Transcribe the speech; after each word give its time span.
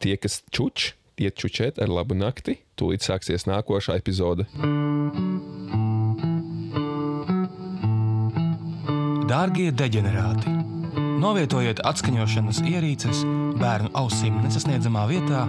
Tie, 0.00 0.14
kas 0.16 0.38
čuč, 0.48 0.94
iet 1.20 1.36
čučēt 1.36 1.76
ar 1.84 1.90
labu 1.92 2.16
nakti, 2.16 2.56
tūlīt 2.80 3.04
sāksies 3.04 3.44
nākošā 3.44 3.98
epizode. 4.00 4.46
Dārgie 9.28 9.68
deģenerāti! 9.76 10.56
Novietojiet 11.20 11.82
atskaņošanas 11.84 12.62
ierīces 12.64 13.20
bērnu 13.60 13.92
ausīm 14.00 14.40
nesasniedzamā 14.40 15.04
vietā, 15.10 15.44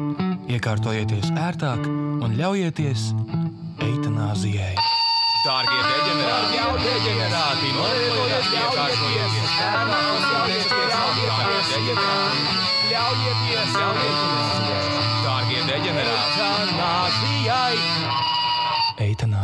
iekārtojieties 0.51 1.31
ērtāk 1.31 1.87
un 1.87 2.35
ļaujieties 2.35 3.07
eitanāzijai. 3.87 4.75
Dārgie 5.47 5.79
deģenerāti! 5.87 6.59
Jau 6.59 6.73
deģenerāti! 6.83 7.71
Novietojiet, 7.79 8.51
iekārtojieties 8.59 9.55
bērnu 9.55 10.20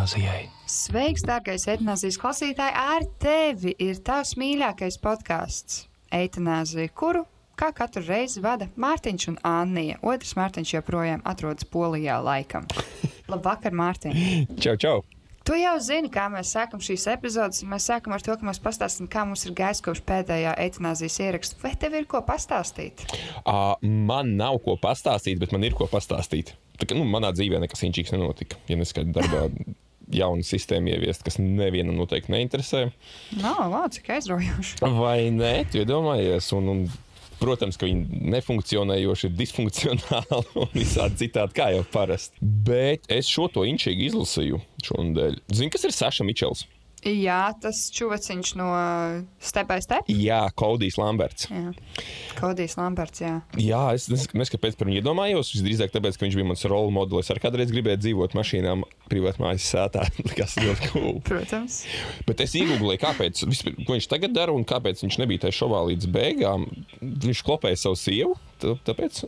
Eitanāzijai! 0.08 0.48
Sveiks, 0.72 1.24
dārgais 1.28 1.66
etnāzijas 1.68 2.16
klausītāj! 2.22 2.70
Ar 2.72 3.04
tevi 3.20 3.74
ir 3.76 3.98
tavs 4.00 4.38
mīļākais 4.40 4.96
podkāsts 5.04 5.82
Eitanāzija, 6.16 6.88
kuru 6.96 7.26
kā 7.60 7.74
katru 7.76 8.06
reizi 8.08 8.40
vada 8.40 8.70
Mārtiņš 8.80 9.26
un 9.34 9.36
Annija. 9.44 9.98
Otrs 10.00 10.38
Mārtiņš 10.40 10.72
joprojām 10.78 11.26
atrodas 11.28 11.68
Polijā 11.68 12.22
laikam. 12.24 12.70
Labvakar, 13.34 13.76
Mārtiņ! 13.76 14.16
Čau, 14.64 14.78
čau! 14.80 15.02
Tu 15.44 15.58
jau 15.60 15.74
zini, 15.84 16.08
kā 16.12 16.30
mēs 16.32 16.54
sākam 16.56 16.80
šīs 16.84 17.04
epizodes. 17.12 17.66
Mēs 17.68 17.90
sākam 17.92 18.16
ar 18.16 18.24
to, 18.24 18.36
ka 18.40 18.48
mēs 18.48 18.62
pastāstām, 18.64 19.10
kā 19.12 19.26
mums 19.28 19.44
ir 19.44 19.56
gājis 19.60 19.84
kopš 19.84 20.04
pēdējā 20.08 20.54
eitanāzijas 20.64 21.20
ieraksta. 21.24 21.60
Vai 21.66 21.74
tev 21.80 21.98
ir 22.00 22.08
ko 22.08 22.22
pastāstīt? 22.28 23.04
Uh, 23.44 23.76
man 23.84 24.38
nav 24.40 24.62
ko 24.64 24.78
pastāstīt, 24.80 25.40
bet 25.44 25.56
man 25.56 25.68
ir 25.68 25.76
ko 25.76 25.88
pastāstīt. 25.92 26.56
Tā, 26.80 26.88
nu, 26.96 27.04
manā 27.08 27.34
dzīvē 27.36 27.60
nekas 27.64 27.84
inčīgs 27.88 28.16
nenotika. 28.16 28.60
Ja 28.72 28.80
neskaidrs 28.80 29.16
darbā 29.16 29.48
jaunu 30.14 30.46
sistēmu 30.46 30.94
ieviest, 30.94 31.26
kas 31.26 31.40
nevienam 31.42 31.98
noteikti 32.00 32.34
neinteresē. 32.34 32.88
Nav, 33.42 33.66
no, 33.74 33.84
cik 33.92 34.14
aizraujoši. 34.18 34.80
Vai 35.02 35.30
ne? 35.36 35.60
Tu 35.72 35.84
iedomājies, 35.84 36.54
un, 36.58 36.72
un 36.74 36.88
Protams, 37.38 37.78
ka 37.78 37.86
viņi 37.86 38.24
nefunkcionējoši 38.34 39.28
ir 39.28 39.34
disfunkcionāli 39.38 40.40
un 40.64 40.72
visādi 40.74 41.22
citādi, 41.22 41.54
kā 41.60 41.70
jau 41.76 41.84
parasti. 41.94 42.42
Bet 42.42 43.06
es 43.14 43.30
šo 43.30 43.46
to 43.54 43.66
inčīgi 43.70 44.10
izlasīju 44.10 44.58
šonadēļ. 44.88 45.38
Zini, 45.54 45.70
kas 45.74 45.86
ir 45.86 45.94
Saša 45.94 46.26
Mičels? 46.26 46.66
Jā, 47.06 47.52
tas 47.62 47.84
čūveciņš 47.94 48.52
no 48.58 48.68
Step 49.44 49.68
by 49.70 49.84
Step. 49.84 50.08
Jā, 50.10 50.40
Kodijs 50.58 50.98
Lamberts. 50.98 51.46
Jā, 51.52 51.70
Kodijs 52.40 52.74
Lamberts. 52.80 53.22
Jā, 53.22 53.36
jā 53.62 53.82
es 53.94 54.08
nezinu, 54.10 54.48
kāpēc 54.56 54.80
par 54.80 54.90
viņu 54.90 55.04
iedomājos. 55.04 55.54
Visdrīzāk 55.54 55.94
tāpēc, 55.94 56.18
ka 56.18 56.26
viņš 56.26 56.38
bija 56.40 56.50
mans 56.50 56.66
role 56.66 56.90
modelis. 56.96 57.30
Ar 57.34 57.42
kādreiz 57.44 57.70
gribēju 57.74 58.02
dzīvot 58.02 58.34
mašīnām 58.38 58.84
privātmājas 59.12 59.70
sētā. 59.76 60.08
Tas 60.40 60.58
ļoti 60.58 60.92
cool. 60.96 61.22
Protams. 61.28 61.84
Bet 62.28 62.42
es 62.44 62.58
iegūlēju, 62.58 63.04
kāpēc, 63.06 63.46
vispār, 63.46 63.78
viņš 63.86 64.10
tagad 64.12 64.34
dara 64.34 64.58
un 64.58 64.66
kāpēc 64.68 65.06
viņš 65.06 65.22
nebija 65.22 65.46
tajā 65.46 65.62
šovā 65.62 65.86
līdz 65.92 66.10
beigām. 66.18 66.66
Viņš 67.02 67.46
klopēja 67.46 67.86
savu 67.86 68.02
sievu. 68.02 68.38
Tāpēc. 68.58 69.28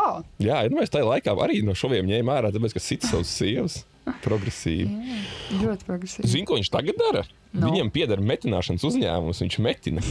Oh. 0.00 0.22
Jā, 0.42 0.64
nu, 0.72 0.80
es 0.82 0.90
tajā 0.90 1.06
laikā 1.06 1.36
arī 1.44 1.60
no 1.66 1.76
šoviem 1.78 2.08
ņēmu 2.08 2.32
ārā, 2.32 2.50
tāpēc, 2.54 2.74
ka 2.74 2.82
cits 2.82 3.12
savus 3.12 3.30
sievas. 3.30 3.84
Progresīvi. 4.24 4.84
Jā, 4.84 5.62
ļoti 5.62 5.86
progresīvi. 5.88 6.28
Zini, 6.28 6.46
ko 6.48 6.58
viņš 6.58 6.70
tagad 6.72 6.98
dara? 7.00 7.24
No. 7.54 7.70
Viņam 7.70 7.90
pieder 7.94 8.20
metināšanas 8.20 8.84
uzņēmums, 8.84 9.40
viņš 9.44 9.58
metina. 9.64 10.04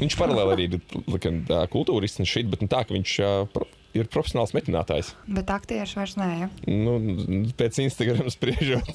Viņš 0.00 0.16
paralēli 0.18 0.54
arī 0.54 0.68
ir 0.70 1.66
kultūrists 1.72 2.22
un 2.22 2.28
šit, 2.28 2.48
bet 2.52 2.64
tā, 2.72 2.82
ka 2.88 2.96
viņš 2.96 3.12
uh, 3.22 3.66
ir 3.96 4.08
profesionāls 4.12 4.54
metinātājs. 4.56 5.12
Bet 5.30 5.50
aktieris 5.54 5.94
vairs 5.98 6.16
nē. 6.18 6.30
Ja? 6.40 6.48
Nu, 6.68 6.96
pēc 7.58 7.78
Instagram 7.84 8.30
spriežot, 8.32 8.90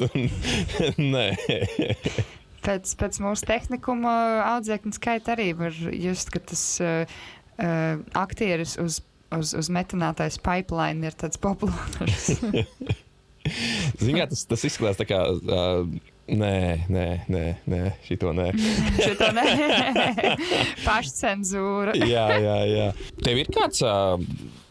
nē. 1.13 1.27
pēc, 2.66 2.95
pēc 3.03 3.22
mūsu 3.23 3.47
tehnikuma 3.49 4.16
audzēkņa 4.56 4.97
skaita 4.97 5.35
arī 5.38 5.51
var 5.62 5.78
just, 5.95 6.33
ka 6.33 6.44
tas 6.51 6.66
uh, 6.83 7.22
aktieris 8.18 8.75
uz, 8.81 9.00
uz, 9.38 9.56
uz 9.57 9.72
metinātājs 9.73 10.41
pipeline 10.44 11.07
ir 11.07 11.18
tāds 11.23 11.39
populārs. 11.41 12.33
Ziniet, 14.01 14.31
tas, 14.34 14.45
tas 14.50 14.66
izskatās 14.69 15.00
tā 15.01 15.07
kā. 15.09 15.22
Uh, 15.31 15.85
Nē, 16.31 16.85
nē, 16.88 17.06
nē, 17.28 17.39
nē 17.67 17.79
šito 18.06 18.29
nē. 18.31 18.45
šito 18.95 19.28
nē. 19.35 19.44
Pašcensūra. 20.85 21.95
jā, 21.97 22.23
jā, 22.39 22.57
jā. 22.69 22.85
Tev 23.25 23.41
ir 23.41 23.50
kāds 23.51 23.81
uh, 23.84 24.16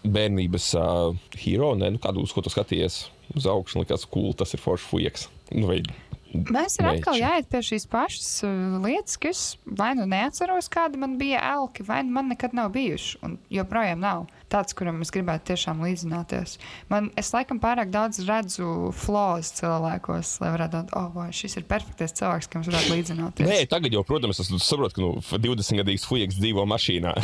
bērnības 0.07 0.71
uh, 0.81 1.19
hero, 1.43 1.75
ne? 1.77 1.91
Nu, 1.93 2.01
kādu 2.01 2.23
uz 2.25 2.33
ko 2.33 2.41
tu 2.47 2.53
skaties 2.55 3.03
uz 3.37 3.51
augšu, 3.51 3.83
likās, 3.83 4.07
cool, 4.09 4.33
tas 4.39 4.55
ir 4.57 4.63
foršs 4.63 4.89
fujaks. 4.89 5.27
Nu, 5.53 5.69
vai 5.69 5.83
Mēs 6.31 6.79
varam 6.79 6.99
atkal 6.99 7.19
jāiet 7.19 7.49
pie 7.51 7.61
šīs 7.65 7.87
pašas 7.91 8.29
uh, 8.47 8.77
lietas, 8.85 9.17
ka 9.21 9.31
es 9.33 9.43
vai 9.67 9.93
nu 9.99 10.07
neatceros, 10.11 10.71
kāda 10.71 11.01
man 11.01 11.17
bija 11.19 11.41
elki, 11.57 11.83
vai 11.87 12.03
nu 12.07 12.15
man 12.15 12.31
nekad 12.31 12.55
nav 12.57 12.71
bijuši. 12.75 13.19
Un 13.27 13.37
joprojām 13.51 14.03
nav 14.03 14.29
tāds, 14.51 14.75
kuram 14.77 15.01
es 15.05 15.13
gribētu 15.15 15.53
tiešām 15.53 15.83
līdzināties. 15.85 16.57
Man, 16.91 17.11
es 17.19 17.31
laikam 17.35 17.61
pārāk 17.63 17.93
daudz 17.95 18.21
redzu 18.27 18.91
flaws 18.99 19.53
cilvēkos, 19.59 20.37
lai 20.43 20.53
varētu 20.57 20.81
teikt, 20.81 20.95
oh, 20.99 21.11
vai 21.15 21.29
šis 21.35 21.59
ir 21.61 21.67
perfektais 21.71 22.15
cilvēks, 22.19 22.51
kam 22.51 22.65
es 22.65 22.71
varētu 22.71 22.95
līdzināties. 22.97 23.51
Nē, 23.51 23.61
tagad 23.71 23.95
jau, 23.95 24.03
protams, 24.07 24.43
es 24.43 24.51
saprotu, 24.67 24.97
ka 24.99 25.05
nu, 25.05 25.13
20 25.47 25.83
gadīgs 25.83 26.07
fujaks 26.09 26.39
dzīvo 26.41 26.67
mašīnā. 26.71 27.15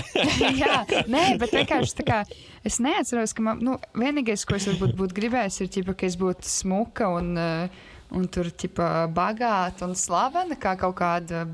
Jā, 0.62 0.82
nē, 1.08 1.24
bet 1.40 1.54
vienkārši 1.58 2.00
tā 2.00 2.08
kā 2.08 2.22
es 2.66 2.80
neatceros, 2.82 3.36
ka 3.36 3.44
man, 3.44 3.60
nu, 3.64 3.76
vienīgais, 3.96 4.46
ko 4.48 4.56
es 4.56 4.68
varbūt 4.70 4.96
būtu 5.00 5.20
gribējis, 5.20 5.60
ir, 5.64 5.72
ķipa, 5.76 5.96
ka 6.00 6.08
es 6.08 6.16
būtu 6.20 6.48
smuka 6.48 7.12
un 7.20 7.32
uh, 7.36 7.88
un 8.16 8.26
tur 8.32 8.50
ķipa 8.50 9.06
bagāta 9.14 9.88
un 9.88 9.96
slavena, 9.98 10.58
kā 10.60 10.76
kaut 10.80 10.98
kāda. 11.00 11.46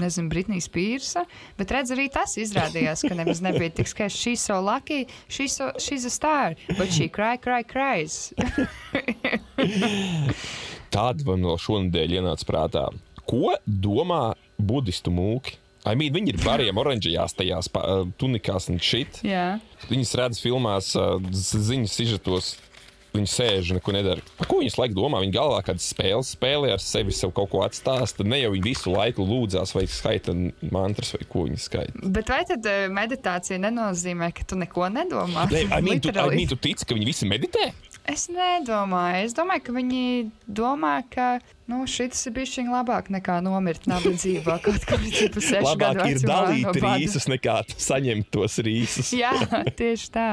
Nezinu, 0.00 0.30
Britnijas 0.30 0.68
pīrsa, 0.70 1.24
bet 1.58 1.72
redz, 1.74 1.90
arī 1.92 2.04
tas 2.14 2.36
izrādījās, 2.38 3.02
ka 3.04 3.16
nemaz 3.18 3.40
nebija 3.42 3.72
tik 3.74 3.90
skaisti. 3.90 4.20
She's 4.22 4.44
so 4.46 4.60
lucky, 4.62 5.08
she's, 5.26 5.56
so, 5.58 5.72
she's 5.82 6.06
a 6.06 6.12
star, 6.14 6.54
but 6.78 6.94
she 6.94 7.08
cry, 7.10 7.34
cry, 7.36 7.64
cries. 7.66 8.30
Tāda 10.94 11.26
man 11.26 11.42
vēl 11.42 11.58
šonadēļ 11.66 12.16
ienāca 12.20 12.48
prātā. 12.48 12.86
Ko 13.26 13.58
domā 13.66 14.22
budistu 14.56 15.12
mūki? 15.12 15.58
I 15.88 15.96
mean, 15.96 16.12
viņi 16.12 16.34
ir 16.34 16.40
bariem 16.44 16.78
oranžajās 16.80 17.34
tajās 17.38 17.70
tunikās 18.20 18.68
un 18.70 18.80
šit. 18.84 19.22
Jā. 19.24 19.60
Viņas 19.88 20.16
redz 20.20 20.40
filmās, 20.42 20.92
ziņas 21.32 21.94
sižetos 21.96 22.52
Viņi 23.10 23.30
sēž 23.32 23.72
un 23.72 23.80
neko 23.80 23.94
nedara. 23.94 24.22
Par 24.38 24.46
ko 24.50 24.60
viņi 24.60 24.72
laiku 24.78 24.94
domā? 24.94 25.20
Viņi 25.24 25.34
galvā 25.34 25.60
kādas 25.66 25.88
spēles 25.90 26.32
spēlē 26.36 26.70
ar 26.76 26.82
sevi, 26.84 27.14
sev 27.16 27.32
kaut 27.34 27.50
ko 27.50 27.64
atstāsta. 27.66 28.26
Ne 28.26 28.38
jau 28.42 28.52
viņi 28.54 28.66
visu 28.68 28.94
laiku 28.94 29.26
lūdzās 29.26 29.74
vai 29.74 29.86
skaita 29.90 30.34
mantras 30.70 31.10
vai 31.16 31.26
ko 31.30 31.46
viņi 31.48 31.60
skaita. 31.64 32.06
Bet 32.16 32.30
vai 32.30 32.42
tad 32.48 32.66
uh, 32.70 32.86
meditācija 32.94 33.58
nenozīmē, 33.62 34.30
ka 34.36 34.46
tu 34.46 34.58
neko 34.60 34.90
nedomā? 34.94 35.48
Nē, 35.50 35.66
I 35.68 35.82
mean, 35.82 36.02
tu, 36.02 36.14
I 36.14 36.36
mean, 36.36 36.50
tu 36.50 36.58
tici, 36.60 36.86
ka 36.86 36.94
viņi 36.94 37.10
visi 37.10 37.30
meditē? 37.30 37.72
Es 38.08 38.26
nedomāju. 38.32 39.24
Es 39.26 39.34
domāju, 39.36 39.64
ka 39.66 39.74
viņi 39.76 40.04
domā, 40.48 40.94
ka 41.12 41.26
nu, 41.70 41.82
šis 41.90 42.24
ir 42.26 42.34
bijis 42.34 42.56
viņa 42.58 42.72
labāk 42.72 43.10
nekā 43.12 43.38
nomirt 43.44 43.86
nabadzībā. 43.90 44.56
Kaut 44.64 44.86
kā 44.88 44.98
tādu 44.98 45.42
sešu 45.44 45.62
labāk 45.66 46.00
gadu 46.00 46.14
ir 46.14 46.22
dalīt 46.24 46.66
no 46.66 46.74
rīsus 46.96 47.28
nekā 47.30 47.60
saņemt 47.76 48.30
tos 48.34 48.58
rīsus. 48.66 49.12
Jā, 49.14 49.34
tieši 49.78 50.10
tā. 50.14 50.28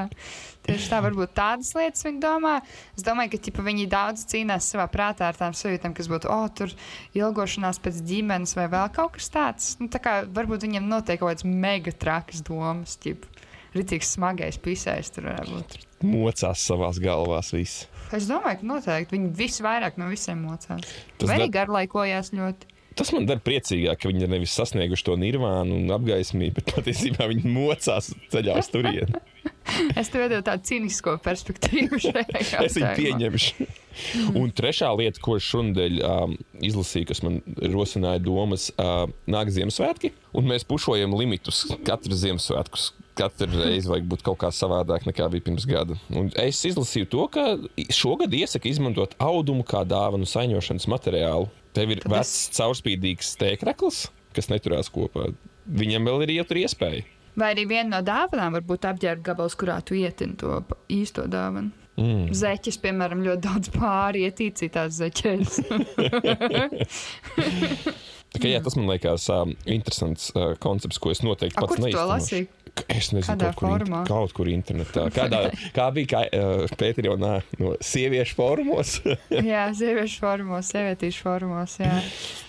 Tieši 0.67 0.89
tā, 0.91 1.00
varbūt 1.05 1.31
tādas 1.38 1.69
lietas 1.78 2.03
viņi 2.03 2.19
domā. 2.23 2.57
Es 2.97 3.05
domāju, 3.07 3.31
ka 3.33 3.39
ķipa, 3.45 3.63
viņi 3.63 3.88
daudz 3.91 4.25
cīnās 4.28 4.67
savā 4.73 4.89
prātā 4.91 5.29
ar 5.31 5.39
tām 5.39 5.55
sajūtām, 5.55 5.95
kas 5.95 6.09
būtu, 6.11 6.28
oh, 6.33 6.45
tur 6.51 6.73
ilgošanās 7.16 7.79
pēc 7.83 8.01
ģimenes 8.09 8.57
vai 8.57 8.67
vēl 8.73 8.91
kaut 8.95 9.16
kas 9.16 9.31
tāds. 9.31 9.69
Nu, 9.79 9.88
tā 9.91 10.03
kā 10.03 10.19
varbūt 10.27 10.67
viņiem 10.67 10.89
notiek 10.91 11.22
kaut 11.22 11.31
kāds 11.31 11.47
mega 11.47 11.95
trakas 11.95 12.44
domas, 12.44 12.97
ķipa. 13.03 13.31
Ritīgs 13.77 14.16
smagais 14.17 14.59
pisējs 14.63 15.13
tur 15.16 15.29
varētu 15.29 15.56
būt. 15.56 15.77
Mocās 16.07 16.63
savās 16.68 17.00
galvās 17.03 17.53
viss. 17.56 17.86
Es 18.15 18.27
domāju, 18.27 18.62
ka 18.62 18.68
noteikti 18.68 19.18
viņi 19.18 19.31
visvairāk 19.38 20.00
no 20.00 20.07
visiem 20.12 20.44
mocās. 20.47 20.83
Tas 21.19 21.31
arī 21.31 21.47
garlaikojās 21.53 22.33
ļoti. 22.36 22.74
Tas 22.97 23.12
man 23.13 23.27
dara 23.30 23.42
priecīgāk, 23.44 24.00
ka 24.01 24.09
viņi 24.09 24.25
ir 24.25 24.31
nevis 24.31 24.56
sasnieguši 24.57 25.06
to 25.06 25.15
nirvānu 25.21 25.75
un 25.77 25.92
apgaismību, 25.94 26.56
bet 26.57 26.71
patiesībā 26.80 27.27
viņi 27.30 27.51
mocās 27.53 28.09
ceļā 28.33 28.57
uz 28.57 28.71
turieni. 28.74 29.21
es 30.00 30.12
tev 30.14 30.28
devu 30.31 30.44
tādu 30.46 30.66
cīnisko 30.69 31.18
perspektīvu 31.24 32.00
šajā 32.02 32.44
es 32.66 32.78
viņu 32.78 32.92
pieņemšu. 33.00 33.68
un 34.38 34.52
trešā 34.56 34.90
lieta, 34.98 35.22
ko 35.24 35.38
šodien 35.42 36.00
um, 36.06 36.38
izlasīju, 36.64 37.10
kas 37.12 37.24
man 37.25 37.42
rosināja 37.74 38.22
domas, 38.24 38.69
uh, 38.78 39.08
nāk 39.30 39.52
Ziemassvētki, 39.54 40.14
un 40.38 40.50
mēs 40.52 40.68
pušojam 40.68 41.16
limitus 41.18 41.66
katru 41.88 42.18
Ziemassvētku. 42.18 42.88
Katru 43.18 43.50
reizi 43.50 43.90
vajag 43.90 44.06
būt 44.12 44.22
kaut 44.28 44.38
kā 44.44 44.52
savādāk 44.54 45.08
nekā 45.08 45.25
bija 45.34 45.48
pirms 45.48 45.66
gada. 45.66 45.96
Un 46.14 46.30
es 46.38 46.60
izlasīju 46.69 47.08
to, 47.10 47.24
ka 47.34 47.48
šogad 47.90 48.36
iesaka 48.38 48.69
izmantot 48.69 49.16
audumu 49.18 49.66
kā 49.66 49.81
dāvanu 49.90 50.30
saņošanas 50.30 50.86
materiālu. 50.94 51.50
Tev 51.74 51.96
ir 51.96 52.04
Tad 52.04 52.14
vecs, 52.14 52.36
es... 52.36 52.60
caurspīdīgs 52.60 53.34
stēkreklis, 53.34 54.04
kas 54.38 54.52
neturās 54.54 54.94
kopā. 54.94 55.31
Viņam 55.66 56.06
vēl 56.06 56.28
ir 56.28 56.36
ietur 56.38 56.62
iespēja. 56.62 57.08
Vai 57.38 57.51
arī 57.54 57.68
viena 57.69 57.98
no 57.98 58.06
dāvanām 58.06 58.56
var 58.57 58.63
būt 58.66 58.88
apģērba 58.89 59.24
gabals, 59.31 59.56
kurā 59.60 59.78
tu 59.86 59.98
ietini 59.98 60.38
to 60.42 60.62
īsto 60.94 61.28
dāvanu. 61.30 61.69
Mm. 61.98 62.28
Zeķis, 62.38 62.78
piemēram, 62.81 63.24
ļoti 63.25 63.42
daudz 63.45 63.72
pāri 63.74 64.28
ietīcītās 64.28 65.00
zeķēs. 65.00 65.62
Tā 68.28 68.42
kā, 68.44 68.50
jā, 68.51 68.60
tas 68.62 68.75
man 68.78 68.89
liekas 68.92 69.25
uh, 69.34 69.48
interesants 69.66 70.30
uh, 70.36 70.51
koncepts, 70.62 71.00
ko 71.01 71.13
es 71.13 71.24
noteikti 71.25 71.57
A, 71.57 71.63
pats 71.63 71.78
kur 71.80 71.86
Es 72.88 73.09
nezinu, 73.12 73.33
Kādā 73.33 73.50
kaut 73.51 73.59
kur, 73.59 73.71
formā? 73.74 74.01
kaut 74.07 74.33
kur 74.38 74.50
internetā. 74.51 75.07
Kādā, 75.13 75.39
kā 75.77 75.88
bija 75.95 76.09
kā, 76.12 76.21
uh, 76.29 76.75
Pēterionā 76.79 77.31
no 77.62 77.74
sieviešu 77.83 78.38
formos? 78.38 78.97
jā, 79.51 79.63
sieviešu 79.77 80.21
formos, 80.21 80.69
sievietīšu 80.74 81.25
formos. 81.25 81.77
Jā. 81.81 81.95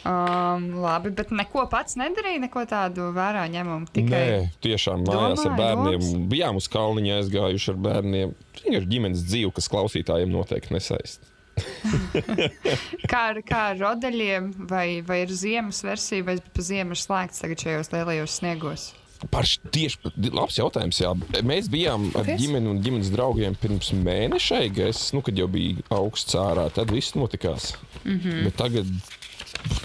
Um, 0.08 0.68
labi, 0.82 1.12
bet 1.16 1.32
neko 1.34 1.66
pats 1.72 1.98
nedarīja, 2.00 2.42
neko 2.46 2.64
tādu 2.70 3.08
vērā 3.16 3.46
ņemumu. 3.52 3.90
Tikai 3.94 4.20
Nē, 4.24 4.44
tiešām 4.64 5.06
mājās 5.08 5.42
ar 5.46 5.54
Domāju, 5.54 5.58
bērniem. 5.62 6.04
domas. 6.04 6.28
Bijām 6.34 6.60
uz 6.60 6.68
kalniņa 6.72 7.18
aizgājuši 7.22 7.72
ar 7.74 7.82
bērniem. 7.88 8.36
Vienkārši 8.62 8.92
ģimenes 8.94 9.26
dzīve, 9.26 9.56
kas 9.58 9.72
klausītājiem 9.72 10.32
noteikti 10.34 10.76
nesaist. 10.76 11.26
kā 13.10 13.22
ar, 13.32 13.40
kā 13.46 13.62
ar 13.72 13.80
rodeļiem, 13.80 14.52
vai, 14.70 15.00
vai 15.06 15.22
ir 15.24 15.34
ziemas 15.34 15.82
versija, 15.86 16.26
vai 16.26 16.38
ir 16.38 16.94
slēgts 17.02 17.42
tagad 17.42 17.64
šajos 17.64 17.92
lielajos 17.94 18.38
sniegos. 18.40 18.88
Par 19.32 19.46
tieši 19.74 20.12
labs 20.30 20.58
jautājums. 20.60 21.00
Jā. 21.02 21.10
Mēs 21.42 21.66
bijām 21.72 22.08
ar 22.12 22.22
Paldies. 22.22 22.38
ģimeni 22.42 22.70
un 22.70 22.82
ģimenes 22.84 23.08
draugiem 23.10 23.56
pirms 23.58 23.90
mēneša, 23.98 24.60
es, 24.86 25.08
nu, 25.16 25.22
kad 25.26 25.38
jau 25.38 25.48
bija 25.50 25.82
augsts 25.96 26.36
ārā. 26.38 26.68
Tad 26.74 26.92
viss 26.94 27.16
notikās. 27.18 27.72
Mm. 28.04 28.20
-hmm. 28.20 28.44
Bet 28.46 28.56
tagad, 28.56 28.92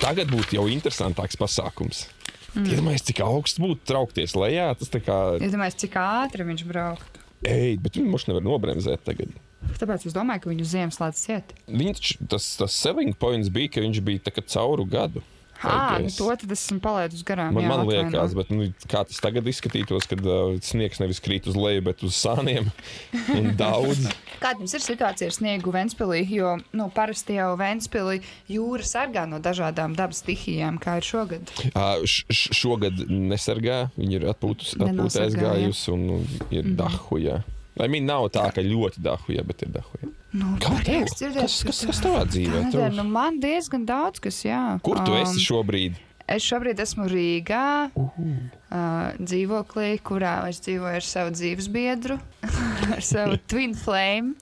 tagad 0.03 0.29
būtu 0.29 0.59
jau 0.59 0.67
interesantāks 0.69 1.39
pasākums. 1.39 2.05
Mm. 2.53 2.69
Iedomājieties, 2.69 3.07
cik 3.09 3.23
augsts 3.25 3.59
būtu 3.61 3.81
traukties 3.89 4.35
lejā. 4.37 4.69
Tas 4.77 4.93
tā 4.93 5.01
kā, 5.01 5.17
Es 5.41 5.51
domāju, 5.55 5.79
cik 5.81 5.97
ātri 5.97 6.45
viņš 6.45 6.63
brauktu. 6.69 7.19
ej, 7.43 7.77
bet 7.81 7.97
viņi 7.97 8.09
mums 8.09 8.27
nevar 8.29 8.45
nobremzēt 8.45 9.01
tagad. 9.03 9.33
Tāpēc 9.79 10.05
es 10.05 10.13
domāju, 10.13 10.43
ka 10.43 10.49
viņu 10.51 10.65
Ziemassvētku 10.67 11.17
ciet. 11.17 11.53
Viņš, 11.67 12.17
tas, 12.29 12.55
tas 12.59 12.75
selling 12.75 13.15
points 13.17 13.49
bija, 13.49 13.71
ka 13.73 13.81
viņš 13.81 14.01
bija 14.05 14.19
cauru 14.45 14.85
gadu. 14.85 15.23
Ah, 15.63 15.97
nu 16.03 16.11
to 16.11 16.27
tad 16.39 16.51
esmu 16.55 16.79
palaidis 16.83 17.23
garām. 17.27 17.55
Man, 17.55 17.63
jā, 17.63 17.69
man 17.71 17.83
liekas, 17.87 18.13
atvaino. 18.13 18.39
bet 18.39 18.51
nu, 18.53 18.67
kā 18.91 19.03
tas 19.07 19.21
tagad 19.23 19.47
izskatītos, 19.47 20.07
kad 20.11 20.23
uh, 20.27 20.55
sniegs 20.63 20.99
nevis 20.99 21.21
krīt 21.23 21.47
uz 21.49 21.57
leju, 21.59 21.83
bet 21.87 22.03
uz 22.03 22.17
sāniem 22.19 22.69
un 23.37 23.51
daudz. 23.59 24.09
Kāda 24.43 24.63
jums 24.63 24.75
ir 24.75 24.83
situācija 24.83 25.29
ar 25.31 25.35
sniegu 25.37 25.73
Ventspīlī? 25.73 26.23
Jo 26.33 26.55
nu, 26.75 26.89
parasti 26.93 27.37
jau 27.39 27.53
Ventspīlī 27.59 28.19
jūra 28.51 28.87
sargā 28.87 29.25
no 29.29 29.39
dažādām 29.43 29.95
dabas 29.97 30.23
stihijām, 30.23 30.79
kā 30.83 30.97
ir 30.99 31.07
šogad. 31.07 31.53
Uh, 31.71 32.03
šogad 32.33 33.05
nesargā, 33.07 33.85
viņi 33.97 34.19
ir 34.19 34.27
atpūtus, 34.33 34.75
atpūtē 34.79 35.27
aizgājusi 35.29 35.93
un, 35.95 36.09
un 36.17 36.27
ir 36.49 36.63
mm 36.63 36.73
-hmm. 36.73 36.75
dahuja. 36.81 37.43
Lai 37.79 37.87
viņi 37.89 38.05
nav 38.05 38.27
tā, 38.33 38.49
ka 38.53 38.61
ļoti 38.61 39.01
dahuja, 39.01 39.43
bet 39.47 39.63
ir 39.65 39.73
dahuja. 39.79 40.11
Nu, 40.33 40.55
Kā 40.61 40.73
tev? 40.83 41.05
dzirdēt, 41.13 41.43
Kas, 41.45 41.59
ka 41.61 41.69
kas, 41.69 41.79
kas 41.85 41.99
tavā 42.01 42.23
dzīvē? 42.25 42.61
Tā 42.73 42.87
Tev? 42.87 42.95
nu, 42.97 43.03
man 43.05 43.37
diezgan 43.39 43.83
daudz, 43.85 44.19
kas 44.23 44.39
jā. 44.45 44.79
Kur 44.81 44.97
tu 45.05 45.13
Um, 45.13 45.19
esi 45.21 45.39
šobrīd? 45.45 45.99
Es 46.27 46.41
šobrīd 46.47 46.79
esmu 46.79 47.05
Rīgā, 47.11 47.91
uh 47.93 48.09
-huh. 48.17 49.17
dzīvoklī, 49.19 49.99
kurā 50.01 50.47
es 50.49 50.59
dzīvoju 50.63 50.95
ar 50.95 51.05
savu 51.05 51.31
dzīves 51.35 51.67
biedru, 51.69 52.17
ar 52.95 53.01
savu 53.01 53.37
Twin 53.47 53.75
Flame. 53.75 54.33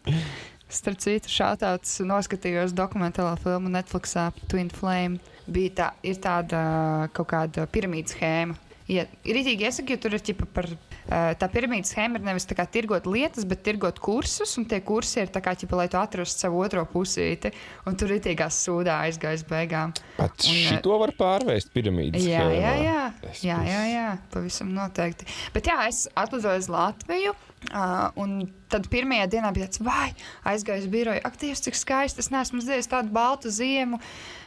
Starp 0.72 0.98
citu, 1.04 1.28
šāds 1.28 2.00
noskatījos 2.08 2.72
dokumentālo 2.72 3.36
filmu 3.44 3.68
Netflixā 3.70 4.30
par 4.32 4.48
Twin 4.48 4.70
Flame. 4.70 5.20
Bija 5.48 5.70
tā, 5.76 5.90
ir 6.04 6.16
tāda 6.16 7.10
kaut 7.12 7.28
kāda 7.28 7.66
piramīdas 7.68 8.16
schēma. 8.16 8.56
Ja, 8.89 9.06
ir 9.28 9.38
rītīgi 9.38 9.68
iesaka, 9.68 9.94
jo 9.94 10.01
tur 10.01 10.16
ir 10.18 10.24
ķipa 10.25 10.48
par. 10.56 10.68
Tā 11.12 11.48
piramīdas 11.51 11.92
schēma 11.94 12.19
ir 12.19 12.25
nevis 12.25 12.48
kā 12.50 12.63
tirgot 12.69 13.07
lietas, 13.10 13.45
bet 13.50 13.63
tirgot 13.66 14.00
kursus, 14.01 14.54
un 14.60 14.66
tie 14.69 14.80
kursi 14.86 15.19
ir 15.24 15.31
tā 15.33 15.42
kā, 15.44 15.54
ķipa, 15.57 15.78
lai 15.80 15.88
tu 15.92 16.00
atrastu 16.00 16.45
savu 16.45 16.62
otro 16.63 16.83
pusīti, 16.89 17.51
un 17.89 17.98
tur 18.00 18.13
rītīgās 18.13 18.60
sūdā 18.66 19.00
aizgājis 19.07 19.44
beigām. 19.50 19.94
Bet 20.18 20.48
un, 20.48 20.60
šito 20.69 20.98
var 21.01 21.13
pārvērst 21.18 21.74
piramīdas 21.75 22.25
Jā, 22.25 22.45
jā, 22.48 22.50
schēmā. 22.50 22.74
jā. 22.86 23.06
Es 23.31 23.45
jā, 23.45 23.60
jā, 23.68 23.81
jā, 23.92 24.07
pavisam 24.33 24.74
noteikti. 24.78 25.30
Bet 25.56 25.72
jā, 25.72 25.80
es 25.89 26.06
atlidoju 26.16 26.63
uz 26.63 26.69
Latviju. 26.72 27.38
Uh, 27.69 28.07
un 28.18 28.39
tad 28.74 28.88
pirmajā 28.89 29.28
dienā 29.30 29.51
bija 29.54 29.68
tāds, 29.68 29.83
vai 29.86 30.07
aizgāju 30.50 30.81
uz 30.81 30.88
biroju, 30.89 31.22
ak, 31.28 31.36
Dievs, 31.38 31.62
cik 31.62 31.78
skaisti. 31.78 32.24
Es 32.24 32.31
neesmu 32.33 32.57
redzējis 32.57 32.89
tādu 32.89 33.13
baltu 33.13 33.51
ziemu. 33.54 34.00
Uh, 34.01 34.41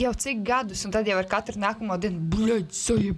jau 0.00 0.12
cik 0.24 0.40
gadus, 0.46 0.84
un 0.86 0.92
tad 0.94 1.06
jau 1.08 1.16
ar 1.20 1.28
katru 1.30 1.60
nākamo 1.62 1.96
dienu 2.02 2.20
buļbuļsāģi. 2.32 3.12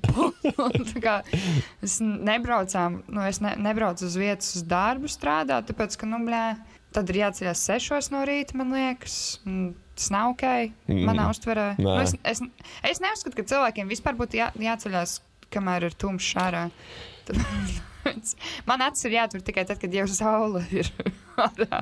Mēs 1.83 1.97
nebraucām, 2.31 3.01
nu, 3.09 3.23
es 3.29 3.41
ne, 3.45 3.55
nebraucu 3.61 4.07
uz 4.09 4.17
vietas, 4.21 4.53
uz 4.59 4.65
darbu 4.69 5.09
strādāt, 5.11 5.69
tāpēc, 5.71 5.97
ka, 6.01 6.09
nu, 6.11 6.21
blē, 6.27 6.45
tad 6.97 7.11
ir 7.13 7.23
jāceļās 7.25 7.65
sešos 7.71 8.11
no 8.15 8.23
rīta, 8.29 8.57
man 8.61 8.73
liekas. 8.77 9.17
Tas 9.97 10.11
nav 10.13 10.35
ok. 10.35 10.45
Manā 10.93 11.25
Mm. 11.25 11.33
uztverē. 11.33 11.67
Nē. 11.79 11.85
Nu, 11.87 11.95
es, 12.05 12.13
es, 12.29 12.43
es 12.85 13.01
neuzskatu, 13.01 13.39
ka 13.39 13.47
cilvēkiem 13.49 13.89
vispār 13.89 14.17
būtu 14.19 14.37
jā, 14.43 14.51
jāceļās, 14.61 15.19
kamēr 15.55 15.89
ir 15.89 15.97
tumšs 15.97 16.35
ārā. 16.43 16.67
Tāpēc 17.29 18.35
Man 18.69 18.85
acis 18.85 19.09
ir 19.09 19.17
jāatver 19.17 19.43
tikai 19.43 19.65
tad, 19.67 19.81
kad 19.83 19.91
jau 19.97 20.05
saule 20.07 20.61
ir 20.71 20.87
ārā. 21.49 21.81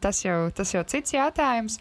Tas 0.00 0.20
jau, 0.24 0.36
tas 0.54 0.70
jau 0.76 0.84
cits 0.88 1.12
jautājums. 1.16 1.80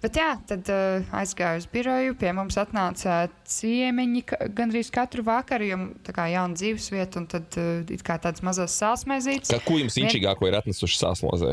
Bet 0.00 0.16
jā, 0.16 0.30
tad 0.48 0.68
uh, 0.72 1.10
aizgāju 1.12 1.60
uz 1.60 1.66
biroju. 1.68 2.14
Pie 2.20 2.30
mums 2.36 2.56
atnāca 2.60 3.26
ciemiņi 3.52 4.22
ka, 4.30 4.38
gandrīz 4.56 4.88
katru 4.94 5.24
vakaru, 5.26 5.66
jo 5.68 5.78
tā 6.06 6.14
kā 6.16 6.24
jauna 6.32 6.56
dzīvesvieta, 6.56 7.20
un 7.20 7.26
tad 7.28 7.58
uh, 7.60 7.82
it 7.92 8.04
kā 8.06 8.16
tādas 8.22 8.44
mazas 8.46 8.78
sāsmaizītes. 8.80 9.52
Kā, 9.52 9.60
ko 9.66 9.76
jums 9.76 9.98
inčīgāko 10.00 10.48
ir 10.48 10.56
atnesuši 10.62 11.02
sāslozē? 11.02 11.52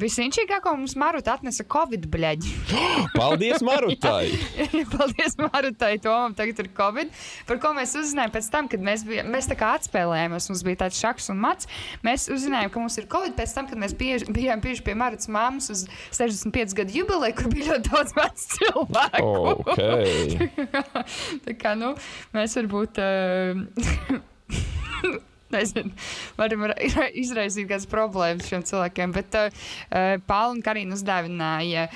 Visinčīgāko 0.00 0.74
mums 0.76 0.94
Maruta 0.98 1.34
atnesa 1.36 1.64
Covid 1.70 2.04
bļaģi. 2.12 2.52
Paldies, 3.18 3.62
Marutai! 3.64 4.32
Paldies, 4.94 5.36
Marutai, 5.40 5.94
Tomam, 6.02 6.34
tagad 6.36 6.60
ir 6.62 6.68
Covid, 6.76 7.12
par 7.48 7.60
ko 7.62 7.72
mēs 7.76 7.94
uzzinājām 8.00 8.34
pēc 8.34 8.50
tam, 8.52 8.68
kad 8.70 8.84
mēs, 8.84 9.04
bijām, 9.08 9.30
mēs 9.32 9.48
tā 9.50 9.56
kā 9.60 9.72
atspēlējāmies, 9.78 10.50
mums 10.52 10.64
bija 10.66 10.82
tāds 10.84 11.00
šaks 11.00 11.30
un 11.32 11.40
mats. 11.44 11.70
Mēs 12.06 12.28
uzzinājām, 12.32 12.72
ka 12.74 12.82
mums 12.82 12.98
ir 13.00 13.08
Covid 13.10 13.36
pēc 13.38 13.56
tam, 13.56 13.70
kad 13.70 13.80
mēs 13.80 13.96
bieži, 13.96 14.28
bijām 14.36 14.62
bijuši 14.64 14.84
pie 14.86 14.96
Marutas 15.00 15.30
mammas 15.32 15.70
uz 15.72 15.86
65 16.16 16.76
gadu 16.82 17.00
jubileju, 17.00 17.38
kur 17.40 17.50
bija 17.54 17.72
ļoti 17.72 17.94
daudz 17.94 18.16
vecu 18.18 18.42
cilvēku. 18.58 19.32
Ok. 19.56 19.80
Tā 21.46 21.56
kā, 21.56 21.74
nu, 21.78 21.94
mēs 22.36 22.58
varbūt. 22.60 23.00
Uh, 23.00 23.66
Nezinu, 25.50 25.90
varam 26.38 26.66
ra- 26.70 26.76
ra- 26.94 27.08
izraisīt 27.18 27.66
kādas 27.70 27.88
problēmas 27.90 28.46
šiem 28.46 28.62
cilvēkiem. 28.68 29.14
Bet 29.16 29.34
uh, 29.34 29.48
uh, 29.50 30.12
Pāvils 30.28 30.54
un 30.58 30.62
Karina 30.66 30.94
uzdāvināja 30.94 31.88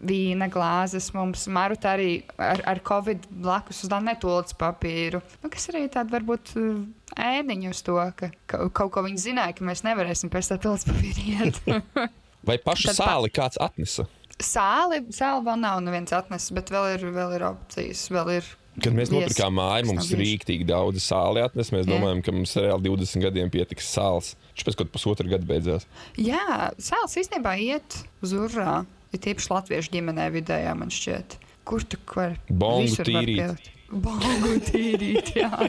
vīna 0.00 0.48
glāzes 0.52 1.10
mums. 1.16 1.44
Maruta 1.52 1.92
arī 1.96 2.22
ar, 2.40 2.62
ar 2.72 2.80
covid 2.88 3.26
blakus 3.44 3.82
uzdāvināja 3.84 4.16
netolīdz 4.16 4.56
papīru. 4.60 5.20
Nu, 5.44 5.52
kas 5.52 5.68
arī 5.74 5.84
tāda 5.92 6.16
varbūt 6.16 6.54
uh, 6.56 6.80
ēniņa 7.20 7.74
uz 7.74 7.82
to, 7.84 7.98
ka 8.16 8.30
ka 8.48 8.62
kaut 8.72 8.94
ko 8.96 9.04
viņi 9.04 9.20
zināja, 9.28 9.58
ka 9.58 9.68
mēs 9.68 9.84
nevarēsim 9.84 10.32
pēc 10.32 10.54
tam 10.54 10.62
tolīdz 10.64 10.88
papīru 10.88 11.28
iet. 11.36 11.62
Vai 12.48 12.56
pašu 12.58 12.88
Tad 12.90 12.96
pa- 12.98 13.10
sāli 13.12 13.28
kāds 13.30 13.60
atnesa? 13.62 14.08
Sāli, 14.42 15.02
sāli 15.14 15.44
vēl 15.46 15.60
nav 15.60 15.82
neviens 15.84 16.10
atnesis, 16.16 16.50
bet 16.56 16.72
vēl 16.72 16.94
ir, 16.96 17.04
vēl 17.14 17.36
ir 17.36 17.44
opcijas. 17.52 18.06
Vēl 18.10 18.32
ir 18.40 18.48
Kad 18.80 18.94
mēs 18.96 19.10
nopirkām 19.12 19.52
māju, 19.58 19.90
mums 19.90 20.08
bijuši. 20.08 20.16
rīktīgi 20.22 20.64
daudz 20.64 21.02
sāli 21.04 21.42
atnes. 21.44 21.68
Mēs 21.74 21.84
Jā. 21.84 21.90
domājam, 21.92 22.22
ka 22.24 22.32
mums 22.32 22.54
reāli 22.56 22.88
20 22.88 23.26
gadiem 23.26 23.52
pietiks 23.52 23.90
sāls. 23.92 24.32
Viņš 24.54 24.64
pēc 24.68 24.78
kaut 24.80 24.92
pusotra 24.94 25.28
gada 25.28 25.44
beidzās. 25.48 25.84
Jā, 26.16 26.70
sāls 26.80 27.18
īstenībā 27.20 27.52
iet 27.60 27.98
uz 28.24 28.32
urā. 28.32 28.82
Ir 29.12 29.20
tieši 29.20 29.52
latviešu 29.52 29.92
ģimenē 29.92 30.30
vidējā, 30.32 30.72
man 30.78 30.88
šķiet. 30.88 31.36
Kur 31.68 31.84
tu 31.84 32.00
vari? 32.14 32.40
Bongu 32.48 33.04
tīrīt. 33.04 33.68
Bongu 33.92 34.54
tīrīt, 34.70 35.34
jā. 35.36 35.52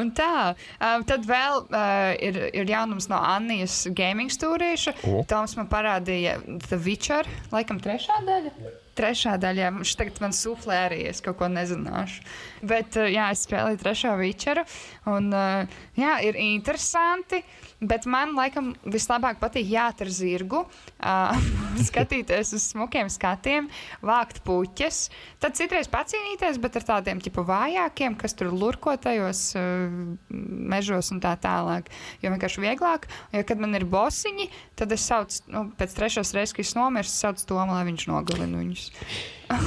Un 0.00 0.08
tā, 0.16 0.54
um, 0.80 1.04
tad 1.06 1.26
vēl 1.28 1.60
uh, 1.68 2.14
ir, 2.22 2.38
ir 2.56 2.70
jaunums 2.70 3.10
no 3.12 3.20
Annijas 3.20 3.84
gaming 3.94 4.32
stūrīša. 4.32 4.96
O. 5.06 5.20
Toms 5.28 5.54
man 5.60 5.68
parādīja 5.70 6.38
The 6.66 6.80
Witcher, 6.80 7.28
laikam 7.52 7.78
trešā 7.82 8.18
daļa. 8.26 8.85
Trešā 8.96 9.36
daļā 9.40 9.70
viņš 9.76 9.94
tagad 10.00 10.20
man 10.24 10.32
suflē 10.36 10.78
arī, 10.86 11.02
es 11.10 11.20
kaut 11.24 11.36
ko 11.40 11.50
nezināšu. 11.52 12.22
Bet, 12.64 12.96
uh, 12.96 13.10
jā, 13.12 13.28
es 13.34 13.44
spēlēju 13.44 13.80
trešo 13.82 14.14
Witcheru. 14.20 14.64
Un, 15.12 15.28
uh, 15.36 15.80
jā, 16.00 16.16
ir 16.24 16.38
interesanti, 16.40 17.42
bet 17.80 18.06
man 18.08 18.32
laikam 18.36 18.72
vislabāk 18.88 19.40
patīk 19.40 19.68
jāt 19.68 20.00
ar 20.04 20.10
zirgu, 20.12 20.62
uh, 20.64 21.48
skatīties 21.88 22.54
uz 22.56 22.66
smukiem 22.72 23.10
skatiem, 23.12 23.68
vākt 24.04 24.42
puķes. 24.46 25.00
Tad 25.42 25.58
citreiz 25.58 25.90
pacīnīties, 25.92 26.60
bet 26.62 26.78
ar 26.80 26.86
tādiem 26.94 27.20
tipu 27.24 27.44
vājākiem, 27.46 28.16
kas 28.20 28.36
tur 28.38 28.52
lurko 28.54 28.96
tajos 29.00 29.50
uh, 29.58 29.86
mežos 30.30 31.12
un 31.14 31.20
tā 31.24 31.34
tālāk. 31.40 31.90
Jo 32.24 32.32
vienkārši 32.34 32.64
vieglāk, 32.64 33.08
jo 33.36 33.44
kad 33.46 33.62
man 33.62 33.76
ir 33.76 33.86
bosiņi, 33.88 34.48
tad 34.78 34.92
es 34.96 35.06
saucu, 35.06 35.42
nu, 35.52 35.66
pēc 35.76 35.96
trešās 35.96 36.34
reizes, 36.36 36.56
kad 36.56 36.64
es 36.64 36.76
nomirstu, 36.78 37.18
saucu 37.26 37.50
to, 37.52 37.60
lai 37.60 37.82
viņš 37.88 38.08
nogalina 38.10 38.62
viņus. 38.62 38.90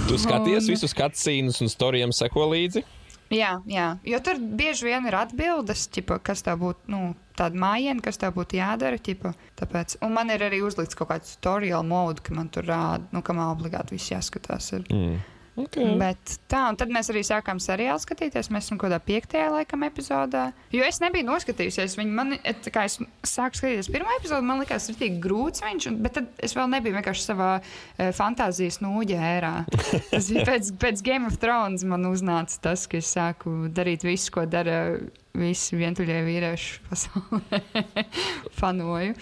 Tu 0.09 0.17
skaties 0.19 0.65
Un- 0.65 0.73
visus 0.73 0.95
cutscenes 0.97 1.61
un 1.63 1.71
storijiem 1.71 2.11
seko 2.15 2.49
līdzi. 2.51 2.83
Jā, 3.29 3.59
jā, 3.69 3.87
jo 4.09 4.19
tur 4.25 4.39
bieži 4.41 4.87
vien 4.87 5.05
ir 5.05 5.15
atbildes, 5.19 5.85
ķipa, 5.93 6.17
kas 6.25 6.41
tev 6.45 6.63
būtu, 6.63 6.89
nu, 6.89 7.01
tāda 7.37 7.59
mājiņa, 7.61 8.01
kas 8.05 8.17
tev 8.21 8.33
būtu 8.37 8.57
jādara. 8.57 8.97
Ķipa, 8.97 9.33
tāpēc. 9.59 9.99
Un 10.05 10.15
man 10.17 10.33
ir 10.33 10.43
arī 10.47 10.63
uzlikts 10.65 10.97
kaut 10.97 11.11
kāds 11.11 11.35
tutorial 11.37 11.85
mode, 11.85 12.23
ka 12.25 12.33
man 12.33 12.49
tur 12.53 12.65
rāda, 12.65 13.05
nu, 13.13 13.21
ka 13.21 13.35
man 13.37 13.51
obligāti 13.53 13.95
viss 13.97 14.09
jāskatās. 14.15 14.71
Ir. 14.77 14.87
Mm. 14.89 15.19
Okay. 15.59 15.93
Bet 15.99 16.37
tā, 16.51 16.63
un 16.71 16.77
tad 16.79 16.91
mēs 16.93 17.09
arī 17.11 17.23
sākām 17.27 17.59
seriālu 17.63 18.01
skatīties. 18.01 18.51
Mēs 18.53 18.67
esam 18.67 18.79
kaut 18.79 18.89
kādā 18.89 18.99
piektajā 19.03 19.49
laikam 19.53 19.83
epizodē. 19.87 20.49
Jo 20.75 20.85
es 20.87 21.01
nebiju 21.03 21.27
noskatījusies. 21.27 21.97
Viņu 21.99 22.15
man, 22.15 22.35
et, 22.39 22.69
kā 22.73 22.85
es 22.89 22.99
sāku 23.27 23.59
skatīties 23.59 23.91
pirmo 23.91 24.13
epizodu, 24.17 24.45
man 24.47 24.63
likās, 24.63 24.89
ka 24.93 25.07
ir 25.07 25.19
grūts 25.23 25.63
viņš, 25.65 25.89
un, 25.91 26.01
bet 26.05 26.17
tad 26.19 26.43
es 26.45 26.55
vēl 26.57 26.71
nebiju 26.75 26.97
vienkārši 26.99 27.25
savā 27.27 27.51
uh, 27.59 28.11
fantāzijas 28.15 28.79
nūģa 28.85 29.21
ērā. 29.35 29.53
Tas 30.13 30.31
bija 30.31 30.47
pēc, 30.53 30.73
pēc 30.81 31.05
Game 31.05 31.29
of 31.29 31.39
Thrones 31.41 31.85
man 31.87 32.07
uznāca 32.09 32.59
tas, 32.69 32.87
ka 32.89 32.99
es 32.99 33.11
sāku 33.15 33.67
darīt 33.73 34.05
visu, 34.07 34.31
ko 34.35 34.45
dara 34.49 34.79
visi 35.37 35.77
vientuļie 35.77 36.19
vīrieši 36.25 36.79
pasaulē. 36.89 37.59
Fanoju. 38.59 39.13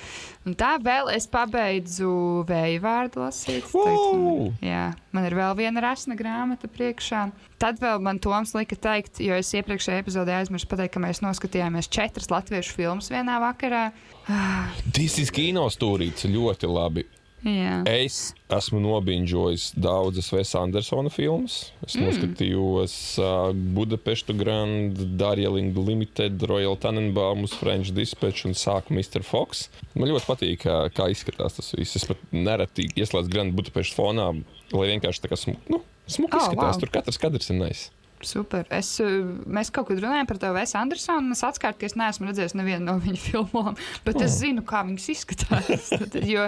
Un 0.47 0.55
tā 0.55 0.77
vēl 0.79 1.11
es 1.11 1.27
pabeidzu 1.27 2.09
vēju 2.47 2.83
vārdu 2.83 3.23
lasīt. 3.25 3.67
Man, 3.75 4.53
jā, 4.63 4.85
man 5.11 5.27
ir 5.27 5.35
vēl 5.35 5.57
viena 5.59 5.83
rasna 5.83 6.15
grāmata 6.19 6.69
priekšā. 6.71 7.25
Tad 7.59 7.81
vēl 7.83 7.99
man 8.05 8.21
Toms 8.23 8.55
lika 8.55 8.77
teikt, 8.79 9.19
jo 9.23 9.35
es 9.35 9.51
iepriekšējā 9.57 10.05
epizodē 10.05 10.37
aizmirsu 10.39 10.69
pateikt, 10.71 10.95
ka 10.95 11.03
mēs 11.03 11.23
noskatījāmies 11.25 11.91
četras 11.91 12.31
latviešu 12.31 12.77
filmas 12.77 13.11
vienā 13.11 13.41
vakarā. 13.43 13.89
Tas 14.95 15.19
ir 15.19 15.35
kino 15.35 15.67
stūrīts 15.73 16.29
ļoti 16.31 16.71
labi. 16.71 17.07
Jā. 17.47 17.77
Es 17.87 18.33
esmu 18.51 18.81
nobiņģojis 18.83 19.69
daudzas 19.79 20.27
Vesa 20.35 20.59
Andersona 20.65 21.11
filmas. 21.13 21.71
Es 21.85 21.95
mm. 21.95 22.03
noskatījos 22.03 22.95
uh, 23.23 23.51
Budapestu 23.77 24.35
Grand, 24.35 24.99
Darjeeling 25.19 25.77
Limited, 25.77 26.43
Royal 26.49 26.75
Tannenbaums, 26.81 27.55
French 27.55 27.93
Dispatch 27.95 28.47
un 28.49 28.55
sāku 28.57 28.95
Mr. 28.95 29.23
Fox. 29.23 29.67
Man 29.95 30.11
ļoti 30.11 30.27
patīk, 30.27 30.65
kā, 30.65 30.79
kā 30.91 31.07
izskatās 31.13 31.55
tas 31.59 31.71
viss. 31.77 31.95
Es 32.01 32.07
pat 32.09 32.19
nereti 32.35 32.89
ieslēdzu 32.99 33.31
Grand 33.31 33.55
Budapestu 33.55 34.01
fonā, 34.01 34.31
lai 34.75 34.89
vienkārši 34.91 35.23
tā 35.23 35.31
kā 35.31 35.39
smu, 35.39 35.55
nu, 35.71 35.81
smuki 36.07 36.35
Oh, 36.35 36.43
izskatās. 36.43 36.75
wow. 36.75 36.81
Tur 36.83 36.91
katrs 36.99 37.21
kadrs 37.21 37.53
ir 37.53 37.61
nice. 37.63 37.87
Super. 38.25 38.65
Es, 38.73 38.89
uh, 39.03 39.27
mēs 39.45 39.69
kaut 39.73 39.91
kad 39.91 39.99
runājām 40.01 40.27
par 40.29 40.39
to 40.41 40.49
Vēsu 40.55 40.77
Andersonu. 40.79 41.35
Es 41.35 41.43
atklāju, 41.45 41.77
ka 41.77 41.85
es 41.85 41.95
neesmu 41.99 42.29
redzējis 42.29 42.55
nevienu 42.57 42.87
no 42.87 42.95
viņa 43.03 43.19
filmām, 43.27 43.77
bet 44.07 44.17
oh. 44.17 44.25
es 44.25 44.39
zinu, 44.39 44.63
kā 44.67 44.81
viņas 44.87 45.07
izskatās. 45.13 45.91
Tad, 46.01 46.17
jo. 46.25 46.47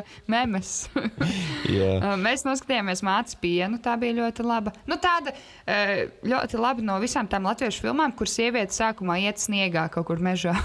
Jā. 1.79 1.91
Uh, 1.99 2.15
Mēs 2.19 2.45
noskatījāmies 2.47 3.03
mātes 3.05 3.37
pienu. 3.39 3.77
Tā 3.83 3.95
bija 4.01 4.17
ļoti 4.17 4.45
laba. 4.47 4.73
Nu, 4.89 4.97
tāda 5.01 5.35
uh, 5.35 5.93
ļoti 6.25 6.61
laba 6.61 6.85
no 6.85 6.97
visām 7.03 7.29
tām 7.29 7.45
latviešu 7.49 7.85
filmām, 7.85 8.15
kur 8.17 8.29
sieviete 8.29 8.73
sākumā 8.75 9.19
iet 9.27 9.41
sniegā 9.41 9.85
kaut 9.93 10.09
kur 10.09 10.23
mežā. 10.23 10.55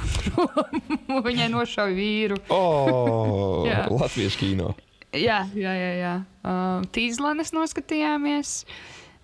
Viņai 1.28 1.50
nošauja 1.52 1.94
vīru. 1.94 2.40
Oh. 2.52 3.68
Latviešu 3.92 4.40
kino. 4.40 4.73
Jā, 5.14 5.44
jā, 5.54 5.73
jā. 5.78 5.90
jā. 6.00 6.14
Uh, 6.42 6.87
Tīzlanes 6.94 7.52
noskatījāmies. 7.54 8.62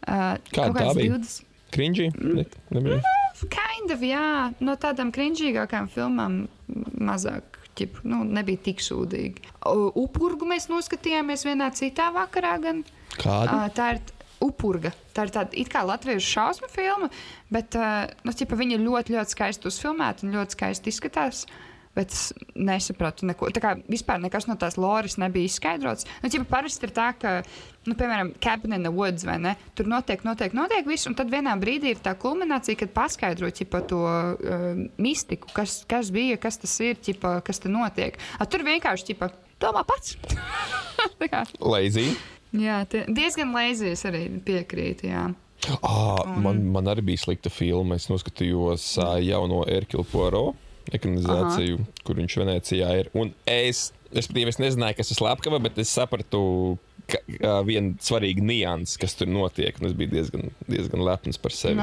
Uh, 0.04 0.36
Kāda 0.52 0.74
tā 0.76 0.92
bija? 0.96 1.16
20 1.18 1.49
Krinģī? 1.74 2.10
Ne, 2.18 2.44
nebija. 2.74 3.00
Kind 3.50 3.92
of, 3.94 4.02
jā, 4.04 4.50
no 4.60 4.76
tādām 4.80 5.12
crinžīgākām 5.14 5.88
filmām 5.92 6.42
mazāk. 7.00 7.58
Ķip, 7.78 8.02
nu, 8.10 8.24
nebija 8.28 8.60
tik 8.66 8.82
sūdīgi. 8.84 9.46
Upurgu 9.96 10.48
mēs 10.50 10.66
noskatījāmies 10.68 11.46
vienā 11.46 11.70
citā 11.76 12.10
vakarā. 12.12 12.56
Gan. 12.60 12.82
Kāda? 13.14 13.54
Uh, 13.54 13.70
tā 13.72 13.86
ir 13.94 14.02
upurga. 14.44 14.92
Tā 15.14 15.26
ir 15.26 15.32
tāda 15.34 15.56
it 15.56 15.70
kā 15.72 15.84
latviešu 15.86 16.26
šausmu 16.26 16.68
filma, 16.72 17.08
bet 17.52 17.76
uh, 17.78 18.10
nu, 18.26 18.34
ķipa, 18.36 18.58
viņa 18.58 18.80
ļoti, 18.82 19.16
ļoti 19.16 19.36
skaisti 19.36 19.70
uzfilmēta 19.70 20.26
un 20.26 20.36
ļoti 20.36 20.58
skaisti 20.58 20.92
izskatās. 20.92 21.44
Bet 21.90 22.12
es 22.14 22.28
nesapratu 22.54 23.26
neko. 23.26 23.48
Tā 23.50 23.60
kā 23.62 23.72
vispār 23.90 24.20
nekas 24.22 24.46
no 24.46 24.54
tās 24.58 24.76
loras 24.78 25.16
nebija 25.18 25.48
izskaidrots. 25.50 26.06
Nu, 26.22 26.30
ķipa, 26.30 26.46
parasti 26.52 26.86
ir 26.86 26.92
tā, 26.94 27.08
ka, 27.18 27.32
nu, 27.88 27.96
piemēram, 27.98 28.30
Cabin 28.42 28.76
in 28.76 28.86
the 28.86 28.92
Woods 28.94 29.26
vai 29.26 29.40
ne? 29.42 29.56
Tur 29.74 29.90
notiek, 29.90 30.22
notiek, 30.26 30.54
notiek 30.54 30.86
viss, 30.86 31.08
un 31.10 31.18
tad 31.18 31.32
vienā 31.34 31.56
brīdī 31.58 31.96
ir 31.96 32.04
tā 32.04 32.14
kulminācija, 32.20 32.78
kad 32.84 32.94
paskaidro 32.94 33.50
ķipa, 33.50 33.82
to 33.90 34.04
uh, 34.06 34.68
mistiku, 35.02 35.50
kas, 35.56 35.80
kas 35.90 36.12
bija, 36.14 36.38
kas 36.38 36.62
tas 36.62 36.76
ir, 36.86 36.94
ķipa, 37.02 37.40
kas 37.46 37.58
tur 37.64 37.74
notiek. 37.74 38.22
A, 38.38 38.46
tur 38.46 38.62
vienkārši 38.70 39.10
ķipa, 39.10 39.32
domā 39.66 39.82
pats. 39.90 40.14
Lazy. 41.74 42.06
jā, 42.54 42.80
tie, 42.86 43.02
diezgan 43.10 43.50
leizijas 43.58 44.06
arī 44.06 44.28
piekrīt. 44.46 45.08
Jā. 45.10 45.26
Ah, 45.82 46.22
man, 46.38 46.62
man 46.70 46.86
arī 46.88 47.10
bija 47.10 47.26
slikta 47.26 47.50
filma. 47.50 47.98
Es 47.98 48.06
noskatījos 48.12 48.92
uh, 49.02 49.16
jauno 49.18 49.64
Erkila 49.66 50.06
Poro 50.06 50.52
ekranizāciju, 50.96 51.80
Aha. 51.80 52.04
kur 52.06 52.18
viņš 52.20 52.36
Venecijā 52.42 52.92
ir. 53.00 53.10
Un 53.16 53.32
es, 53.48 53.90
es 54.12 54.30
patiesi 54.30 54.62
nezināju, 54.64 54.98
kas 55.00 55.12
ir 55.12 55.20
slepkava, 55.20 55.60
bet 55.62 55.78
es 55.82 55.92
sapratu 55.94 56.42
ka, 57.12 57.20
vienu 57.66 57.94
svarīgu 58.02 58.44
niansu, 58.46 58.98
kas 59.02 59.16
tur 59.18 59.30
notiek. 59.30 59.76
Es 59.86 59.94
biju 59.96 60.12
diezgan, 60.14 60.50
diezgan 60.68 61.04
lepns 61.06 61.40
par 61.40 61.54
sevi. 61.54 61.78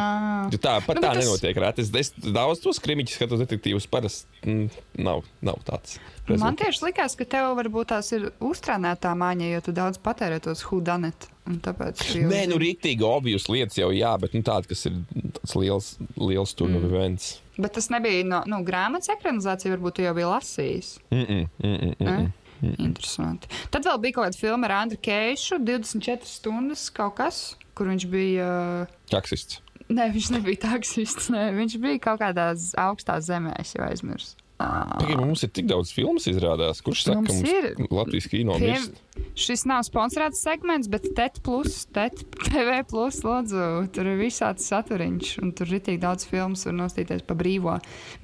Jo 0.53 0.59
tā 0.63 0.77
pat 0.85 0.99
Nu, 0.99 1.03
tā 1.03 1.13
tas- 1.13 1.23
nenotiek. 1.23 1.57
reti. 1.63 1.85
Es, 1.85 1.91
es 1.93 2.33
daudz 2.33 2.61
tos 2.63 2.79
krimiņus 2.83 3.17
skatos 3.19 3.43
detektīvus. 3.43 3.87
Parasti 3.91 4.27
mm, 4.45 4.69
nav, 5.03 5.23
nav 5.41 5.61
tāds. 5.67 5.97
Man 6.27 6.35
rezultāts. 6.35 6.59
tieši 6.63 6.85
likās, 6.89 7.15
ka 7.15 7.25
tev 7.25 7.53
varbūt 7.55 7.93
tās 7.93 8.11
ir 8.11 8.29
uztrānētā 8.43 9.13
māņa, 9.15 9.51
jo 9.53 9.61
tu 9.67 9.75
daudz 9.75 9.99
patērē 10.03 10.41
tos 10.43 10.65
hudanet. 10.67 11.29
Tāpēc 11.47 12.01
jau 12.11 12.27
Nē, 12.27 12.41
nu 12.51 12.57
rīktīgi 12.59 13.05
obvijas 13.07 13.47
lietas 13.47 13.77
jau 13.79 13.87
jā, 13.95 14.09
bet 14.19 14.33
nu, 14.35 14.41
tāda, 14.43 14.67
kas 14.67 14.83
ir 14.89 14.97
tāds 15.37 15.55
liels, 15.55 15.93
liels 16.19 16.51
tur 16.57 16.67
mm. 16.67 16.89
events. 16.89 17.29
Bet 17.57 17.77
tas 17.77 17.87
nebija 17.93 18.25
no 18.27 18.41
nu, 18.49 18.59
grāmatas 18.67 19.13
ekranizācija, 19.15 19.71
varbūt 19.77 19.97
tu 19.97 20.03
jau 20.03 20.11
biji 20.17 20.27
lasījis. 20.27 20.89
Mm 21.09 21.23
-mm, 21.23 21.47
mm 21.63 21.77
-mm, 21.77 21.95
mm 21.99 22.05
Ne? 22.05 22.31
Interesanti. 22.77 23.49
Tad 23.73 23.85
vēl 23.85 23.99
bija 24.03 24.17
kaut 24.17 24.27
kāda 24.29 24.39
filma 24.39 24.67
ar 24.69 24.75
Andriu 24.81 24.99
Keišu, 25.03 25.59
24 25.67 26.25
stundas 26.29 26.87
kaut 26.95 27.15
kas, 27.19 27.41
kur 27.77 27.89
viņš 27.91 28.07
bija. 28.11 28.49
uh, 28.87 28.97
Taksists. 29.11 29.61
Nē, 29.87 30.09
viņš 30.11 30.31
nebija 30.35 30.59
taksists. 30.65 31.29
Nē, 31.31 31.45
viņš 31.55 31.77
bija 31.79 32.01
kaut 32.09 32.19
kādā 32.19 32.49
augstā 32.83 33.19
zemē, 33.23 33.53
es 33.61 33.71
jau 33.77 33.85
aizmirsu. 33.87 34.35
Pagaid, 34.57 35.19
mums 35.21 35.43
ir 35.45 35.51
tik 35.53 35.67
daudz 35.69 35.91
filmu 35.93 36.17
izrādās. 36.17 36.79
Kurš 36.81 37.03
saka, 37.05 37.19
Mums 37.19 37.29
ka 37.29 37.35
mums 37.37 37.51
ir. 37.51 37.89
Latvijas 37.93 38.27
kino 38.31 38.55
mirst? 38.57 38.95
Šis 39.37 39.65
nav 39.69 39.83
sponsorēts 39.85 40.39
segments, 40.41 40.89
bet 40.89 41.05
TET, 41.17 41.37
plus, 41.45 41.83
TET 41.93 42.23
TV, 42.47 42.79
plus, 42.89 43.19
lūdzu, 43.25 43.65
tur 43.93 44.09
ir 44.09 44.17
visāds 44.17 44.65
saturiņš, 44.71 45.33
un 45.43 45.51
tur 45.57 45.69
ir 45.77 45.83
tik 45.85 45.99
daudz 46.01 46.25
filmu, 46.29 46.57
var 46.57 46.73
nostīties 46.79 47.21
pa 47.27 47.37
brīvo. 47.37 47.75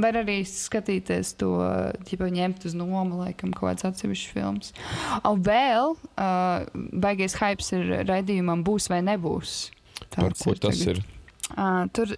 Vai 0.01 0.11
arī 0.23 0.39
skatīties 0.49 1.35
to, 1.41 1.51
ja 2.09 2.29
ņemt 2.33 2.65
uz 2.69 2.77
nomu, 2.77 3.21
laikam, 3.21 3.53
kaut 3.53 3.75
kāds 3.75 3.87
atsevišķs 3.91 4.33
films. 4.33 4.73
Un 5.29 5.43
vēl, 5.45 5.93
uh, 6.17 6.65
baigais 7.05 7.37
hypes 7.41 7.69
ir 7.77 7.93
raidījumam, 8.09 8.65
būs 8.65 8.89
vai 8.89 9.03
nebūs. 9.05 9.67
Par 10.09 10.31
Tāds 10.31 10.47
ko 10.47 10.57
tas 10.57 10.81
tagad. 10.81 10.97
ir? 10.97 11.05
Uh, 11.53 11.85
tur 11.93 12.15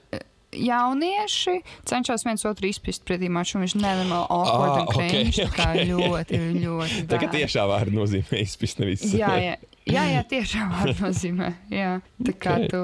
jaunieši 0.55 1.55
cenšas 1.85 2.25
viens 2.25 2.45
otru 2.47 2.67
izpist 2.69 3.03
pretī 3.07 3.29
maču, 3.31 3.57
un 3.59 3.65
viņš 3.65 3.75
nenormāli 3.81 4.27
awkward 4.29 4.75
Ah, 4.75 4.81
un 4.81 4.87
cringe. 4.93 5.45
ok, 5.45 5.51
tā 5.51 5.55
kā 5.55 5.67
ļoti, 5.89 6.39
ļoti. 6.63 7.05
Tā 7.11 7.19
kā 7.21 7.29
tiešā 7.33 7.65
vārda 7.69 7.95
nozīmē 7.95 8.41
izpist 8.41 8.79
nevis. 8.79 9.03
Jā, 9.13 9.33
jā, 9.41 9.55
jā, 9.89 10.05
jā 10.15 10.23
tiešām 10.31 10.73
tā 10.81 10.95
nozīmē. 11.05 11.51
Jā. 11.73 11.93
Tā 12.23 12.33
kā 12.39 12.55
Ok. 12.63 12.69
to, 12.71 12.83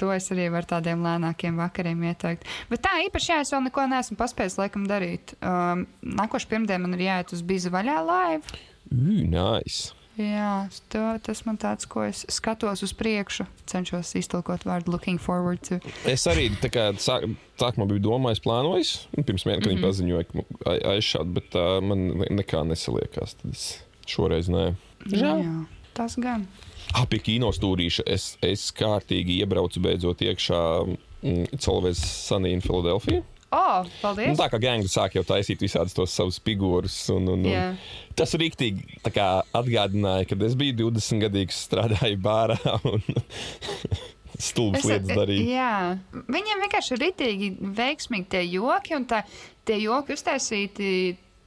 to 0.00 0.10
es 0.16 0.30
arī 0.32 0.48
varu 0.54 0.66
tādiem 0.70 1.02
lēnākiem 1.04 1.60
vakariem 1.60 2.02
ieteikt. 2.10 2.48
Bet 2.72 2.82
tā 2.86 2.96
īpaši, 3.06 3.32
jā, 3.34 3.40
es 3.44 3.52
vēl 3.54 3.66
neko 3.68 3.86
neesmu 3.92 4.16
paspējis 4.20 4.58
laikam 4.62 4.86
darīt. 4.88 5.36
Um, 5.44 5.86
Nākošais 6.02 6.48
pirmdien 6.50 6.80
man 6.82 6.96
ir 6.98 7.06
jāiet 7.10 7.32
uz 7.36 7.42
bīza 7.46 7.70
vaļā 7.74 7.98
laivu. 8.08 8.60
Ugh, 8.90 9.24
nice. 9.30 9.92
Jā, 10.18 10.68
to, 10.92 11.00
tas 11.24 11.44
man 11.46 11.56
tāds, 11.56 11.86
ko 11.88 12.02
es 12.04 12.24
skatos 12.28 12.82
uz 12.84 12.92
priekšu, 12.92 13.46
cenšos 13.70 14.10
iztulkot 14.18 14.64
vārdu 14.68 14.92
looking 14.92 15.20
forward 15.22 15.62
to. 15.64 15.78
Es 16.04 16.26
arī 16.28 16.48
tā 16.60 16.68
kā 16.68 16.88
sāk, 17.00 17.24
sākumā 17.60 17.86
biju 17.88 18.02
domājis, 18.04 18.42
plānojis, 18.44 18.90
un 19.16 19.24
pirms 19.24 19.46
mēneša, 19.48 19.62
kad 19.62 19.70
Mhm. 19.70 19.76
viņi 19.78 19.86
paziņoja, 19.86 20.24
ka 20.28 20.70
ai- 20.74 20.96
aizšādi, 20.96 21.34
bet 21.38 21.54
uh, 21.56 21.80
man 21.80 22.08
ne- 22.18 22.30
nekā 22.42 22.64
nesaliekās. 22.68 23.36
Tad 23.40 23.52
es 23.54 23.82
šoreiz 24.06 24.50
nē. 24.52 24.74
Žēl. 25.06 25.44
Jā, 25.46 25.66
tas 25.94 26.16
gan. 26.16 26.46
Ah, 26.92 27.06
pie 27.06 27.18
kino 27.22 27.48
stūrīša 27.54 28.02
es, 28.06 28.36
es 28.42 28.72
kārtīgi 28.72 29.38
iebraucu 29.40 29.80
beidzot 29.80 30.18
iekšā 30.26 30.60
mm, 31.22 31.46
Celvēs 31.56 32.02
Sunny 32.02 32.52
oh, 33.56 33.82
Nu, 33.84 33.92
paldies! 34.02 34.38
tā 34.38 34.48
kā 34.52 34.60
gēnga 34.62 34.90
sāk 34.90 35.16
jau 35.18 35.24
taisīt 35.26 35.62
visādus 35.64 35.96
tos 35.96 36.14
savus 36.14 36.40
figūrus. 36.44 36.96
Un, 37.14 37.28
un, 37.34 37.46
un 37.46 37.78
tas 38.18 38.34
rīktīgi 38.38 39.00
atgādināja, 39.06 40.28
kad 40.30 40.46
es 40.46 40.56
biju 40.58 40.78
20 40.84 41.24
gadīgs, 41.26 41.64
strādāju 41.68 42.20
bārā 42.22 42.58
un 42.88 43.02
stulbas 44.50 44.86
lietas 44.88 45.10
darīju. 45.16 45.48
Jā, 45.50 45.72
viņiem 46.30 46.62
vienkārši 46.66 46.94
ir 46.96 47.02
ritīgi 47.06 47.50
veiksmīgi 47.80 48.30
tie 48.36 48.44
joki, 48.46 48.96
un 48.98 49.08
tā, 49.10 49.24
tie 49.68 49.80
joki 49.82 50.16
uztaisīti 50.16 50.92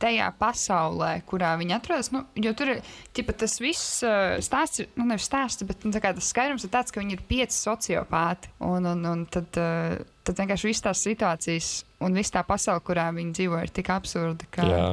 tajā 0.04 0.28
pasaulē, 0.40 1.14
kurā 1.30 1.54
viņi 1.62 1.78
atrodas. 1.78 2.12
Nu, 2.14 2.26
jo 2.44 2.54
tur 2.58 2.76
ir 2.76 2.82
ķipa, 3.16 3.36
tas 3.44 3.58
viss 3.64 4.02
uh, 4.06 4.36
stāsts, 4.44 4.84
nu, 5.00 5.08
nevis 5.10 5.28
stāsts, 5.30 5.64
bet 5.68 5.86
nu, 5.88 5.94
tas 5.96 6.32
skaidrums 6.34 6.68
ir 6.68 6.74
tāds, 6.74 6.92
ka 6.92 7.02
viņi 7.04 7.18
ir 7.18 7.24
pieci 7.30 7.56
sociopāti. 7.56 8.52
Un, 8.64 8.90
un, 8.92 9.06
un 9.14 9.24
tad 9.32 9.60
uh, 9.62 10.02
tad 10.28 10.40
vienkārši 10.40 10.70
visas 10.70 10.86
tās 10.88 11.04
situācijas 11.04 11.70
un 12.04 12.16
viss 12.18 12.34
tā 12.34 12.44
pasaule, 12.48 12.84
kurā 12.86 13.10
viņi 13.16 13.36
dzīvo, 13.38 13.62
ir 13.64 13.72
tik 13.76 13.92
absurda. 13.94 14.48
Ka, 14.54 14.68
Jā. 14.68 14.90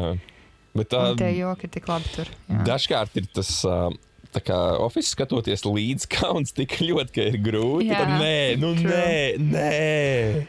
Bet 0.76 0.92
tā 0.92 1.02
un 1.10 1.18
tie 1.18 1.32
joki 1.34 1.66
ir 1.66 1.74
tik 1.74 1.90
labi 1.90 2.14
tur. 2.14 2.30
jā. 2.50 2.62
dažkārt 2.68 3.20
ir 3.22 3.28
tas. 3.34 3.58
ā, 3.66 3.90
Tā 4.30 4.38
kā 4.46 4.54
oficiāli 4.78 5.10
skatoties 5.10 5.64
līdzi, 5.66 6.06
kauns 6.14 6.52
tik 6.54 6.76
ļoti, 6.86 7.10
ka 7.16 7.24
ir 7.32 7.38
grūti. 7.42 7.88
Jā, 7.88 7.96
Tad 7.98 8.12
nē, 8.20 8.36
nu 8.62 8.68
true. 8.78 8.92
nē, 8.92 9.16
nē. 9.42 10.44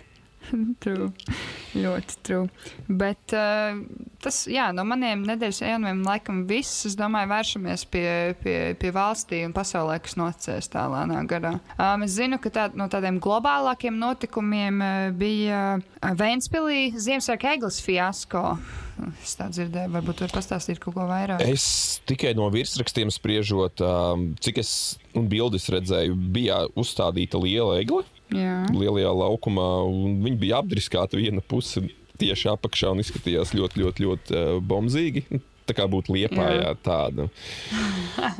True. 0.83 1.11
Ļoti 1.71 2.17
true. 2.25 2.47
Bet 2.89 3.31
uh, 3.37 3.77
tas, 4.21 4.41
jā, 4.51 4.67
no 4.75 4.83
maniem 4.87 5.23
nedēļas 5.27 5.61
ēnumiem 5.69 6.01
laikam 6.03 6.41
viss, 6.49 6.85
es 6.89 6.97
domāju, 6.99 7.29
vēršamies 7.31 7.85
pie, 7.91 8.07
pie, 8.41 8.55
pie 8.79 8.91
valstī 8.95 9.41
un 9.47 9.55
pasaulē, 9.55 10.01
kas 10.03 10.17
noticēs 10.19 10.67
tā 10.73 10.83
lēnā 10.91 11.21
garā. 11.29 11.53
Um, 11.77 12.03
es 12.07 12.17
zinu, 12.17 12.41
ka 12.43 12.51
tā, 12.53 12.67
no 12.75 12.89
tādiem 12.91 13.21
globālākiem 13.23 13.95
notikumiem 14.01 14.83
uh, 14.83 15.09
bija 15.15 15.63
uh, 15.79 16.13
Vēnspilī 16.19 16.91
Ziemassvētku 16.99 17.51
eglis 17.53 17.79
fiasko. 17.85 18.45
Es 19.23 19.37
tā 19.39 19.47
dzirdēju, 19.49 19.93
varbūt 19.95 20.19
tur 20.21 20.33
pastāstīt 20.35 20.81
kaut 20.81 20.97
ko 20.97 21.07
vairāk. 21.09 21.41
Es 21.47 22.01
tikai 22.09 22.35
no 22.37 22.49
virsrakstiem 22.53 23.09
spriežot, 23.13 23.81
um, 23.85 24.33
cik 24.43 24.59
es 24.61 24.73
un 25.17 25.31
bildes 25.31 25.71
redzēju, 25.71 26.19
bija 26.35 26.65
uzstādīta 26.77 27.39
liela 27.41 27.79
egle 27.79 28.03
Jā. 28.31 28.61
lielajā 28.71 29.11
laukumā, 29.11 29.67
viņi 30.23 30.37
bija 30.39 30.61
apdriskāti 30.61 31.19
viena 31.19 31.43
puse 31.43 31.83
tieši 32.21 32.51
apakšā 32.53 32.91
un 32.93 33.01
izskatījās 33.03 33.55
ļoti, 33.57 33.81
ļoti, 33.81 34.05
ļoti 34.05 34.37
uh, 34.37 34.59
bombzīgi. 34.63 35.25
Tā 35.69 35.75
kā 35.77 35.85
būtu 35.87 36.15
liepājā 36.15 36.71
tāda. 36.83 37.27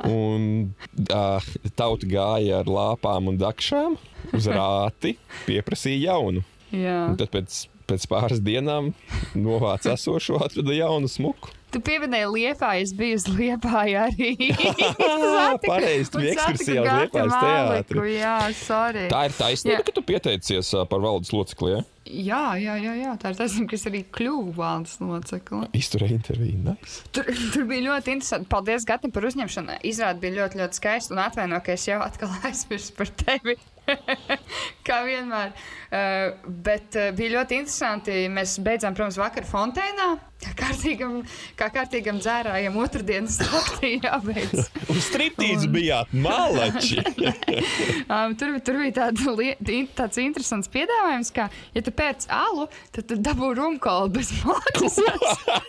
Un 0.09 0.71
uh, 1.05 1.51
tauta 1.77 2.09
gāja 2.09 2.61
ar 2.63 2.71
lāpām 2.71 3.29
un 3.31 3.37
dakšām 3.39 3.95
uz 4.35 4.49
rāti, 4.57 5.15
pieprasīja 5.45 6.11
jaunu. 6.11 6.43
Tad 7.19 7.31
pēc, 7.31 7.61
pēc 7.87 8.07
pāris 8.11 8.41
dienām 8.43 8.91
novāca 9.37 9.95
esošo, 9.95 10.41
atrada 10.43 10.75
jaunu 10.75 11.11
smuku. 11.11 11.53
Tu 11.71 11.79
pieminēji 11.79 12.27
Liepāju, 12.27 12.83
es 12.83 12.91
biju 12.95 13.19
uz 13.19 13.25
Liepāju 13.31 14.01
arī. 14.07 14.33
Pareizi, 15.69 16.09
tu 16.11 16.19
biji 16.19 16.33
ekskursijā 16.35 16.83
uz 16.83 16.89
Gati 16.89 17.23
teātri. 17.31 18.03
Jā, 18.17 18.35
sorry. 18.59 19.07
Tā 19.11 19.23
ir 19.29 19.35
taisnība, 19.37 19.85
ka 19.87 19.95
tu 19.95 20.03
pieteicies 20.03 20.73
par 20.91 21.03
valdes 21.03 21.31
locekli. 21.35 21.77
Ja? 21.77 21.83
Jā, 22.11 22.41
jā, 22.59 22.75
jā, 22.81 22.93
jā, 22.97 23.11
tā 23.21 23.31
ir 23.31 23.37
taisnība, 23.39 23.69
kas 23.71 23.85
arī 23.87 24.01
kļuva 24.17 24.55
valdes 24.57 24.97
locekli. 24.99 25.69
Izturēja 25.77 26.17
interviju. 26.17 26.57
Nice. 26.65 27.05
Tur, 27.15 27.29
tur 27.53 27.67
bija 27.69 27.85
ļoti 27.85 28.15
interesanti. 28.17 28.49
Paldies, 28.51 28.87
Gatam, 28.89 29.13
par 29.15 29.27
uzņemšanu. 29.29 29.77
Izrāda 29.87 30.19
bija 30.19 30.41
ļoti, 30.41 30.59
ļoti 30.59 30.79
skaista. 30.81 31.15
Un 31.15 31.21
atvainojiet, 31.23 31.67
ka 31.67 31.77
es 31.77 31.85
jau 31.87 32.01
atkal 32.03 32.33
aizmirsu 32.49 32.97
par 32.97 33.13
tevi. 33.21 33.55
Kā 34.87 34.99
vienmēr. 35.07 35.55
Uh, 35.87 36.51
bet 36.67 36.99
uh, 36.99 37.13
bija 37.15 37.37
ļoti 37.37 37.61
interesanti. 37.61 38.17
Mēs 38.33 38.57
beidzām, 38.65 38.97
protams, 38.97 39.21
vakar 39.21 39.47
Fontēnā. 39.47 40.09
Kā 40.41 40.51
kārtīgam, 40.57 41.19
kā 41.59 41.67
kārtīgam 41.73 42.17
dzērājam, 42.21 42.77
otrdienas 42.81 43.35
naktī 43.43 43.91
jābeidz. 44.01 44.71
Uz 44.89 45.01
striptīzi 45.11 45.69
bijāt 45.71 46.13
malači. 46.17 47.01
Um, 48.11 48.33
tur, 48.35 48.57
tur 48.65 48.75
bija 48.81 48.91
tāda, 48.97 49.31
lie- 49.37 49.53
in- 49.71 49.87
tāds 49.95 50.17
interesants 50.19 50.67
piedāvājums, 50.71 51.29
ka, 51.35 51.45
ja 51.75 51.81
tu 51.85 51.93
pēc 51.95 52.25
alu, 52.33 52.65
tad 52.91 53.05
tu 53.07 53.15
dabū 53.23 53.51
rumkolu 53.55 54.09
bez 54.17 54.31
maksas. 54.43 54.97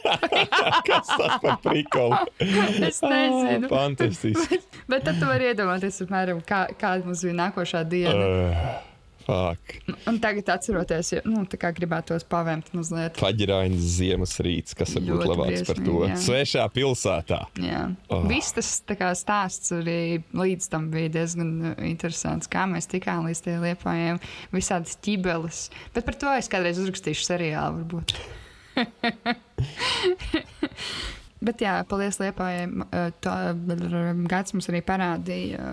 Kas 0.88 1.10
tas 1.12 1.36
par 1.42 1.58
prikolu? 1.62 2.18
es 2.88 2.98
nezinu. 3.04 3.68
Fantastiski. 3.70 4.58
Bet 4.90 5.04
tad 5.06 5.20
tu 5.22 5.28
vari 5.30 5.52
iedomāties, 5.52 6.00
apmēram, 6.06 6.42
kā, 6.48 6.64
kāda 6.80 7.06
mums 7.06 7.22
bija 7.26 7.38
nākošā 7.44 7.84
diena. 7.92 8.26
Uh, 8.26 8.91
fuck. 9.26 9.60
Un 10.10 10.18
tagad, 10.22 10.48
atceroties, 10.54 11.06
ja, 11.16 11.20
nu, 11.28 11.38
tā 11.50 11.56
kā 11.60 11.68
gribētos 11.76 12.24
pavēmt 12.30 12.66
mazliet. 12.76 13.12
Paģirāņas 13.20 13.84
ziemas 13.96 14.34
rīts, 14.44 14.72
kas 14.78 14.90
būt 14.98 15.08
Ļoti 15.08 15.30
labāks 15.32 15.62
par 15.68 15.78
to. 15.82 15.96
jā. 16.08 16.16
Svešā 16.26 16.64
pilsētā. 16.74 17.40
Jā. 17.62 17.82
Oh. 18.12 18.22
Viss 18.30 18.54
tas 18.56 18.68
kā, 18.98 19.08
stāsts 19.18 19.68
arī 19.76 20.00
līdz 20.36 20.64
tam 20.72 20.82
bija 20.92 21.08
diezgan 21.20 21.50
uh, 21.72 21.76
interesants. 21.88 22.50
Kā 22.52 22.62
mēs 22.70 22.86
tikām 22.92 23.20
līdz 23.30 23.40
tiem 23.46 23.58
liepājiem, 23.68 24.16
visādas 24.54 24.94
ķibeles. 25.02 25.58
Bet 25.96 26.02
par 26.08 26.16
to 26.20 26.28
es 26.36 26.50
kādreiz 26.52 26.76
uzrakstīšu 26.82 27.22
seriālu, 27.30 27.74
varbūt. 27.82 28.08
Bet 31.42 31.58
jā, 31.62 31.74
paldies 31.90 32.20
Liepājai. 32.22 32.66
Gads 34.30 34.54
mums 34.54 34.68
arī 34.70 34.80
parādīja 34.86 35.58
uh, 35.58 35.64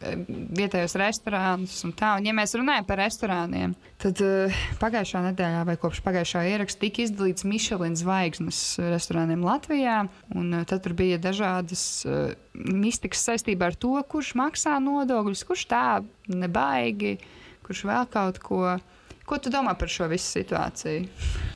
vietējos 0.00 0.94
restorānus 1.00 1.78
un 1.86 1.92
tā. 1.96 2.16
Un, 2.18 2.26
ja 2.28 2.34
mēs 2.36 2.52
runājam 2.58 2.84
par 2.88 3.00
restorāniem, 3.00 3.72
tad 4.02 4.20
uh, 4.24 4.58
pagājušā 4.80 5.22
nedēļā 5.30 5.62
vai 5.68 5.76
kopš 5.80 6.02
pagājušā 6.04 6.42
ieraksta 6.50 6.82
tika 6.84 7.04
izdalīts 7.06 7.46
Michelin 7.48 7.96
zvaigznes 7.96 8.60
restorāniem 8.92 9.44
Latvijā. 9.46 10.02
Un, 10.36 10.52
uh, 10.52 10.66
tad 10.68 10.88
bija 10.98 11.20
dažādas 11.22 11.86
uh, 12.04 12.34
mistikas 12.52 13.24
saistībā 13.30 13.70
ar 13.72 13.78
to, 13.80 13.94
kurš 14.10 14.34
maksā 14.38 14.76
nodokļus, 14.84 15.46
kurš 15.48 15.64
tā 15.72 15.86
nebaigi, 16.28 17.16
kurš 17.66 17.86
vēl 17.88 18.12
kaut 18.12 18.42
ko. 18.44 18.76
Ko 19.26 19.38
tu 19.42 19.50
domā 19.50 19.72
par 19.78 19.90
šo 19.90 20.06
visu 20.10 20.38
situāciju? 20.38 21.08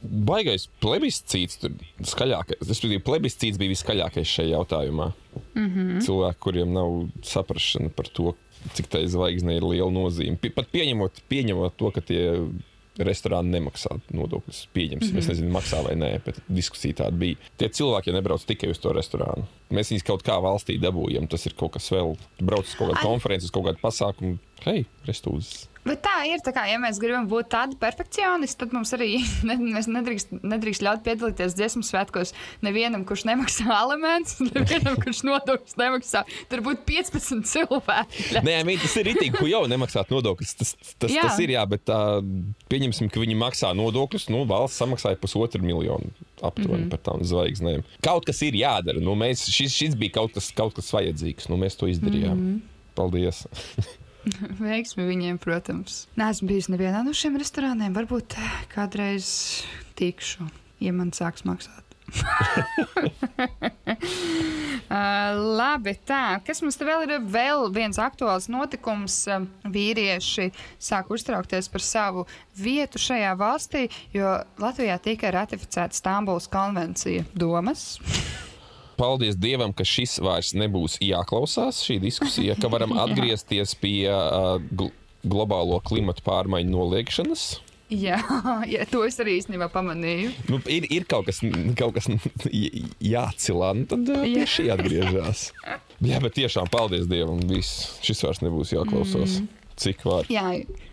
Baigais 0.03 0.67
plebiscīts, 0.83 1.61
tur 1.63 1.77
skaļākais. 2.03 2.67
Es 2.67 2.83
domāju, 2.83 3.03
plebiscīts 3.07 3.61
bija 3.61 3.75
viskaļākais 3.77 4.27
šajā 4.37 4.57
jautājumā. 4.57 5.13
Mm 5.55 5.61
Mhm. 5.61 5.81
-hmm. 5.81 6.01
Cilvēki, 6.07 6.39
kuriem 6.41 6.73
nav 6.73 7.09
saprašana 7.23 7.91
par 7.95 8.09
to, 8.09 8.35
cik 8.75 8.87
tai 8.87 9.07
zvaigznei 9.09 9.57
ir 9.57 9.63
liela 9.63 9.91
nozīme. 9.91 10.51
Pat 10.55 10.67
pieņemot, 10.73 11.23
pieņemot 11.31 11.77
to, 11.77 11.91
ka 11.91 12.01
tie 12.01 12.25
restorāni 12.99 13.55
nemaksā 13.55 14.01
nodokļus. 14.13 14.67
Pieņemsim, 14.75 15.13
mm 15.13 15.15
-hmm. 15.15 15.19
es 15.19 15.29
nezinu, 15.29 15.53
maksā 15.55 15.85
vai 15.87 15.95
nē, 15.97 16.11
bet 16.25 16.41
diskusija 16.49 16.95
tāda 17.05 17.17
bija. 17.17 17.37
Tie 17.57 17.69
cilvēki 17.69 18.13
nebrauc 18.13 18.45
tikai 18.45 18.71
uz 18.71 18.79
to 18.79 18.93
restorānu. 18.93 19.47
Mēs 19.71 19.93
viņus 19.93 20.05
kaut 20.05 20.23
kā 20.23 20.37
valstī 20.43 20.79
dabūjam. 20.81 21.29
Tas 21.29 21.47
ir 21.47 21.55
kaut 21.55 21.73
kas 21.73 21.91
vēl. 21.91 22.17
Brauc 22.43 22.67
uz 22.67 22.75
kaut 22.75 22.91
kādu 22.93 23.07
konferenci, 23.07 23.45
uz 23.45 23.51
kaut 23.51 23.65
kādu 23.65 23.79
pasākumu. 23.81 24.39
Hei, 24.67 24.85
restūzes! 25.07 25.70
Bet 25.87 26.03
tā 26.05 26.17
ir. 26.29 26.43
Tā 26.45 26.53
kā, 26.53 26.67
ja 26.69 26.77
mēs 26.81 26.99
gribam 27.01 27.25
būt 27.31 27.49
tādi 27.55 27.77
perfekcionisti, 27.81 28.59
tad 28.61 28.75
mums 28.77 28.93
arī 28.97 29.23
ne, 29.49 29.57
nedrīkst, 29.81 30.35
nedrīkst 30.45 30.85
ļaut 30.85 31.05
piedalīties 31.07 31.57
dziesmu 31.57 31.83
svētkos 31.87 32.35
nevienam, 32.65 33.07
kurš 33.09 33.25
nemaksā 33.31 33.69
alimentus, 33.83 34.39
nevienam, 34.45 34.99
kurš 35.01 35.23
nodokļus 35.29 35.79
nemaksā. 35.81 36.25
Tur 36.53 36.65
būtu 36.67 36.85
15 36.91 37.49
cilvēki. 37.49 38.27
Nē, 38.49 38.59
mīt, 38.69 38.85
tas 38.85 38.99
ir 39.01 39.09
rītīgi, 39.09 39.35
ko 39.39 39.49
jau 39.49 39.63
nemaksāt 39.71 40.13
nodokļus. 40.13 40.57
Tas, 40.61 40.75
tas, 41.01 41.15
Jā. 41.15 41.25
tas 41.29 41.41
ir 41.41 41.55
jā, 41.57 41.65
bet 41.71 41.87
tā, 41.89 42.01
pieņemsim, 42.73 43.09
ka 43.13 43.23
viņi 43.23 43.39
maksā 43.41 43.73
nodokļus. 43.79 44.29
Nu, 44.35 44.45
valsts 44.51 44.83
samaksāja 44.83 45.21
pusotru 45.21 45.65
miljonu 45.65 46.13
aptuveni 46.41 46.85
mm 46.85 46.85
-hmm. 46.87 46.91
par 46.93 47.01
tām 47.05 47.25
zvaigznēm. 47.25 47.85
Kaut 48.05 48.29
kas 48.29 48.43
ir 48.45 48.57
jādara. 48.57 49.01
Nu, 49.01 49.17
mēs, 49.17 49.49
šis, 49.53 49.75
šis 49.77 49.97
bija 49.97 50.21
kaut 50.21 50.37
kas, 50.37 50.53
kaut 50.57 50.77
kas 50.77 50.93
vajadzīgs. 50.93 51.49
Nu, 51.53 51.57
mēs 51.61 51.77
to 51.77 51.89
izdarījām. 51.89 52.37
Mm 52.37 52.53
-hmm. 52.53 52.61
Paldies! 52.95 53.47
Veiksmi 54.65 55.07
viņiem, 55.09 55.39
protams. 55.43 56.05
Nē, 56.19 56.31
esmu 56.35 56.51
bijis 56.53 56.71
nevienā 56.73 57.05
no 57.07 57.15
šiem 57.17 57.39
restorāniem. 57.41 57.95
Varbūt 57.97 58.37
eh, 58.39 58.57
kādreiz 58.73 59.29
tikšu, 60.01 60.49
ja 60.85 60.93
man 60.97 61.15
sāks 61.17 61.47
maksāt. 61.49 61.87
Uh, 64.91 65.37
labi, 65.61 65.95
tā. 66.07 66.41
Kas 66.47 66.59
mums 66.65 66.79
te 66.81 66.89
vēl 66.89 67.07
ir? 67.07 67.13
Vēl 67.23 67.69
viens 67.75 68.01
aktuāls 68.03 68.49
notikums. 68.51 69.23
Uh, 69.31 69.47
Vīrieši 69.71 70.51
sāk 70.83 71.13
uztraukties 71.15 71.71
par 71.71 71.87
savu 71.87 72.27
vietu 72.59 72.99
šajā 72.99 73.33
valstī, 73.39 73.87
jo 74.17 74.41
Latvijā 74.61 74.99
tika 75.03 75.31
ratificēta 75.39 75.95
Stambulas 75.95 76.51
konvencija. 76.51 77.25
Domas? 77.39 77.95
Paldies 79.01 79.39
Dievam, 79.41 79.73
ka 79.73 79.87
šis 79.89 80.19
vairs 80.21 80.53
nebūs 80.59 80.99
jāklausās, 81.01 81.81
šī 81.87 81.97
diskusija, 82.03 82.59
ka 82.61 82.69
varam 82.73 82.93
atgriezties 83.07 83.73
pie 83.81 84.05
uh, 84.13 84.59
gl 84.71 84.93
globālo 85.21 85.77
klimatu 85.85 86.25
pārmaiņu 86.25 86.73
noliekšanas. 86.73 87.43
Jā, 87.91 88.21
jā, 88.71 88.85
to 88.91 89.03
es 89.07 89.19
arī 89.23 89.35
īstenībā 89.41 89.67
pamanīju. 89.73 90.31
Nu, 90.49 90.61
ir, 90.71 90.87
ir 90.95 91.07
kaut 91.11 91.27
kas, 91.27 91.43
kaut 91.79 91.97
kas 91.97 92.07
jāatcilā, 93.13 93.73
nu 93.81 93.89
tad 93.91 94.13
Jā. 94.31 94.47
šī 94.49 94.69
atgriežas. 94.77 95.49
Jā, 96.01 96.21
bet 96.23 96.37
tiešām 96.39 96.71
paldies 96.71 97.09
Dievam. 97.11 97.43
Viss. 97.51 97.99
Šis 98.07 98.23
vairs 98.25 98.45
nebūs 98.45 98.77
jāklausās. 98.77 99.41
Mm. 99.41 99.57
Cik 99.81 100.03
var? 100.05 100.29
Jā, 100.29 100.45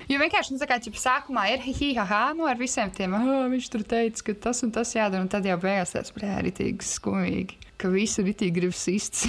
jo 0.08 0.18
vienkārši 0.22 0.56
nu, 0.56 0.62
kā 0.64 0.78
ķip, 0.80 0.96
sākumā 0.96 1.50
ir 1.52 1.64
hihihaha, 1.66 2.32
nu 2.38 2.46
ar 2.48 2.56
visiem 2.60 2.92
tiem, 2.96 3.18
oh, 3.18 3.44
viņš 3.52 3.68
tur 3.74 3.84
teica, 3.84 4.24
ka 4.30 4.36
tas 4.48 4.64
un 4.64 4.72
tas 4.72 4.94
jādara, 4.96 5.26
un 5.26 5.32
tad 5.32 5.46
jau 5.46 5.58
beigās 5.60 5.92
tas 5.92 6.14
bija 6.16 6.38
ritīgi 6.46 6.88
skumīgi, 6.88 7.58
ka 7.78 7.90
visu 7.94 8.26
ritīgi 8.26 8.54
grib 8.56 8.76
sist. 8.76 9.24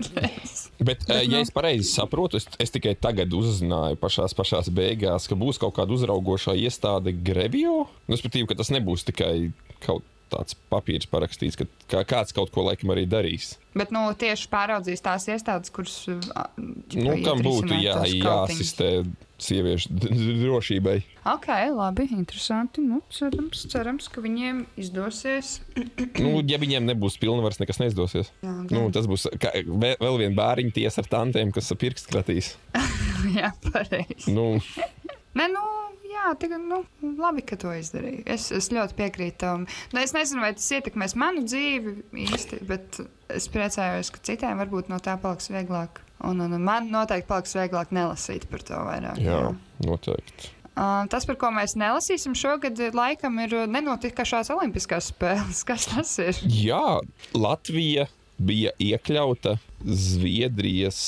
Bet, 0.80 1.02
bet 1.04 1.10
ja 1.28 1.42
es 1.42 1.50
pareizi 1.52 1.90
saprotu, 1.90 2.38
es, 2.40 2.46
es 2.62 2.72
tikai 2.72 2.94
tagad 2.96 3.34
uzzināju 3.36 3.98
pašās, 4.00 4.32
pašās 4.36 4.70
beigās, 4.72 5.26
ka 5.28 5.36
būs 5.36 5.60
kaut 5.60 5.74
kāda 5.76 5.92
uzraugošā 5.92 6.54
iestāde 6.56 7.12
Grevio. 7.12 7.82
Nu, 8.06 8.14
Respektīvi, 8.16 8.48
ka 8.48 8.56
tas 8.56 8.72
nebūs 8.72 9.04
tikai 9.10 9.50
kaut 9.84 10.06
tāds 10.32 10.56
papīrs 10.72 11.08
parakstīts, 11.10 11.58
ka 11.60 11.66
kā, 11.90 12.04
kāds 12.14 12.34
kaut 12.36 12.52
ko 12.54 12.64
laikam 12.68 12.92
arī 12.94 13.06
darīs. 13.10 13.56
Bet 13.76 13.92
nu, 13.94 14.06
tieši 14.18 14.48
pāraudzīs 14.50 15.02
tās 15.04 15.26
iestādes, 15.30 15.70
kuras. 15.74 15.94
Nu, 16.08 17.12
iet 17.14 17.24
kam 17.26 17.42
būtu 17.44 17.76
jā, 17.78 17.98
jāasistē 18.10 18.88
sieviešu 19.40 19.92
drošībai? 19.94 20.96
Ok, 21.32 21.46
labi, 21.72 22.08
interesanti. 22.12 22.82
Nu, 22.84 22.98
cerams, 23.14 23.62
cerams, 23.72 24.08
ka 24.12 24.20
viņiem 24.24 24.64
izdosies. 24.80 25.54
Nu, 26.20 26.40
ja 26.44 26.58
viņiem 26.60 26.88
nebūs 26.90 27.16
pilnvars, 27.22 27.60
nekas 27.62 27.80
neizdosies. 27.80 28.32
Jā, 28.44 28.52
Nu, 28.70 28.84
gan. 28.88 28.92
tas 28.98 29.08
būs 29.08 29.28
kā, 29.40 29.54
vē- 29.64 29.96
vēl 30.02 30.18
viena 30.24 30.36
bāriņa 30.36 30.74
tiesa 30.76 31.00
ar 31.04 31.08
tantiem, 31.14 31.52
kas 31.56 31.72
pirksts 31.80 32.10
kratīs. 32.10 32.52
jā 33.38 33.52
pareizi. 33.70 34.34
Nu, 34.34 34.58
Nē, 35.38 35.46
nu, 35.52 35.62
jā, 36.10 36.32
tagad, 36.42 36.62
nu, 36.66 36.82
labi, 37.20 37.44
ka 37.46 37.58
to 37.60 37.72
izdarīju. 37.76 38.24
Es, 38.30 38.48
es 38.54 38.70
ļoti 38.74 38.96
piekrītu 38.98 39.38
tam. 39.44 39.66
Nu, 39.94 40.02
es 40.02 40.14
nezinu, 40.16 40.42
vai 40.42 40.52
tas 40.58 40.68
ietekmēs 40.74 41.16
manu 41.18 41.44
dzīvi 41.46 41.96
īsti, 42.26 42.62
bet 42.68 43.02
es 43.30 43.46
priecājos, 43.52 44.10
ka 44.14 44.22
citiem 44.26 44.62
varbūt 44.62 44.90
no 44.90 44.98
tā 45.02 45.16
paliks 45.22 45.50
vieglāk. 45.52 46.02
Un, 46.26 46.42
un, 46.44 46.52
un 46.52 46.64
man 46.64 46.90
noteikti 46.92 47.30
paliks 47.30 47.54
vieglāk 47.56 47.94
nelasīt 47.96 48.48
par 48.50 48.64
to 48.66 48.80
vairāk. 48.88 49.20
jā, 49.22 49.42
noteikti. 49.86 50.56
Uh, 50.70 51.04
tas, 51.10 51.26
par 51.28 51.36
ko 51.36 51.50
mēs 51.52 51.74
nelasīsim 51.76 52.32
šogad, 52.38 52.78
laikam 52.94 53.40
ir 53.42 53.52
uh, 53.58 53.66
nenotikušās 53.68 54.52
Olimpiskās 54.54 55.10
spēles. 55.10 55.62
Kas 55.68 55.88
tas 55.90 56.14
ir? 56.22 56.38
Jā, 56.46 57.00
Latvija 57.36 58.06
bija 58.40 58.72
iekļauta 58.80 59.58
Zviedrijas 59.84 61.02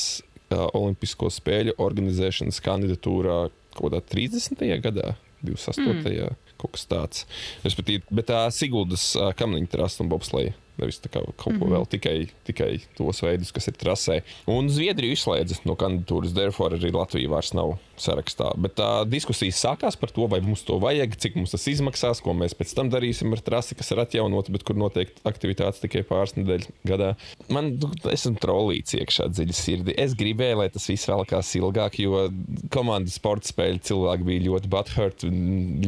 uh, 0.52 0.66
Olimpisko 0.76 1.30
spēļu 1.32 1.76
organizēšanas 1.80 2.60
kandidatūrā 2.64 3.38
kaut 3.76 3.88
kādā 3.90 4.02
30. 4.12 4.64
gadā, 4.84 5.14
28. 5.42 6.10
Mm. 6.12 6.40
kaut 6.60 6.76
kas 6.76 6.86
tāds. 6.86 7.24
Respektīvi, 7.64 8.04
bet 8.14 8.28
tā 8.30 8.44
Siguldas 8.54 9.12
kamniņa 9.38 9.72
trasta 9.72 10.04
un 10.04 10.12
bobsleja. 10.12 10.54
Nevis 10.80 11.02
tā 11.04 11.10
kā 11.12 11.20
kaut 11.20 11.58
ko 11.60 11.66
vēl, 11.68 11.84
tikai, 11.90 12.30
tikai 12.48 12.70
tos 12.96 13.20
veidus, 13.22 13.50
kas 13.52 13.68
ir 13.68 13.76
trasē. 13.76 14.20
Un 14.50 14.70
Zviedrija 14.72 15.18
izslēdza 15.18 15.60
no 15.68 15.76
kandidatūras, 15.78 16.32
therefore 16.36 16.78
arī 16.78 16.94
Latvija 16.94 17.32
vairs 17.34 17.52
nav 17.58 17.74
sarakstā. 18.02 18.50
Bet 18.62 18.76
tā 18.80 18.90
diskusija 19.08 19.54
sākās 19.54 19.96
par 20.00 20.12
to, 20.14 20.26
vai 20.30 20.40
mums 20.44 20.64
to 20.66 20.78
vajag, 20.82 21.16
cik 21.22 21.38
mums 21.38 21.54
tas 21.54 21.66
izmaksās, 21.70 22.20
ko 22.24 22.34
mēs 22.36 22.56
pēc 22.58 22.74
tam 22.78 22.90
darīsim 22.92 23.32
ar 23.36 23.42
trasi, 23.44 23.76
kas 23.78 23.92
ir 23.94 24.02
atjaunota, 24.02 24.52
bet 24.54 24.66
kur 24.66 24.78
notiek 24.80 25.12
aktivitātes 25.28 25.82
tikai 25.84 26.02
pāris 26.08 26.34
nedēļas 26.38 26.70
gadā. 26.88 27.12
Man 27.52 27.74
nu, 27.82 27.92
esmu 28.12 28.34
trolīts 28.42 28.96
iekšā 28.98 29.28
dziļi 29.32 29.56
sirdī. 29.56 29.96
Es 30.02 30.16
gribēju, 30.18 30.60
lai 30.62 30.68
tas 30.74 30.88
viss 30.90 31.08
vēlkās 31.10 31.54
ilgāk, 31.60 31.98
jo 32.02 32.26
komandas 32.74 33.18
sporta 33.20 33.50
spēļu 33.52 33.82
cilvēki 33.88 34.28
bija 34.28 34.46
ļoti 34.48 34.72
butthurt, 34.72 35.26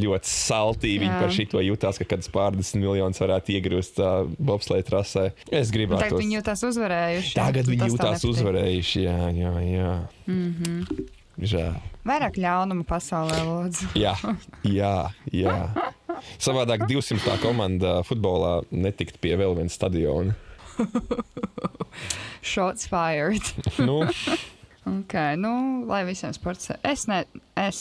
ļoti 0.05 0.31
saltīgi. 0.31 1.01
Viņi 1.05 1.19
par 1.21 1.33
šito 1.35 1.63
jutās, 1.65 1.99
ka 2.01 2.07
kāds 2.15 2.31
pārdesmit 2.33 2.85
miljonus 2.85 3.21
varētu 3.23 3.55
iegrūst 3.55 3.97
tā 3.99 4.11
bobsleja 4.39 4.85
trasē. 4.87 5.25
Es 5.51 5.73
gribētu. 5.73 6.05
Tagad 6.05 6.21
viņi 6.21 6.39
jūtas 6.39 6.63
uzvarējuši. 6.69 7.33
Tagad 7.37 7.69
viņi 7.71 7.81
Tas 7.81 7.87
tā 7.87 7.93
jūtās 7.95 8.13
nepatīk. 8.15 8.31
uzvarējuši. 8.35 9.03
Jā, 9.05 9.19
jā, 9.35 9.53
jā. 9.71 9.91
Mm 10.27 10.55
-hmm. 10.55 11.05
Žēl. 11.51 11.94
Vairāk 12.05 12.37
ļaunuma 12.37 12.85
pasaulē, 12.85 13.39
lūdzu. 13.47 13.91
Jā, 13.97 14.13
jā, 14.69 14.95
jā. 15.33 15.55
Savādāk 16.37 16.85
200. 16.89 17.39
komanda 17.41 17.99
futbolā 18.05 18.59
netikt 18.71 19.17
pie 19.23 19.33
vēl 19.39 19.57
viena 19.57 19.73
stadiona. 19.73 20.35
Shots 22.53 22.85
fired. 22.91 23.41
Nu, 23.81 24.03
Okay, 24.85 25.33
nu, 25.35 25.81
lai 25.89 26.03
visiem 26.05 26.33
sports. 26.33 26.69
Es, 26.85 27.07
ne, 27.09 27.23
es 27.57 27.79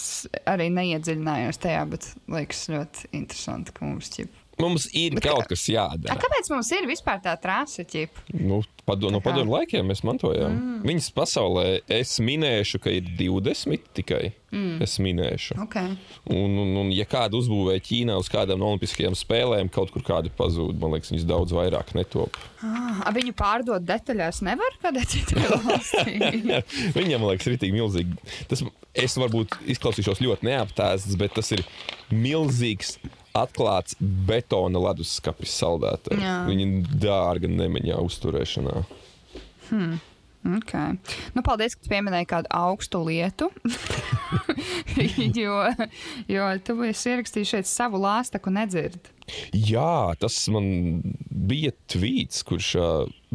arī 0.49 0.71
neiedziļinājos 0.73 1.61
tajā, 1.61 1.83
bet 1.91 2.07
liekas 2.33 2.63
ļoti 2.73 3.11
interesanti, 3.19 3.75
ka 3.77 3.85
mums 3.85 4.09
ķip. 4.15 4.33
Mums 4.63 4.87
ir 4.93 5.17
Bet 5.19 5.27
kaut 5.27 5.49
kas 5.51 5.65
A, 5.69 5.73
jādara. 5.75 6.17
kāpēc 6.21 6.51
mums 6.53 6.71
ir 6.77 6.87
vispār 6.89 7.21
tā 7.25 7.35
trāsa 7.41 7.85
ķip? 7.89 8.21
Nu, 8.37 8.61
pado, 8.87 9.11
no 9.13 9.21
padomu 9.25 9.57
laikiem 9.57 9.87
mēs 9.91 10.05
mantojām. 10.07 10.55
Mm. 10.55 10.81
Viņas 10.87 11.11
pasaulē 11.17 11.67
es 11.93 12.17
minēšu, 12.23 12.81
ka 12.85 12.93
ir 12.95 13.09
20 13.19 13.91
tikai. 13.97 14.35
Mm. 14.55 14.77
Es 14.85 14.99
minēšu. 15.03 15.57
Okay. 15.65 15.97
Un, 16.31 16.55
un, 16.63 16.71
un, 16.85 16.93
ja 16.95 17.07
kādu 17.11 17.41
uzbūvēja 17.43 17.83
Ķīnā 17.89 18.19
uz 18.21 18.29
kādām 18.31 18.63
Olimpiskajām 18.63 19.17
spēlēm, 19.19 19.71
kaut 19.75 19.91
kur 19.95 20.05
kāda 20.07 20.31
pazūd, 20.39 20.79
man 20.79 20.95
liekas, 20.95 21.11
viņas 21.11 21.27
daudz 21.27 21.57
vairāk 21.57 21.91
netop. 21.99 22.39
Ah, 22.63 23.03
viņu 23.17 23.35
pārdot 23.39 23.83
detaļās 23.89 24.45
nevar 24.47 24.79
kādā 24.85 25.03
citā 25.11 25.43
valstī. 25.67 26.21
Viņam, 27.01 27.27
liekas, 27.27 27.51
tik 27.59 27.75
milzīgi. 27.75 28.15
Tas, 28.51 28.63
es 28.95 29.19
varbūt 29.19 29.59
izklausīšos 29.75 30.23
ļoti 30.23 30.53
neaptēsts, 30.53 31.19
bet 31.19 31.35
tas 31.35 31.51
ir 31.57 31.65
milzīgs. 32.15 32.99
Atklāts 33.35 33.97
betona 33.99 34.79
leduskapis 34.89 35.55
saldētā. 35.59 36.17
Viņa 36.47 36.99
dārga 37.03 37.51
nemiņā 37.51 37.99
uzturēšanā. 38.07 38.83
Okay. 40.45 40.99
Nu, 41.33 41.41
paldies, 41.41 41.73
ka 41.73 41.89
pieminēji 41.89 42.29
kādu 42.29 42.51
augstu 42.53 43.01
lietu. 43.07 43.49
jo, 45.41 45.57
jo 46.29 46.49
tu 46.67 46.77
esi 46.85 47.15
ierakstījis 47.15 47.53
šeit 47.55 47.71
savu 47.71 48.03
lāstaku 48.03 48.53
nedzird. 48.53 49.09
Jā, 49.57 50.13
tas 50.21 50.37
man 50.53 51.01
bija 51.25 51.73
tvīts, 51.89 52.45
kurš 52.45 52.71
ā, 52.77 52.89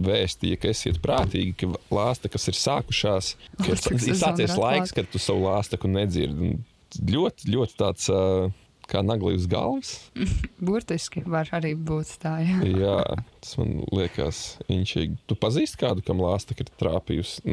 vēstīja, 0.05 0.61
ka 0.61 0.69
esiet 0.69 1.01
prātīgi, 1.01 1.55
ka 1.57 1.71
lāsta, 1.97 2.29
kas 2.29 2.45
ir 2.53 2.59
sākušās, 2.61 3.33
ka 3.57 3.71
ir 3.73 3.81
sācies 4.13 4.53
laiks, 4.53 4.93
kad 4.93 5.09
tu 5.09 5.21
savu 5.21 5.49
lāstaku 5.49 5.89
nedzirdi. 5.89 6.53
Un 6.53 6.67
Ļoti, 6.89 7.51
ļoti 7.53 7.75
tāds 7.77 8.07
ā, 8.09 8.49
kā 8.89 9.03
nagli 9.05 9.35
uz 9.37 9.45
galvas. 9.49 9.93
Burtiski 10.65 11.23
var 11.29 11.49
arī 11.55 11.75
būt 11.75 12.15
tā. 12.23 12.37
Jā. 12.43 12.57
Jā, 12.67 12.97
tas 13.39 13.55
man 13.61 13.83
liekas 13.95 14.41
inčīgi. 14.71 15.19
Tu 15.29 15.37
pazīsti 15.39 15.79
kādu, 15.83 16.05
kam 16.05 16.21
lāsta 16.23 16.57
ir 16.57 16.71
trāpījusi? 16.81 17.45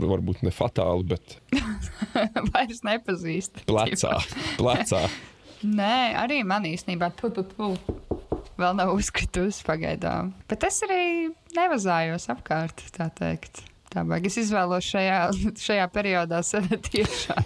Nu, 0.00 0.08
varbūt 0.10 0.44
ne 0.46 0.52
fatāli, 0.54 1.04
bet 1.12 1.36
Vairs 2.52 2.80
nepazīst. 2.86 3.64
plecā. 3.68 4.14
plecā. 4.60 5.04
Nē, 5.80 5.96
arī 6.16 6.40
man 6.48 6.64
īstenībā 6.64 7.10
tu, 7.18 7.28
tu, 7.36 7.44
tu. 7.44 7.74
vēl 8.60 8.78
nav 8.78 8.94
uzkritusi 8.96 9.64
pagaidām. 9.66 10.32
Bet 10.48 10.64
es 10.68 10.80
arī 10.86 11.02
nevazājos 11.56 12.30
apkārt, 12.32 12.80
tā 12.96 13.10
teikt. 13.12 13.60
Tā 13.90 14.04
baigi. 14.06 14.30
Es 14.30 14.38
izvēlos 14.44 14.86
šajā, 14.86 15.18
šajā 15.58 15.86
periodā 15.90 16.40
sēdēt 16.46 16.92
iekšā. 16.94 17.36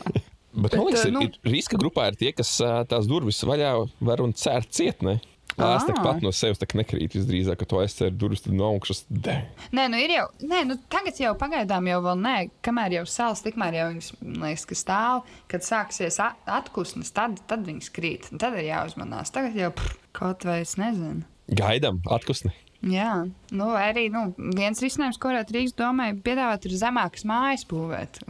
Bet, 0.55 0.71
Bet, 0.71 0.75
man 0.79 0.87
liekas, 0.87 1.05
ā, 1.05 1.09
ir, 1.09 1.13
nu- 1.13 1.23
ir 1.27 1.39
riska 1.51 1.77
grupā 1.81 2.09
ir 2.13 2.17
tie, 2.21 2.33
kas 2.33 2.51
ā, 2.63 2.85
tās 2.87 3.07
durvis 3.11 3.43
vaļā 3.43 3.71
var 4.01 4.21
un 4.23 4.33
cērt 4.33 4.71
cietnē. 4.71 5.21
Lāsta 5.55 5.93
Ā. 5.95 6.03
pat 6.03 6.23
no 6.23 6.33
sevis 6.35 6.59
tā 6.59 6.67
nekrīt. 6.75 7.13
Visdrīzāk, 7.15 7.61
ka 7.61 7.65
tu 7.71 7.77
aizcer 7.79 8.11
durvis 8.11 8.43
no 8.51 8.65
augšas. 8.73 9.05
Dē. 9.07 9.37
Nē, 9.71 9.85
nu 9.93 10.01
ir 10.03 10.11
jau, 10.11 10.25
nē, 10.43 10.65
nu 10.67 10.75
tagad 10.91 11.15
jau 11.23 11.31
pagaidām 11.39 11.87
jau 11.87 12.01
vēl 12.03 12.19
nē, 12.19 12.33
kamēr 12.67 12.97
jau 12.97 13.05
sāls, 13.07 13.43
tikmēr 13.45 13.77
jau 13.79 13.85
viņas, 13.93 14.09
liekas, 14.43 14.65
ka 14.67 14.75
stāv, 14.75 15.23
kad 15.47 15.63
sāksies 15.63 16.19
a- 16.19 16.35
atkusnes, 16.59 17.13
tad, 17.15 17.39
tad 17.47 17.63
viņas 17.69 17.93
krīt. 17.95 18.27
Tad 18.37 18.59
ir 18.59 18.67
jāuzmanās. 18.73 19.31
Tagad 19.31 19.55
jau 19.55 19.71
pff, 19.71 19.95
kaut 20.13 20.43
vai 20.43 20.61
es 20.65 20.75
nezinu. 20.75 21.23
Gaidām, 21.55 22.01
atkusni. 22.11 22.51
Jā, 22.85 23.25
nu, 23.57 23.69
arī 23.79 24.09
nu, 24.13 24.27
viens 24.37 24.81
risinājums, 24.83 25.17
ko 25.21 25.31
varētu 25.31 25.55
Rīgas 25.57 25.77
domai 25.79 26.11
piedāvāt, 26.25 26.67
ir 26.69 26.75
zemākas 26.77 27.25
mājas 27.29 27.65
būvēt. 27.71 28.21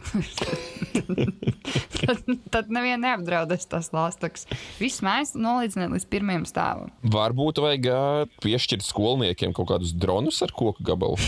tad, 1.99 2.23
tad 2.53 2.71
nevienu 2.71 3.01
neapdraudēs 3.03 3.67
tas 3.71 3.91
lāstaks. 3.95 4.47
Viss 4.79 5.03
mājas 5.03 5.35
nolīdzināt 5.35 5.91
līdz 5.97 6.07
pirmajam 6.11 6.47
stāvam. 6.47 6.95
Varbūt 7.03 7.59
vajag 7.65 8.31
piešķirt 8.45 8.87
skolniekiem 8.87 9.55
kaut 9.55 9.73
kādus 9.73 9.91
dronus 9.91 10.39
ar 10.45 10.55
koku 10.55 10.87
gabalu. 10.87 11.19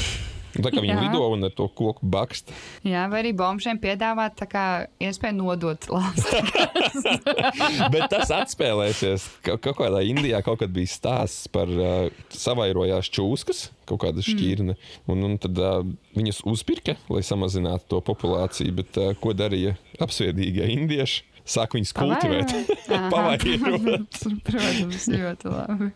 Tā 0.57 0.71
kā 0.73 0.81
viņi 0.81 0.93
Jā. 0.93 1.01
lido 1.03 1.21
un 1.35 1.43
ar 1.47 1.51
to 1.53 1.67
koku 1.69 2.05
bakst. 2.07 2.49
Jā, 2.87 3.03
vai 3.11 3.19
arī 3.23 3.33
bombžiem 3.37 3.77
piedāvāt 3.83 4.37
tā 4.39 4.47
kā 4.49 4.63
iespēju 5.03 5.35
nodot 5.37 5.87
lāstaks. 5.91 7.05
Bet 7.93 8.07
tas 8.13 8.31
atspēlēsies. 8.33 9.27
Ka- 9.45 9.57
Kaut 9.61 9.77
kādā 9.81 10.01
Indijā 10.07 10.39
kaut 10.45 10.61
kad 10.63 10.71
bija 10.73 10.89
stāsts 10.89 11.47
par 11.51 11.69
uh, 11.69 12.09
savairojās 12.33 13.09
čūskas, 13.13 13.67
kaut 13.89 14.01
kāda 14.05 14.23
šķirne. 14.25 14.77
Un, 15.11 15.23
un 15.27 15.37
tad 15.41 15.59
uh, 15.61 15.81
viņas 16.17 16.41
uzpirka, 16.49 16.97
lai 17.13 17.21
samazinātu 17.27 17.89
to 17.95 18.01
populāciju. 18.07 18.73
Bet 18.81 18.97
uh, 19.01 19.11
ko 19.21 19.35
darīja 19.37 19.75
apsviedīgie 20.03 20.69
indieši? 20.77 21.25
Sāk 21.47 21.77
viņus 21.77 21.93
kultivēt. 21.95 22.51
Pavairot. 22.89 24.17
Protams, 24.47 25.05
ļoti 25.13 25.53
labi. 25.53 25.91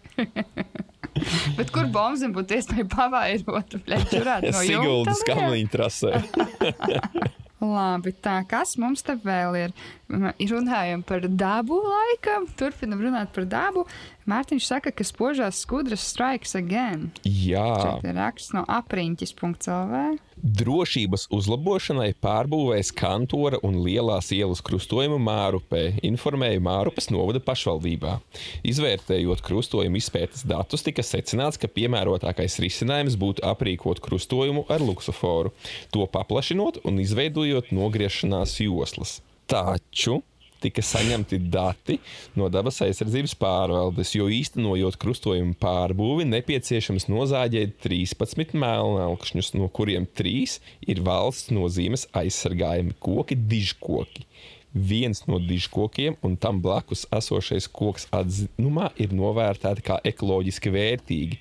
Bet 1.58 1.72
kur 1.74 1.90
bombzim 1.92 2.34
būtu 2.36 2.58
iespēja 2.58 2.88
pavairot? 2.92 3.78
No 3.88 4.64
Siguldas 4.66 5.24
kamliņa 5.28 5.72
trasē. 5.74 6.16
Labi, 7.62 8.10
tā 8.18 8.40
kas 8.50 8.74
mums 8.82 9.04
te 9.06 9.14
vēl 9.22 9.58
ir? 9.60 9.74
Runājam 10.10 11.04
par 11.06 11.28
dabu 11.30 11.78
laikam, 11.86 12.48
turpinam 12.58 13.04
runāt 13.06 13.30
par 13.36 13.46
dabu. 13.46 13.84
Mārtiņš 14.32 14.67
saka, 14.70 14.91
ka 14.96 15.04
spožās 15.04 15.58
skudras 15.65 16.04
strikes 16.08 16.54
again. 16.56 17.10
Jā, 17.28 17.65
Šeit 17.82 18.06
ir 18.08 18.15
raksts 18.15 18.54
no 18.56 18.62
apriņķis.lv. 18.70 20.04
drošības 20.62 21.26
uzlabošanai 21.36 22.13
pārbūvēs 22.24 22.94
kantora 22.96 23.60
un 23.67 23.82
lielās 23.84 24.32
ielas 24.32 24.63
krustojumu 24.63 25.20
Mārupē, 25.26 25.84
informēja 26.08 26.63
Mārupes 26.63 27.12
novada 27.12 27.44
pašvaldībā. 27.44 28.15
Izvērtējot 28.72 29.44
krustojumu 29.44 30.00
izpētes 30.00 30.48
datus, 30.48 30.86
tika 30.88 31.04
secināts, 31.04 31.60
ka 31.60 31.67
piemērotākais 31.67 32.60
risinājums 32.63 33.20
būtu 33.20 33.44
aprīkot 33.52 34.00
krustojumu 34.06 34.63
ar 34.72 34.86
luksuforu, 34.86 35.52
to 35.91 36.08
paplašinot 36.08 36.86
un 36.88 37.04
izveidojot 37.04 37.76
nogriešanās 37.76 38.56
joslas. 38.63 39.20
Taču 39.52 40.22
tika 40.62 40.84
saņemti 40.86 41.39
dati 41.52 41.97
no 42.39 42.50
dabas 42.54 42.82
aizsardzības 42.86 43.36
pārvaldes, 43.41 44.13
jo 44.15 44.30
īstenojot 44.32 44.97
krustojumu 45.02 45.58
pārbūvi, 45.62 46.28
nepieciešams 46.32 47.10
nozāģēt 47.12 47.78
13 47.84 48.56
melnākšņus, 48.62 49.54
no 49.58 49.69
kuriem 49.74 50.08
3 50.19 50.58
ir 50.91 51.04
valsts 51.06 51.54
nozīmes 51.56 52.08
aizsargājami 52.17 52.97
koki, 53.02 53.38
dižkoki. 53.38 54.28
Viens 54.71 55.26
no 55.28 55.36
dižkokiem 55.36 56.15
un 56.24 56.38
tam 56.39 56.62
blakus 56.63 57.04
esošais 57.12 57.65
koks 57.76 58.06
atzinumā 58.15 58.93
ir 59.04 59.12
novērtēti 59.12 59.84
kā 59.84 59.97
ekoloģiski 60.08 60.71
vērtīgi, 60.71 61.39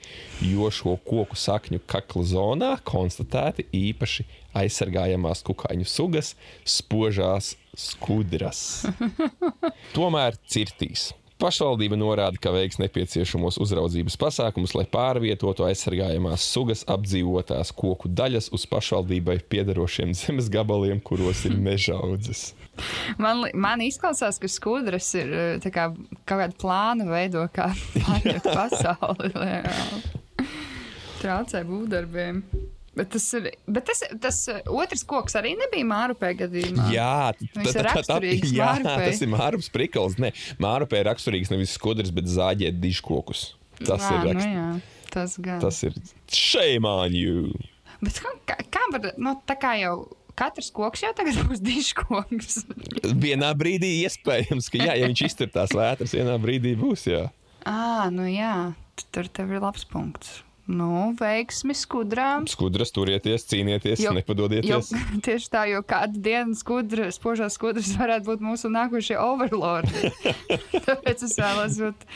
jo 0.50 0.66
šo 0.74 0.96
koku 1.06 1.38
sakņu 1.38 1.78
kakla 1.86 2.24
zonā 2.26 2.72
konstatēti 2.82 3.68
īpaši 3.70 4.26
aizsargājamās 4.56 5.44
kukaiņu 5.46 5.86
sugas, 5.88 6.34
spožās 6.66 7.54
skudras. 7.76 8.84
Tomēr 9.96 10.38
cirtīs. 10.50 11.10
Pašvaldība 11.40 11.96
norāda, 11.96 12.36
ka 12.36 12.50
veiks 12.52 12.76
nepieciešamos 12.82 13.56
uzraudzības 13.64 14.18
pasākumus, 14.20 14.74
lai 14.76 14.84
pārvietotu 14.92 15.64
aizsargājamās 15.64 16.44
sugas 16.44 16.82
apdzīvotās 16.90 17.70
koku 17.72 18.10
daļas 18.12 18.50
uz 18.52 18.66
pašvaldībai 18.68 19.38
piederošiem 19.48 20.12
zemes 20.18 20.50
gabaliem, 20.52 21.00
kuros 21.00 21.46
ir 21.48 21.56
mežaudzes. 21.68 22.50
Man, 23.16 23.46
man 23.56 23.80
izklausās, 23.84 24.36
ka 24.40 24.50
skudras 24.52 25.08
ir 25.16 25.32
eh, 25.32 25.70
kā, 25.72 25.88
kaut 26.28 26.42
kāda 26.42 26.58
plāna 26.60 27.08
veido, 27.08 27.46
kā 27.56 27.70
pārņemt 27.96 28.50
pasauli. 28.50 29.32
Traucē 31.22 31.64
būvdarbiem. 31.68 32.44
Bet 33.00 33.08
tas 33.14 33.26
ir. 33.38 33.46
Bet 33.64 33.86
tas, 33.88 34.02
tas 34.20 34.38
eh, 34.52 34.60
otrs 34.68 35.06
koks 35.08 35.38
arī 35.40 35.54
nebija 35.56 35.86
Mārupē 35.88 36.34
gadījumā. 36.42 36.90
Jā, 36.92 37.32
Viņš 37.40 37.72
ir 37.72 37.86
raksturīgs 37.86 38.52
jā, 38.52 38.66
Mārupei. 38.76 39.06
tas 39.08 39.24
ir 39.24 39.32
Mārupes 39.32 39.70
prikals. 39.72 40.18
Nē, 40.20 40.34
Mārupē 40.60 41.00
ir 41.00 41.08
raksturīgs 41.08 41.52
nevis 41.54 41.72
skudras, 41.78 42.12
bet 42.12 42.28
zāģēt 42.28 42.76
dižkokus. 42.82 43.54
Tas 43.80 44.04
Ā, 44.04 44.12
ir 44.12 44.20
nu 44.20 44.34
rakst... 44.34 44.50
jā, 44.52 44.66
tas 45.14 45.36
gan. 45.40 45.62
Tas 45.64 45.80
ir 45.88 45.96
shame 46.28 46.84
on 46.88 47.16
you. 47.16 47.54
Bet 48.04 48.20
kā, 48.20 48.58
kā, 48.68 48.84
var, 48.92 49.14
nu, 49.16 49.34
tā 49.48 49.56
kā 49.60 49.72
jau 49.80 49.94
katrs 50.36 50.68
koks 50.76 51.06
jau 51.06 51.14
tagad 51.16 51.40
būs 51.48 51.64
diškoks. 51.64 52.60
Vienā 53.16 53.54
brīdī 53.56 53.94
iespējams, 54.04 54.68
ka 54.72 54.84
jā, 54.84 54.98
ja 55.00 55.08
viņš 55.08 55.24
iztur 55.30 55.50
tās 55.56 55.72
vētras, 55.76 56.12
vienā 56.16 56.36
brīdī 56.42 56.76
būs. 56.80 57.08
Jā. 57.08 57.26
Ā, 57.64 58.08
nu 58.12 58.28
jā, 58.28 58.54
tur 59.12 59.32
tev 59.32 59.56
ir 59.56 59.64
labs 59.64 59.88
punkts. 59.88 60.42
Nu, 60.70 61.10
veiksmi 61.18 61.74
skudrām. 61.74 62.44
Skudras 62.50 62.92
turieties, 62.94 63.42
cīnieties, 63.50 64.02
Jo- 64.04 64.12
nepadodieties. 64.14 64.90
Jo, 64.92 65.00
tieši 65.26 65.48
tā, 65.50 65.64
jo 65.72 65.80
kādu 65.86 66.20
dienu 66.22 66.54
skudra, 66.58 67.08
spožās 67.14 67.56
skudras 67.58 67.90
varētu 67.98 68.28
būt 68.28 68.44
mūsu 68.44 68.70
nākošie 68.70 69.18
overlordi. 69.18 70.12
Tāpēc 70.86 71.26
es 71.26 71.34
vēlos 71.40 71.80
būt 71.82 72.06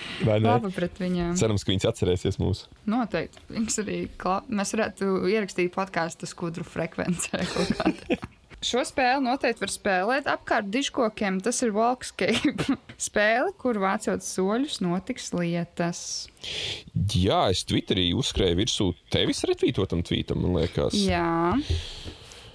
laba 0.45 0.71
pret 0.75 1.03
viņiem. 1.03 1.35
Cerams, 1.41 1.67
ka 1.67 1.75
viņas 1.75 1.89
atcerēsies 1.91 2.39
mūs. 2.43 2.67
Noteikti. 2.91 3.43
Viņas 3.51 3.81
arī 3.83 3.99
klā... 4.21 4.39
mēs 4.47 4.75
varētu 4.77 5.11
ierakstīt 5.35 5.75
podkāstu 5.75 6.31
skudru 6.31 6.67
frekvencē. 6.69 7.43
kaut 7.51 7.77
kādā. 7.81 8.23
Šo 8.65 8.81
spēli 8.89 9.21
noteikti 9.27 9.61
var 9.61 9.73
spēlēt 9.73 10.29
apkārt 10.31 10.71
diškokiem. 10.73 11.41
Tas 11.45 11.59
ir 11.67 11.73
Walkscape 11.77 12.77
spēle, 13.09 13.51
kur 13.61 13.77
vācot 13.83 14.25
soļus 14.25 14.79
notiks 14.85 15.31
lietas. 15.37 16.01
Jā, 17.13 17.43
es 17.53 17.65
Twitterī 17.69 18.07
uzskrēju 18.17 18.61
virsū 18.63 18.87
tevis 19.13 19.45
retvītotam 19.51 20.01
tvītam, 20.07 20.41
man 20.47 20.57
liekas. 20.63 20.97
Jā. 20.97 21.27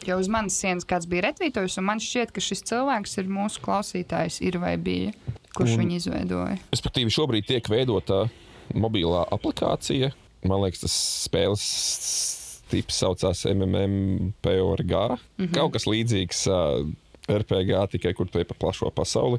Jo 0.08 0.18
uz 0.18 0.30
manas 0.32 0.56
sienas 0.58 0.88
kāds 0.88 1.06
bija 1.12 1.28
retvītojis, 1.28 1.76
un 1.82 1.86
man 1.92 2.02
šķiet, 2.02 2.32
ka 2.34 2.42
šis 2.42 2.64
cilvēks 2.72 3.18
ir 3.22 3.30
mūsu 3.30 3.62
klausītājs, 3.66 4.40
ir 4.48 4.58
vai 4.64 4.74
bija, 4.82 5.12
kurš 5.54 5.76
Un- 5.76 5.84
viņu 5.84 5.98
izveidoja. 6.00 6.58
Respektīvi, 6.74 7.14
šobrīd 7.14 7.50
tiek 7.52 7.70
veidota 7.70 8.24
mobilā 8.74 9.26
aplikācija. 9.36 10.14
Man 10.48 10.64
liekas, 10.64 10.86
tas 10.88 10.96
spēles 11.28 11.66
tips 12.72 13.04
saucās 13.04 13.46
MMPORG. 13.50 14.94
Mm 14.94 15.46
-hmm. 15.46 15.54
Kaut 15.56 15.74
kas 15.78 15.88
līdzīgs. 15.90 16.48
Uh, 16.50 16.90
RPG 17.30 17.76
tikai 17.92 18.14
kur 18.18 18.28
te 18.28 18.44
pa 18.44 18.56
plašo 18.58 18.90
pasauli. 18.90 19.38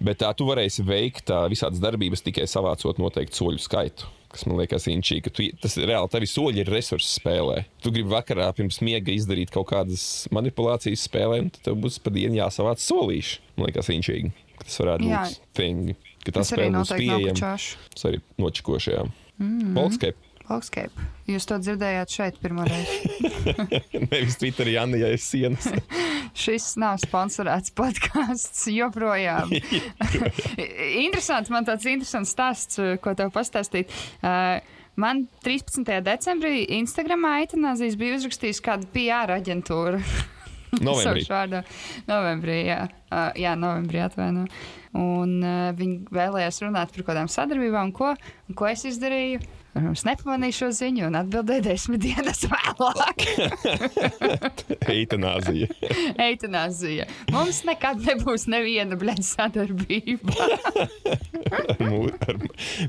Bet 0.00 0.18
tā 0.22 0.32
tu 0.34 0.48
varēsi 0.48 0.82
veikt 0.82 1.30
uh, 1.30 1.46
visādas 1.50 1.78
darbības 1.82 2.24
tikai 2.26 2.46
savācot 2.50 2.98
noteiktu 2.98 3.36
soļu 3.36 3.62
skaitu. 3.62 4.08
Kas 4.30 4.44
man 4.46 4.60
liekas, 4.60 4.86
inčīgi, 4.86 5.24
ka 5.26 5.30
tu, 5.34 5.46
tas 5.58 5.74
ir 5.76 5.88
reāli. 5.90 6.10
Tavi 6.12 6.28
soļi 6.30 6.62
ir 6.62 6.70
resursi 6.70 7.08
spēlē. 7.18 7.64
Tu 7.82 7.90
gribi 7.90 8.12
vakarā 8.12 8.46
pirms 8.54 8.78
miega 8.86 9.10
izdarīt 9.10 9.50
kaut 9.50 9.66
kādas 9.72 10.04
manipulācijas 10.30 11.02
spēlē, 11.08 11.40
un 11.42 11.50
tad 11.50 11.64
tev 11.66 11.80
būs 11.82 11.98
pa 12.02 12.12
dienu 12.14 12.38
jāsavāc 12.38 12.78
solīši. 12.84 13.40
Man 13.56 13.66
liekas, 13.66 13.90
inčīgi. 13.90 14.30
Tas 14.60 14.78
varētu 14.82 15.10
Jā. 15.10 15.24
būt 15.26 15.50
thing, 15.58 15.94
ka 16.22 16.30
tā 16.30 16.36
Tas 16.38 16.52
spēle 16.52 16.78
būs 16.78 16.94
pieejama. 16.94 17.52
Tas 17.96 18.06
arī 18.06 18.22
nočikošajā. 18.38 19.02
Mm. 19.40 19.74
Volkscape. 19.74 20.29
Walkscape. 20.50 21.06
Jūs 21.30 21.46
to 21.46 21.60
dzirdējāt 21.62 22.14
šeit 22.14 22.40
pirmo 22.42 22.64
reizi. 22.66 23.30
Nevis 24.10 24.38
Twitterī, 24.40 24.74
Anna, 24.80 24.98
ja 25.00 25.12
ir 25.14 25.22
sienas. 25.22 25.68
Šis 26.42 26.72
nav 26.80 27.00
sponsorēts 27.02 27.72
podkāsts 27.78 28.66
joprojām. 28.74 29.54
Interesants, 31.06 31.50
man 31.50 31.66
tāds 31.68 31.86
interesants 31.90 32.34
stāsts, 32.34 32.82
ko 33.02 33.14
tev 33.18 33.32
pastāstīt. 33.34 33.90
Uh, 34.22 34.58
Man 35.00 35.22
13. 35.46 35.86
decembrī 36.04 36.66
Instagramā 36.76 37.38
Eitanāzijas 37.44 37.94
bija 37.96 38.18
uzrakstījis 38.18 38.58
kāda 38.64 38.88
PR 38.92 39.32
aģentūra. 39.38 40.00
Novembrī. 40.86 41.62
Novembrī, 42.06 42.58
jā. 42.68 42.82
Uh, 43.10 43.30
jā, 43.38 43.54
novembrī 43.58 44.02
atvaino. 44.04 44.44
Un 44.98 45.38
uh, 45.40 45.70
viņi 45.78 46.12
vēlējās 46.14 46.60
runāt 46.66 46.92
par 46.92 47.02
kaut 47.02 47.08
kādām 47.12 47.30
sadarbībām, 47.32 47.94
ko, 47.96 48.12
un 48.50 48.58
ko 48.58 48.68
es 48.70 48.84
izdarīju. 48.90 49.40
Es 49.70 50.02
nepamanīju 50.02 50.56
šo 50.56 50.68
ziņu 50.74 51.04
un 51.06 51.16
atbildēju 51.20 51.62
desmit 51.62 52.02
dienas 52.02 52.42
vēlāk. 52.50 53.22
Eitanāzija. 54.94 55.68
Eitanāzija. 56.26 57.06
Mums 57.30 57.62
nekad 57.68 58.02
nebūs 58.02 58.48
neviena 58.50 58.98
blēņa 58.98 59.26
sadarbība 59.28 60.34
ar, 61.54 61.84
mū, 61.86 62.02
ar 62.26 62.40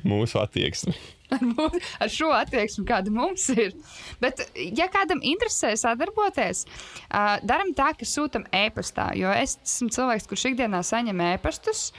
mūsu 0.08 0.42
attieksmi. 0.42 0.96
ar, 1.36 1.44
mūs, 1.54 1.92
ar 2.02 2.12
šo 2.12 2.32
attieksmi, 2.36 2.86
kāda 2.90 3.14
mums 3.14 3.46
ir. 3.54 3.76
Bet, 4.24 4.42
ja 4.58 4.90
kādam 4.92 5.22
interesē 5.22 5.76
sadarboties, 5.80 6.66
uh, 6.66 7.38
darām 7.46 7.76
tā, 7.78 7.92
ka 7.98 8.10
sūtām 8.10 8.48
e-pastā. 8.64 9.12
Jo 9.20 9.30
es 9.38 9.60
esmu 9.62 9.92
cilvēks, 9.94 10.28
kurš 10.32 10.50
ikdienā 10.52 10.82
saņem 10.88 11.24
e-pastus. 11.30 11.92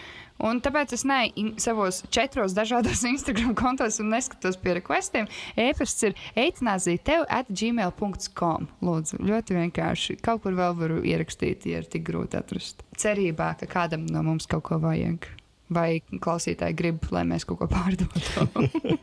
Un 0.42 0.60
tāpēc 0.64 0.94
es 0.96 1.04
neju 1.08 1.52
savos 1.62 2.02
četros 2.12 2.54
dažādos 2.56 3.04
Instagram 3.12 3.54
kontos 3.58 4.00
un 4.02 4.12
neskatos 4.14 4.58
pie 4.62 4.78
requestiem. 4.80 5.28
E-pasts 5.58 6.08
ir 6.08 6.16
eitanāzija 6.38 7.02
tev 7.04 7.26
at 7.28 7.50
gmail.com. 7.52 8.70
Lūdzu, 8.82 9.20
ļoti 9.22 9.58
vienkārši. 9.60 10.18
Kaut 10.24 10.42
kur 10.46 10.56
vēl 10.58 10.74
varu 10.78 11.02
ierakstīt, 11.06 11.68
ja 11.70 11.82
ir 11.82 11.90
tik 11.90 12.06
grūti 12.08 12.38
atrast. 12.40 12.82
Cerībā, 12.98 13.52
ka 13.60 13.70
kādam 13.70 14.08
no 14.10 14.24
mums 14.26 14.48
kaut 14.50 14.66
ko 14.70 14.80
vajag. 14.82 15.28
Vai 15.72 16.02
klausītāji 16.04 16.76
grib, 16.76 17.04
lai 17.14 17.22
mēs 17.24 17.46
kaut 17.48 17.62
ko 17.62 17.68
pārdotu? 17.70 18.44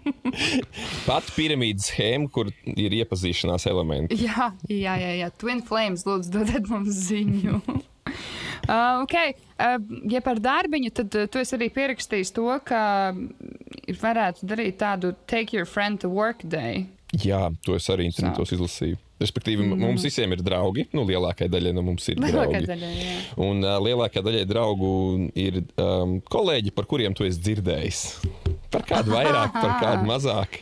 Pat 1.07 1.31
piramīdas 1.33 1.89
schēma, 1.89 2.29
kur 2.29 2.51
ir 2.69 2.93
iepazīšanās 2.99 3.65
elementi. 3.71 4.19
jā, 4.27 4.51
jā, 4.69 4.93
jā, 5.01 5.13
jā. 5.23 5.31
Twin 5.41 5.63
Flames, 5.65 6.05
lūdzu, 6.05 6.35
dodiet 6.35 6.69
mums 6.69 6.99
ziņu. 7.09 7.61
Uh, 8.69 9.01
okay. 9.01 9.33
uh, 9.57 9.79
ja 10.11 10.21
par 10.21 10.37
darbiņu, 10.37 10.91
tad 10.93 11.15
uh, 11.17 11.25
tu 11.31 11.41
arī 11.41 11.71
pierakstījis 11.73 12.31
to, 12.35 12.45
ka 12.61 12.81
mm, 13.15 13.95
varētu 13.97 14.45
darīt 14.45 14.77
tādu 14.83 15.15
take 15.25 15.57
your 15.57 15.65
friend 15.65 16.03
to 16.03 16.11
work 16.13 16.45
day. 16.45 16.85
Jā, 17.17 17.47
to 17.65 17.73
es 17.73 17.89
arī 17.89 18.05
internetos 18.05 18.53
izlasīju. 18.53 18.99
Respektīvi, 19.19 19.65
mm. 19.65 19.81
mums 19.81 20.05
visiem 20.05 20.31
ir 20.35 20.43
draugi. 20.45 20.85
Nu, 20.93 21.01
lielākajai 21.09 21.49
daļai 21.51 21.73
no 21.75 21.81
mums 21.87 22.05
ir 22.13 22.21
Lielākā 22.21 22.61
draugi. 22.61 22.69
daļa, 22.69 22.91
jā. 22.93 23.17
Un 23.41 23.65
uh, 23.65 23.79
lielākā 23.81 24.21
daļai 24.23 24.45
draugu 24.47 24.91
ir 25.33 25.63
um, 25.81 26.19
kolēģi, 26.29 26.75
par 26.77 26.85
kuriem 26.91 27.17
tu 27.17 27.25
esi 27.25 27.41
dzirdējis. 27.47 28.03
Par 28.69 28.85
kādu 28.85 29.17
vairāk, 29.17 29.57
par 29.57 29.79
kādu 29.81 30.05
mazāk. 30.13 30.61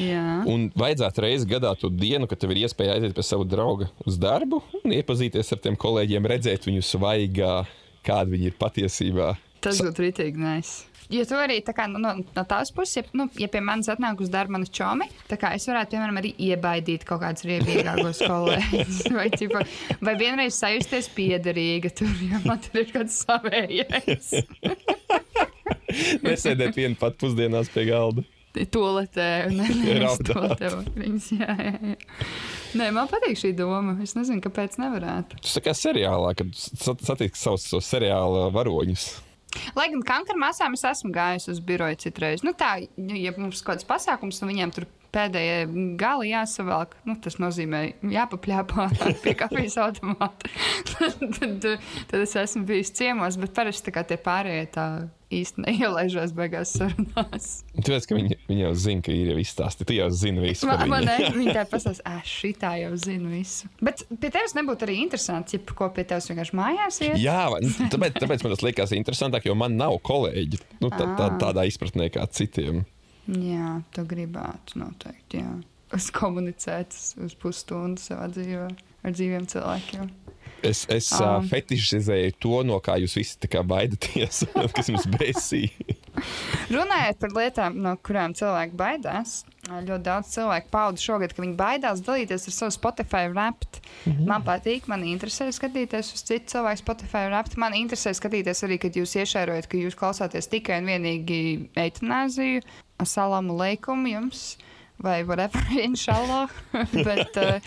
Jā. 0.00 0.26
Un 0.48 0.68
vajadzētu 0.78 1.24
reizi 1.24 1.48
gadā 1.50 1.72
to 1.78 1.90
dienu, 1.92 2.28
kad 2.30 2.40
tev 2.40 2.54
ir 2.54 2.64
iespēja 2.64 2.96
aiziet 2.96 3.16
pie 3.16 3.24
sava 3.26 3.46
drauga 3.48 3.90
uz 4.06 4.18
darbu 4.20 4.62
un 4.82 4.96
iepazīties 4.96 5.54
ar 5.54 5.62
tiem 5.64 5.78
kolēģiem, 5.80 6.30
redzēt 6.34 6.68
viņu 6.68 6.84
svaigā, 6.86 7.56
kāda 8.06 8.32
viņi 8.32 8.50
ir 8.50 8.56
patiesībā. 8.60 9.34
Tas 9.62 9.78
būtu 9.82 10.08
rītīgi 10.08 10.42
nice. 10.42 10.88
Jo 11.12 11.24
tu 11.28 11.36
arī 11.36 11.58
tā 11.64 11.74
kā, 11.76 11.84
nu, 11.90 12.00
no, 12.00 12.12
no 12.22 12.42
tās 12.48 12.70
puses, 12.72 12.94
ja, 12.96 13.02
nu, 13.18 13.26
ja 13.36 13.48
pie 13.52 13.60
manis 13.64 13.90
atnāk 13.92 14.20
uz 14.24 14.30
darbu 14.32 14.54
mana 14.54 14.68
čomi, 14.78 15.08
tā 15.28 15.36
kā 15.40 15.50
es 15.56 15.66
varētu, 15.68 15.92
piemēram, 15.92 16.20
arī 16.22 16.30
iebaidīt 16.46 17.04
kaut 17.08 17.20
kādus 17.24 17.44
riebīgākos 17.50 18.22
kolēģus. 18.30 19.00
Vai, 19.12 19.26
ķipa, 19.34 19.64
vai 20.08 20.14
vienreiz 20.20 20.56
sajusties 20.56 21.10
piederīga 21.12 21.92
tur, 21.98 22.12
jo 22.30 22.40
man 22.46 22.62
tur 22.64 22.80
ir 22.80 22.92
kāds 22.94 23.18
savējais. 23.26 24.32
Nesēdēt 26.24 26.80
vienu 26.80 26.96
pat 27.00 27.18
pusdienās 27.20 27.68
pie 27.74 27.90
galda. 27.90 28.24
Toletē, 28.52 29.26
nevis 29.56 29.98
Raudāt. 30.02 30.28
toletē. 30.34 30.70
vakariņas, 30.76 31.28
Jā, 31.38 31.54
jā, 31.56 31.72
jā. 31.92 31.96
Nē, 32.76 32.86
man 32.96 33.08
patīk 33.10 33.36
šī 33.40 33.50
doma. 33.56 33.94
Es 34.04 34.12
nezinu, 34.16 34.40
kāpēc 34.44 34.78
nevarētu. 34.80 35.40
Tas 35.44 35.58
kā 35.64 35.74
seriālā, 35.76 36.34
kad 36.36 36.52
sat- 36.56 37.04
satiek 37.04 37.36
savus 37.36 37.64
tos 37.72 37.88
seriāla 37.92 38.46
varoņus. 38.54 39.06
Lai 39.76 39.90
gan 39.92 40.00
kankara 40.08 40.40
masām 40.40 40.72
es 40.76 40.84
esmu 40.88 41.10
gājis 41.12 41.48
uz 41.52 41.58
biroju 41.60 41.98
citreiz. 42.06 42.40
Nu, 42.44 42.54
tā, 42.56 42.78
nu, 42.96 43.12
ja 43.20 43.34
mums 43.36 43.60
kaut 43.60 43.76
kāds 43.82 43.88
pasākums, 43.88 44.38
un 44.44 44.48
viņiem 44.52 44.72
tur 44.72 44.86
pēdējie 45.12 45.96
gali 46.00 46.32
jāsavelk, 46.32 46.94
nu, 47.08 47.16
tas 47.22 47.38
nozīmē 47.42 47.82
jāpapļāpā 48.12 48.88
pie 49.24 49.34
kafijas 49.38 49.78
automāta. 49.82 50.52
tad, 51.38 51.66
tad 52.10 52.20
es 52.22 52.36
esmu 52.44 52.64
bijis 52.68 52.94
ciemos, 52.96 53.40
bet 53.40 53.52
parasti 53.56 53.92
tie 53.92 54.18
pārējie 54.20 54.70
tā 54.74 54.86
īsti 55.32 55.64
neielaižās 55.64 56.32
beigās 56.36 56.74
sarunās. 56.76 57.48
Tāpēc, 57.76 58.06
ka 58.08 58.16
viņi, 58.18 58.38
viņi 58.50 58.64
jau 58.64 58.72
zina, 58.84 59.04
ka 59.04 59.14
ir 59.16 59.32
jau 59.32 59.38
izstāstīts. 59.40 59.88
Tu 59.88 59.96
jau 59.96 60.08
zini 60.12 60.44
visu 60.44 60.68
Man, 60.68 60.84
man 60.92 61.06
ne, 61.08 61.16
viņi 61.38 61.56
tā 61.56 61.64
pasakās, 61.70 62.02
ah, 62.08 62.20
šī 62.28 62.52
tā 62.60 62.74
jau 62.82 62.92
zina 63.00 63.32
visu. 63.32 63.70
Bet 63.84 64.04
pie 64.12 64.32
tevis 64.34 64.56
nebūtu 64.58 64.88
arī 64.88 64.98
interesanti, 65.02 65.58
ja 65.58 65.76
ko 65.78 65.88
pie 65.94 66.04
tevis 66.08 66.28
vienkārši 66.30 66.58
mājās 66.58 67.00
iet. 67.04 67.20
Jā, 67.22 67.46
tāpēc, 67.94 68.18
tāpēc 68.20 68.44
man 68.44 68.56
tas 68.56 68.64
liekas 68.66 68.96
interesantāk, 68.96 69.48
jo 69.48 69.56
man 69.58 69.78
nav 69.80 69.98
kolēģi 70.04 70.60
nu, 70.82 70.92
tā, 70.92 71.08
tā, 71.18 71.32
tādā 71.40 71.66
izpratnē 71.68 72.12
kā 72.12 72.28
citiem. 72.32 72.84
Jā, 73.26 73.82
tu 73.94 74.04
gribētu 74.08 74.80
noteikti. 74.82 75.42
Jā. 75.44 75.52
Es 75.94 76.10
komunicētu 76.10 77.24
uz- 77.26 77.36
pusstundu 77.38 78.00
savā 78.00 78.26
dzīvē 78.32 78.68
ar 79.02 79.14
dzīviem 79.14 79.46
cilvēkiem. 79.46 80.10
Es, 80.62 80.84
es 80.94 81.08
uh, 81.18 81.40
fetišizēju 81.50 82.36
to, 82.38 82.60
no 82.66 82.78
kā 82.84 82.94
jūs 83.02 83.16
visi 83.18 83.62
baidaties, 83.66 84.44
kas 84.76 84.90
jums 84.92 85.08
besīja. 85.10 85.96
Runājot 86.70 87.18
par 87.18 87.34
lietām, 87.34 87.80
no 87.82 87.96
kurām 88.04 88.34
cilvēki 88.38 88.76
baidās, 88.78 89.40
ļoti 89.66 90.04
daudz 90.06 90.30
cilvēku 90.36 90.70
pauda 90.70 91.02
šogad, 91.02 91.34
ka 91.34 91.42
viņi 91.42 91.56
baidās 91.58 92.02
dalīties 92.06 92.46
ar 92.46 92.54
savu 92.54 92.74
Spotify 92.76 93.24
rapt. 93.32 93.80
Mm 94.04 94.12
-hmm. 94.12 94.28
Man 94.30 94.46
patīk, 94.46 94.86
man 94.86 95.02
interesē 95.02 95.50
skatīties 95.52 96.12
uz 96.14 96.22
citu 96.22 96.54
cilvēku 96.54 96.82
Spotify 96.84 97.26
rapt. 97.30 97.56
Man 97.56 97.74
interesē 97.74 98.14
skatīties 98.14 98.62
arī, 98.62 98.78
kad 98.78 98.94
jūs 98.94 99.16
iešērojat, 99.18 99.66
ka 99.66 99.76
jūs 99.76 99.98
klausāties 99.98 100.48
tikai 100.48 100.78
un 100.78 100.86
vienīgi 100.86 101.68
eitanāziju, 101.74 102.62
salamu 103.08 103.56
leikumu 103.58 104.12
jums. 104.12 104.52
Vai 105.02 105.24
whatever, 105.26 105.58
inshallah. 105.88 106.50
Bet, 107.08 107.34
uh, 107.40 107.58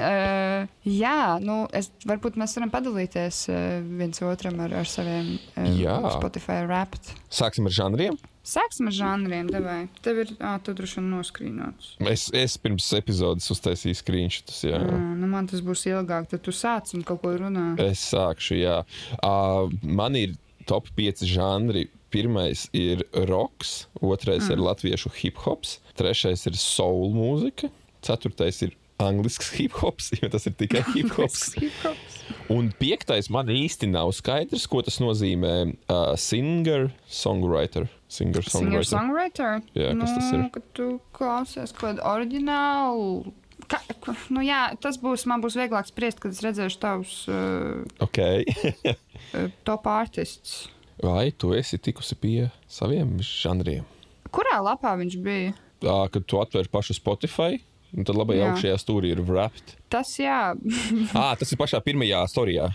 uh, 0.00 0.68
jā, 0.86 1.20
nu, 1.44 1.66
es, 1.76 1.90
varbūt 2.08 2.38
mēs 2.40 2.56
varam 2.56 2.72
padalīties 2.72 3.42
uh, 3.52 3.58
viens 4.00 4.22
otram 4.24 4.62
ar, 4.64 4.72
ar 4.80 4.88
saviem 4.88 5.34
uh. 5.60 6.08
Spotify 6.14 6.62
rapt. 6.64 7.12
Sāksim 7.28 7.68
ar 7.68 7.76
žanriem. 7.76 8.16
Sāksim 8.46 8.88
ar 8.88 8.96
žanriem. 8.96 9.50
Devai. 9.52 9.82
Tev 10.00 10.22
ir 10.22 10.32
tā, 10.38 10.56
droši 10.64 10.98
vien 10.98 11.10
noskrīnots. 11.12 11.92
Es, 12.08 12.30
es 12.32 12.56
pirms 12.56 12.88
epizodes 12.96 13.50
uztaisīju 13.52 14.00
screenshotus. 14.00 14.62
Jā. 14.64 14.80
Mm, 14.80 15.18
nu 15.20 15.28
man 15.30 15.50
tas 15.50 15.60
būs 15.64 15.84
ilgāk, 15.90 16.30
tad 16.32 16.46
tu 16.46 16.54
sāc 16.56 16.94
un 16.96 17.04
kaut 17.04 17.20
ko 17.20 17.36
runā. 17.36 17.74
Es 17.84 18.08
sākšu, 18.14 18.56
jā. 18.62 18.80
Uh, 19.20 19.68
man 19.84 20.16
ir 20.16 20.38
top 20.70 20.88
5 20.96 21.26
žanri. 21.28 21.90
Pirmais 22.10 22.66
ir 22.74 23.04
roks, 23.28 23.84
otrais 24.02 24.48
mm. 24.48 24.52
ir 24.54 24.62
latviešu 24.66 25.12
hip 25.20 25.38
hops, 25.44 25.78
trešais 25.98 26.42
ir 26.50 26.58
soul 26.58 27.12
mūzika, 27.14 27.70
ceturtais 28.02 28.58
ir 28.66 28.74
anglisks 29.00 29.50
hip 29.56 29.76
hops, 29.80 30.10
jo 30.20 30.28
tas 30.32 30.46
ir 30.48 30.56
tikai 30.58 30.82
hip 30.94 31.12
hops. 31.16 31.54
Un 32.50 32.70
piektais 32.78 33.30
man 33.32 33.50
īsti 33.50 33.88
nav 33.90 34.12
skaidrs, 34.14 34.66
ko 34.70 34.82
tas 34.86 35.00
nozīmē. 35.02 35.54
Uh, 35.90 36.14
singer, 36.20 36.90
songwriter. 37.10 37.88
Singer, 38.10 38.42
Singer 38.42 38.82
songwriter. 38.82 38.90
songwriter. 38.90 39.60
Jā, 39.78 39.92
kas 39.94 40.00
nu, 40.00 40.16
tas 40.16 40.32
ir? 40.34 40.42
Kad 40.56 40.72
tu 40.76 40.88
klausies 41.16 41.74
kaut 41.74 41.92
kādu 41.92 42.06
oriģinālu. 42.10 43.36
Ka, 43.70 43.78
nu 44.34 44.42
jā, 44.42 44.64
tas 44.82 44.98
būs, 44.98 45.28
man 45.30 45.42
būs 45.44 45.54
vieglāk 45.58 45.86
spriest, 45.86 46.18
kad 46.22 46.34
es 46.34 46.42
redzēšu 46.42 46.80
tavus 46.82 47.14
uh, 47.30 47.84
Ok. 48.02 48.18
uh, 48.90 49.50
top 49.68 49.86
artists. 49.90 50.64
Vai 51.02 51.30
tu 51.32 51.54
esi 51.56 51.78
tikusi 51.80 52.14
pie 52.20 52.50
saviem 52.68 53.16
žanriem? 53.24 53.84
Kurā 54.30 54.58
lapā 54.62 54.92
viņš 55.00 55.16
bija? 55.24 55.54
Uh, 55.80 56.04
kad 56.12 56.26
tu 56.28 56.36
atver 56.42 56.68
pašu 56.68 56.92
Spotify, 56.98 57.56
un 57.96 58.04
tad 58.04 58.18
labajā 58.20 58.42
Jā. 58.44 58.50
augšējā 58.52 58.76
stūrī 58.82 59.14
ir 59.14 59.22
wrapped. 59.24 59.72
Tas 59.90 60.12
jā. 60.20 60.52
Ah, 61.16 61.32
tas 61.40 61.48
ir 61.52 61.58
pašā 61.60 61.80
pirmajā 61.82 62.20
storijā. 62.28 62.68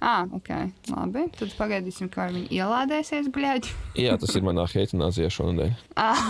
ah, 0.00 0.24
ok. 0.32 0.48
Labi. 0.94 1.26
Tad 1.36 1.52
pagaidīsim, 1.58 2.08
kā 2.08 2.30
viņi 2.32 2.48
ielādēsies, 2.56 3.28
bļaģi. 3.34 3.74
Jā, 4.06 4.16
tas 4.22 4.32
ir 4.38 4.46
manā 4.46 4.64
heitanāzijā 4.72 5.28
šonadēļ. 5.36 5.76
Ah, 6.00 6.24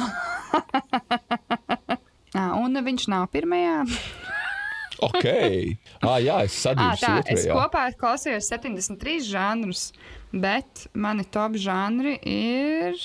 un 2.64 2.83
viņš 2.85 3.09
nav 3.14 3.29
pirmajā. 3.33 3.85
Ok. 5.07 5.24
Ah, 6.03 6.18
jā, 6.18 6.40
es 6.48 6.57
Ah, 6.59 6.74
sadūru 6.74 6.98
tā, 6.98 7.12
es 7.31 7.44
otrajā. 7.46 7.55
kopā 7.55 7.83
klausījos 8.01 8.48
73 8.51 9.20
žanrus, 9.31 9.92
bet 10.32 10.86
mani 10.94 11.24
top 11.24 11.56
žanri 11.56 12.18
ir 12.26 12.98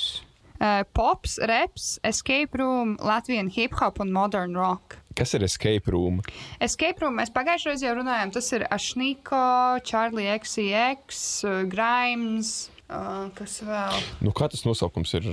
uh, 0.59 0.83
pops, 0.93 1.37
reps, 1.39 1.99
escape 2.03 2.57
room, 2.59 2.97
latviešu 2.99 3.53
hip 3.55 3.79
hop 3.79 3.99
un 3.99 4.11
modern 4.11 4.55
rock. 4.55 4.99
Kas 5.15 5.35
ir 5.37 5.43
escape 5.45 5.91
room? 5.93 6.21
Escape 6.63 7.03
room 7.03 7.19
mēs 7.21 7.29
pagājušajā 7.33 7.73
reizē 7.75 7.89
jau 7.89 7.97
runājām. 7.99 8.33
Tas 8.33 8.49
ir 8.55 8.65
Ašniko, 8.73 9.79
Charlie 9.85 10.31
XCX, 10.39 11.25
uh, 11.45 11.59
Grimes. 11.69 12.72
Uh, 12.91 13.29
kas 13.33 13.61
vēl? 13.63 13.95
Nu, 14.21 14.31
kā 14.35 14.49
tas 14.51 14.65
nosaukums 14.67 15.13
ir? 15.15 15.23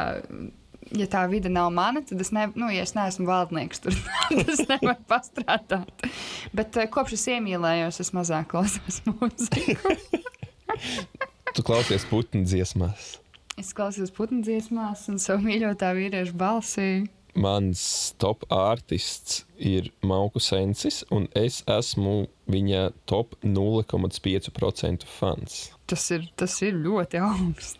ja 0.95 1.09
tā 1.11 1.25
vide 1.31 1.51
nav 1.51 1.69
mana, 1.75 2.03
tad 2.07 2.23
es, 2.23 2.31
ne, 2.35 2.47
nu, 2.55 2.71
ja 2.71 2.87
es 2.87 2.95
neesmu 2.95 3.27
valdnieks, 3.27 3.83
tur 3.83 3.99
tas 4.39 4.63
nevar 4.71 4.99
pastrādāt. 5.11 6.07
Bet 6.55 6.79
eh, 6.79 6.87
kopš 6.91 7.17
es 7.19 7.27
iemīlējos, 7.35 8.01
es 8.05 8.13
mazāk 8.15 8.53
klausos 8.55 9.03
mūziku. 9.09 9.97
Tu 11.57 11.63
klausies 11.65 12.03
putnu 12.05 12.43
dziesmās. 12.45 13.15
Es 13.57 13.71
klausos 13.73 14.11
putnu 14.13 14.43
dziesmās 14.45 15.07
un 15.09 15.15
savu 15.17 15.47
mīļotā 15.47 15.89
vīriešu 15.97 16.35
balsī. 16.37 16.89
Mans 17.37 18.15
top 18.17 18.47
artists 18.49 19.43
ir 19.61 19.91
Mauku 20.01 20.41
Sensis, 20.41 21.03
un 21.13 21.27
es 21.37 21.59
esmu 21.69 22.25
viņa 22.49 22.87
top 23.09 23.35
0,5% 23.45 25.05
fans. 25.05 25.59
Tas 25.87 26.03
ir, 26.11 26.25
tas 26.35 26.55
ir 26.65 26.79
ļoti 26.81 27.21
augsts. 27.21 27.77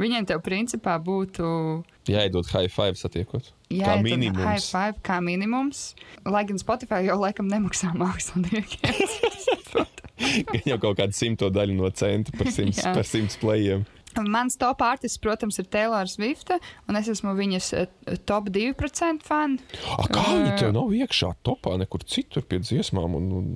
Viņiem 0.00 0.28
tev 0.30 0.44
principā 0.46 0.94
būtu 1.02 1.48
Jāiedod 2.10 2.48
high 2.54 2.70
five 2.72 2.96
satiekot. 2.98 3.50
Jā, 3.70 3.86
kā 3.86 3.96
minimums. 4.02 4.46
High 4.46 4.64
five 4.64 5.02
kā 5.06 5.18
minimums. 5.22 5.82
Lai 6.26 6.42
gan 6.48 6.58
Spotify 6.58 7.04
jau 7.06 7.18
laikam 7.20 7.50
nemaksā 7.50 7.92
māksliniekiem. 8.00 8.94
Gan 10.50 10.66
jau 10.68 10.78
kaut 10.82 10.98
kāda 11.00 11.16
simto 11.16 11.50
daļa 11.52 11.76
no 11.76 11.90
centa 11.96 12.34
par 12.36 12.50
simts, 12.52 12.82
par 12.84 13.06
simts 13.08 13.38
plējiem. 13.40 13.84
Mans 14.18 14.56
top 14.58 14.82
artists, 14.82 15.20
protams, 15.22 15.60
ir 15.62 15.68
Taylor 15.70 16.08
Swift, 16.10 16.50
un 16.88 16.98
es 16.98 17.10
esmu 17.12 17.34
viņas 17.38 17.72
eh, 17.78 18.16
top 18.26 18.50
2% 18.50 19.26
fani. 19.26 19.60
A, 19.96 20.06
kā 20.10 20.24
viņi 20.28 20.56
tev 20.58 20.72
nav 20.76 20.94
iekšā 20.96 21.34
topā 21.46 21.76
nekur 21.80 22.04
citur 22.06 22.46
pie 22.46 22.58
dziesmām? 22.64 23.14
Un, 23.20 23.30
un... 23.38 23.50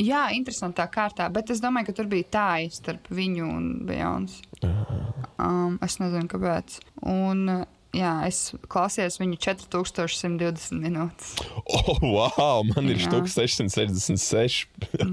Jā, 0.00 0.30
interesantā 0.32 0.86
kārtā, 0.90 1.28
bet 1.32 1.52
es 1.52 1.60
domāju, 1.62 1.90
ka 1.90 1.96
tur 1.98 2.08
bija 2.10 2.30
tā 2.32 2.48
starp 2.72 3.10
viņu 3.12 3.46
un 3.46 3.66
Beyoncé. 3.88 4.42
Um, 4.64 5.76
es 5.84 5.98
nezinu, 6.00 6.26
kāpēc. 6.30 6.80
Un, 7.06 7.44
eh, 7.52 7.66
jā, 7.96 8.12
es 8.28 8.52
klausījos 8.70 9.18
viņu 9.20 9.38
4120 9.42 10.80
minūtes. 10.82 11.34
Oh, 11.70 11.96
wow! 12.02 12.64
Man 12.66 12.88
ir 12.90 12.98
Jā. 12.98 13.10
1666. 13.12 14.66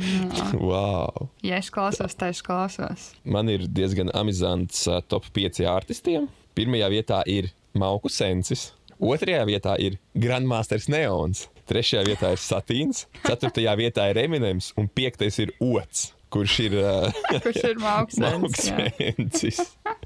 wow! 0.70 1.28
Ja 1.46 1.60
es 1.62 1.70
klausos, 1.74 2.16
tad 2.18 2.34
es 2.34 2.42
klausos. 2.46 3.12
Man 3.24 3.50
ir 3.54 3.68
diezgan 3.70 4.10
amizants 4.18 4.88
uh, 4.90 5.00
top 5.06 5.28
5 5.36 5.62
artistiem. 5.70 6.26
Pirmajā 6.58 6.90
vietā 6.94 7.22
ir 7.30 7.52
Mauku 7.78 8.10
Sensis. 8.10 8.72
Otrajā 8.98 9.44
vietā 9.46 9.76
ir 9.78 10.00
Grandmasters 10.18 10.88
Neons. 10.90 11.46
Trešajā 11.70 12.02
vietā 12.08 12.32
ir 12.34 12.42
Satīns. 12.42 13.06
Ceturtajā 13.28 13.76
vietā 13.78 14.08
ir 14.10 14.18
Eminems. 14.24 14.72
Un 14.80 14.90
piektais 14.90 15.38
ir 15.44 15.54
Ots, 15.62 16.08
kurš 16.34 16.58
ir 16.66 16.80
uh, 16.82 17.12
Kurš 17.46 17.62
ir 17.70 17.78
mākslinieks? 17.84 18.72
jā. 18.72 19.97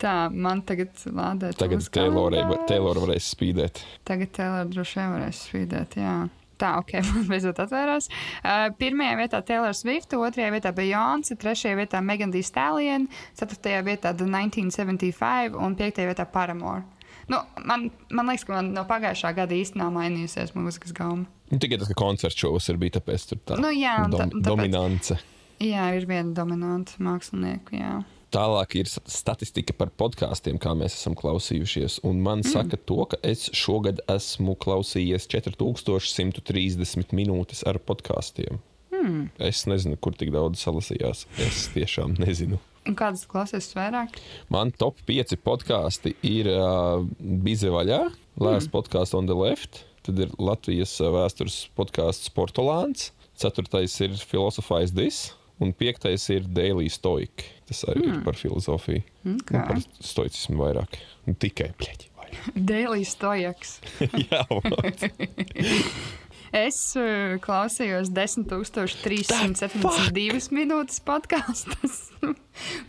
Tā, 0.00 0.14
man 0.32 0.62
tagad 0.64 0.94
lādē. 1.12 1.50
Tagad 1.60 1.82
kalendārus. 1.92 2.66
Taylor 2.70 3.00
varēs 3.02 3.26
spīdēt. 3.34 3.82
Tagad 4.08 4.30
Taylor 4.36 4.68
droši 4.72 4.96
vien 5.00 5.10
varēs 5.16 5.40
spīdēt. 5.50 5.96
Jā. 6.00 6.14
Tā, 6.60 6.74
ok, 6.80 6.92
man 7.12 7.26
beidzot 7.28 7.60
atvērās. 7.64 8.08
Uh, 8.44 8.66
pirmajā 8.80 9.16
vietā 9.20 9.38
Taylor 9.48 9.76
Swift, 9.76 10.12
otrajā 10.16 10.50
vietā 10.52 10.72
Beyoncé, 10.76 11.36
trešajā 11.40 11.76
vietā 11.78 12.00
Megan 12.04 12.32
Thee 12.34 12.44
Stallion, 12.44 13.06
ceturtajā 13.36 13.80
vietā 13.86 14.12
The 14.16 14.26
1975 14.28 15.56
un 15.56 15.76
piektajā 15.78 16.10
vietā 16.12 16.26
Paramore. 16.28 16.82
Nu, 17.30 17.38
man, 17.64 17.86
man 18.10 18.26
liekas, 18.28 18.44
ka 18.48 18.56
man 18.56 18.72
no 18.74 18.82
pagājušā 18.88 19.30
gada 19.36 19.54
īstenībā 19.54 19.86
nav 19.86 19.94
mainījusies 20.00 20.52
mūzikas 20.56 20.92
gauma. 20.96 21.28
Nu, 21.50 21.58
tikai 21.62 21.78
tas, 21.80 21.88
ka 21.92 21.96
koncerts 22.00 22.36
šovs 22.40 22.68
ir 22.72 22.78
bijis, 22.80 22.96
tāpēc 22.98 23.26
tur 23.30 23.40
tā 23.46 23.58
Nu, 23.60 23.70
jā, 23.74 23.98
dom 24.10 24.16
tā- 24.18 24.26
tāpēc- 24.32 24.46
dominance. 24.48 25.16
Jā, 25.62 25.90
ir 25.96 26.06
viena 26.10 26.32
dominanta 26.34 26.96
mākslinieka. 27.04 27.76
Jā. 27.76 27.94
Tālāk 28.30 28.76
ir 28.78 28.86
statistika 28.86 29.74
par 29.74 29.90
podkāstiem, 29.98 30.58
kā 30.62 30.70
mēs 30.78 30.94
esam 31.00 31.16
klausījušies. 31.18 32.00
Un 32.06 32.20
man 32.22 32.44
mm. 32.44 32.50
saka, 32.52 32.78
to, 32.86 33.02
ka 33.10 33.18
es 33.26 33.48
šogad 33.56 34.02
esmu 34.10 34.54
klausījies 34.62 35.26
4130 35.32 37.14
minūtes 37.16 37.64
ar 37.66 37.80
podkāstiem. 37.82 38.60
Mm. 38.94 39.30
Es 39.42 39.64
nezinu, 39.70 39.98
kur 39.98 40.14
tik 40.18 40.30
daudz 40.34 40.62
salasījās. 40.62 41.26
Es 41.42 41.66
tiešām 41.74 42.14
nezinu. 42.22 42.60
Un 42.88 42.96
kādas 42.96 43.26
klausies 43.28 43.74
vairāk? 43.76 44.16
Man 44.52 44.70
top 44.78 45.02
5 45.08 45.36
podkāsti 45.44 46.14
ir 46.24 46.48
uh, 46.54 47.02
Bize 47.18 47.68
vaļā, 47.70 48.04
Last 48.40 48.70
mm. 48.70 48.72
podkāsts 48.72 49.16
on 49.16 49.26
the 49.28 49.36
left. 49.36 49.84
Tad 50.06 50.22
ir 50.22 50.30
Latvijas 50.40 50.94
vēstures 51.02 51.66
podkāsts 51.76 52.30
Portugāns. 52.32 53.10
Ceturtais 53.36 53.98
ir 54.00 54.16
Philosophize 54.16 54.94
This. 54.96 55.34
Un 55.60 55.74
piektais 55.76 56.22
ir 56.32 56.46
Daily 56.56 56.88
Stoic. 56.92 57.44
Tas 57.68 57.84
arī 57.90 58.06
mm. 58.06 58.12
ir 58.14 58.22
par 58.24 58.38
filozofiju. 58.40 59.02
Okay. 59.20 59.58
Nu, 59.58 59.64
par 59.68 59.82
stoicismu 60.00 60.62
vairāk. 60.62 60.96
Nu, 61.26 61.36
tikai 61.36 61.72
plēķi. 61.80 62.10
Daily 62.70 63.04
Stojaks. 63.04 63.80
Jā. 64.30 64.44
Es 66.56 66.96
uh, 66.98 67.36
klausījos 67.42 68.08
10,372 68.10 70.50
minūtes 70.50 71.00
podkāstus. 71.06 72.10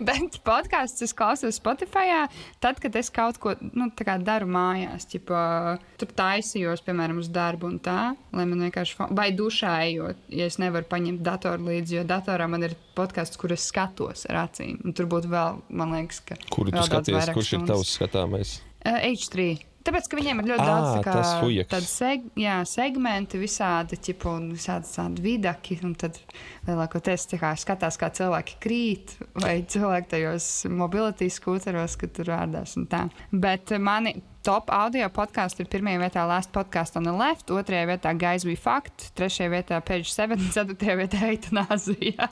Bet 0.08 0.40
podkāstus 0.44 1.02
es 1.06 1.14
klausos 1.16 1.56
Spotify, 1.62 2.28
tad, 2.64 2.80
kad 2.82 2.96
es 2.98 3.10
kaut 3.14 3.38
ko 3.42 3.54
nu, 3.62 3.92
daru 4.26 4.48
mājās. 4.50 5.06
Ķipa, 5.12 5.42
tur 6.02 6.10
taisījos, 6.18 6.82
piemēram, 6.88 7.18
uz 7.22 7.30
darbu 7.32 7.68
un 7.70 7.78
tā, 7.84 8.16
lai 8.34 8.46
man 8.50 8.60
vienkārši. 8.66 8.96
Vai 9.16 9.30
dušā 9.38 9.74
ejot, 9.92 10.18
ja 10.34 10.46
es 10.50 10.58
nevaru 10.62 10.86
paņemt 10.90 11.22
datoru 11.24 11.62
līdzi, 11.70 11.98
jo 12.02 12.06
datorā 12.10 12.46
man 12.52 12.62
ir 12.68 12.74
podkāsts, 12.98 13.38
kur 13.40 13.50
es 13.56 13.64
skatos 13.70 14.26
ar 14.32 14.36
acīm. 14.48 14.76
Un 14.82 14.90
tur 14.98 15.06
būtu 15.12 15.28
vēl, 15.32 15.52
man 15.70 15.88
liekas, 16.00 16.20
ka. 16.26 16.34
Kuru 16.50 16.70
tu 16.74 16.82
skaties? 16.90 17.34
Kurš 17.38 17.50
ir 17.54 17.60
stundas. 17.60 17.76
tavs 17.76 17.90
skatāmais? 18.00 18.50
Uh, 18.82 18.98
H3. 19.06 19.71
Tāpēc, 19.82 20.08
ka 20.10 20.18
viņiem 20.20 20.42
ir 20.42 20.50
ļoti 20.52 20.64
Ā, 20.64 20.68
daudz 20.68 20.90
tā 20.94 21.04
kā, 21.06 21.14
tādu 21.72 21.90
seg, 21.90 22.26
jā, 22.38 22.60
segmentu, 22.70 23.40
visādi 23.42 23.98
tipu 23.98 24.30
un 24.36 24.52
visādi 24.54 24.90
tādi 24.92 25.26
vidaki. 25.26 25.80
Tad 26.02 26.20
lielākoties 26.68 27.28
kā 27.42 27.54
skatās, 27.60 27.98
kā 28.02 28.12
cilvēki 28.14 28.60
krīt, 28.62 29.16
vai 29.42 29.56
cilvēki 29.66 30.12
tajos 30.16 30.50
mobility 30.70 31.32
skūteros, 31.34 31.98
kad 32.02 32.14
tur 32.18 32.30
rādās. 32.34 32.78
Bet 33.32 33.74
mani 33.82 34.20
top 34.46 34.70
audio 34.74 35.08
podkāstu 35.14 35.64
ir 35.64 35.70
pirmajā 35.72 36.00
vietā 36.02 36.24
Last 36.30 36.52
Podcast 36.56 36.98
on 36.98 37.06
the 37.06 37.14
Left, 37.14 37.52
otrajā 37.54 37.86
vietā 37.92 38.14
Guys 38.18 38.46
We 38.48 38.56
Fact, 38.58 39.12
trešajā 39.18 39.52
vietā 39.54 39.82
Page 39.86 40.10
7, 40.10 40.40
ceturtajā 40.56 40.96
vietā 41.04 41.30
Eitanāzija. 41.30 42.30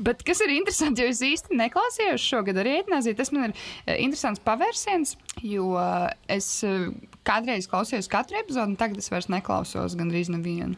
Bet 0.00 0.20
kas 0.28 0.42
ir 0.44 0.52
interesanti, 0.52 1.00
jo 1.00 1.12
es 1.12 1.22
īsti 1.24 1.56
neklausījos 1.56 2.20
šogad 2.20 2.60
arī 2.60 2.76
etnāziju, 2.82 3.16
tas 3.16 3.32
man 3.32 3.48
ir 3.48 3.54
eh, 3.54 3.96
interesants 4.04 4.42
pavērsiens, 4.44 5.14
jo 5.46 5.72
eh, 5.80 6.10
es 6.36 6.50
eh, 6.68 6.90
kādreiz 7.26 7.68
klausījos 7.70 8.10
katru 8.12 8.42
epizodi, 8.42 8.74
un 8.74 8.80
tagad 8.80 9.00
es 9.00 9.08
vairs 9.12 9.30
neklausos 9.32 9.96
gandrīz 9.96 10.28
nevienu. 10.32 10.76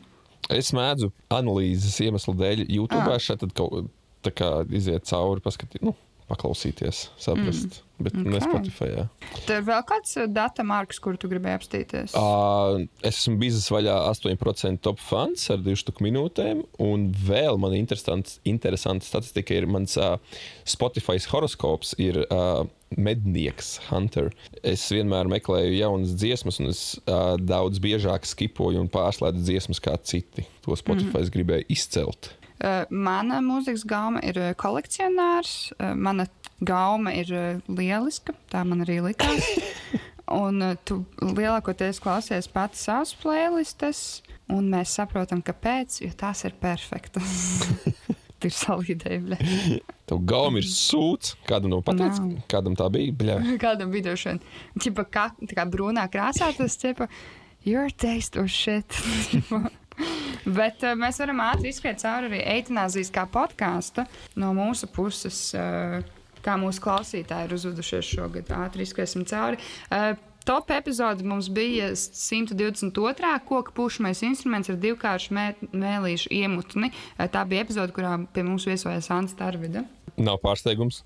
Es 0.52 0.70
mēdzu 0.74 1.10
analīzes 1.34 1.98
iemeslu 2.02 2.34
dēļ 2.38 2.64
YouTube 2.68 3.10
Ah. 3.10 3.18
šeit 3.22 3.42
tad 3.42 3.54
kaut 3.58 3.90
kā 4.38 4.50
iziet 4.70 5.06
cauri, 5.10 5.42
paskatīt, 5.42 5.82
nu, 5.82 5.96
paklausīties, 6.30 7.08
saprast. 7.20 7.80
Mm. 7.80 7.88
Bet 8.02 8.16
okay. 8.18 8.30
ne. 8.32 8.40
Spotify. 8.42 8.88
Jā. 8.90 9.04
Tur 9.46 9.60
ir 9.60 9.64
vēl 9.68 9.82
kāds 9.86 10.16
uh, 10.18 10.26
data 10.26 10.64
marks, 10.66 10.98
kur 11.02 11.14
tu 11.20 11.30
gribēji 11.30 11.58
apstīties. 11.60 12.16
Uh, 12.18 12.82
es 13.04 13.20
esmu 13.20 13.36
bijis 13.42 13.68
vaļā 13.70 13.94
8% 14.10 14.82
top 14.82 14.98
fans 15.02 15.44
ar 15.54 15.62
2 15.62 15.78
stūku 15.84 16.02
minūtēm. 16.08 16.64
Un 16.82 17.10
vēl 17.14 17.60
man 17.62 17.76
interesants, 17.78 18.40
interesanta 18.48 19.06
statistika 19.06 19.54
ir 19.54 19.68
mans 19.70 19.94
uh, 20.00 20.16
Spotify 20.66 21.20
horoskops. 21.30 21.94
Ir, 22.02 22.24
uh, 22.28 22.64
Mednieks, 22.92 23.78
Hunter. 23.88 24.30
Es 24.66 24.84
vienmēr 24.92 25.30
meklēju 25.32 25.78
jaunas 25.78 26.12
dziesmas, 26.18 26.58
un 26.60 26.72
es 26.72 26.82
uh, 27.06 27.38
daudz 27.40 27.80
biežāk 27.82 28.26
skipoju 28.28 28.82
un 28.82 28.90
pārslēdzu 28.92 29.46
dziesmas 29.46 29.80
kā 29.80 29.96
citi. 30.04 30.44
To 30.66 30.76
Spotify 30.76 31.08
mm 31.08 31.22
-hmm. 31.22 31.34
gribēju 31.36 31.64
izcelt. 31.72 32.32
Uh, 32.62 32.84
mana 32.90 33.40
mūzikas 33.42 33.82
gauma 33.88 34.22
ir 34.22 34.38
uh, 34.38 34.52
kolekcionārs. 34.58 35.72
Uh, 35.78 35.96
mana 35.98 36.28
gauma 36.62 37.10
ir 37.18 37.32
lieliska. 37.66 38.36
Tā 38.52 38.62
man 38.68 38.84
arī 38.84 39.00
likās. 39.02 39.48
Un 40.32 40.62
tu 40.86 41.02
lielākoties 41.20 41.98
klausies 42.00 42.46
pats 42.48 42.86
savas 42.86 43.10
playlistes, 43.20 44.22
un 44.48 44.70
mēs 44.72 44.94
saprotam, 44.96 45.42
kāpēc, 45.44 45.98
jo 46.06 46.08
tās 46.16 46.46
ir 46.48 46.54
perfektas. 46.62 47.66
ir 48.46 48.54
salīdējumi. 48.54 49.38
Tev 50.08 50.22
gauma 50.28 50.62
ir 50.62 50.68
sūds. 50.68 51.36
Kādam 51.48 51.74
no 51.74 51.82
pateicis? 51.84 52.22
Nav. 52.22 52.42
Kādam 52.50 52.78
tā 52.78 52.88
bija? 52.94 53.14
Bļā. 53.18 53.38
Kādam 53.64 53.92
video 53.94 54.16
šodien? 54.18 54.42
Čipa, 54.82 55.06
kā, 55.06 55.28
tā 55.42 55.58
kā 55.58 55.66
brūnā 55.68 56.08
krāsā 56.12 56.52
tas 56.56 56.78
ķipa, 56.80 57.08
your 57.68 57.90
taste 57.90 58.40
or 58.40 58.50
shit. 58.50 58.98
Bet 60.58 60.82
uh, 60.86 60.96
mēs 60.98 61.20
varam 61.22 61.44
ātri 61.44 61.72
izskriet 61.72 62.02
cauri 62.02 62.30
arī 62.30 62.42
eitanāzijas 62.56 63.12
kā 63.14 63.26
podkāstu 63.30 64.06
no 64.40 64.52
mūsu 64.56 64.90
puses. 64.92 65.48
Uh, 65.56 66.02
kā 66.42 66.56
mūsu 66.58 66.82
klausītāji 66.82 67.46
ir 67.46 67.52
uzvedušies 67.54 68.08
šogad, 68.16 68.48
ātri 68.64 68.82
izskriesim 68.82 69.22
cauri. 69.30 69.60
Uh, 69.86 70.16
Top 70.42 70.70
epizode 70.70 71.22
mums 71.22 71.46
bija 71.48 71.92
122. 71.94 73.38
koka 73.46 73.70
pušamais 73.70 74.22
instruments 74.26 74.70
ar 74.72 74.78
divkāršu 74.82 75.34
mē, 75.36 75.44
mēlīšu 75.70 76.32
iemutni. 76.34 76.90
Tā 77.14 77.44
bija 77.46 77.62
epizode, 77.62 77.94
kurā 77.94 78.16
pie 78.34 78.42
mums 78.46 78.66
viesojas 78.66 79.06
Ants 79.14 79.36
Tarvida. 79.38 79.84
Nav 80.18 80.40
pārsteigums. 80.42 81.04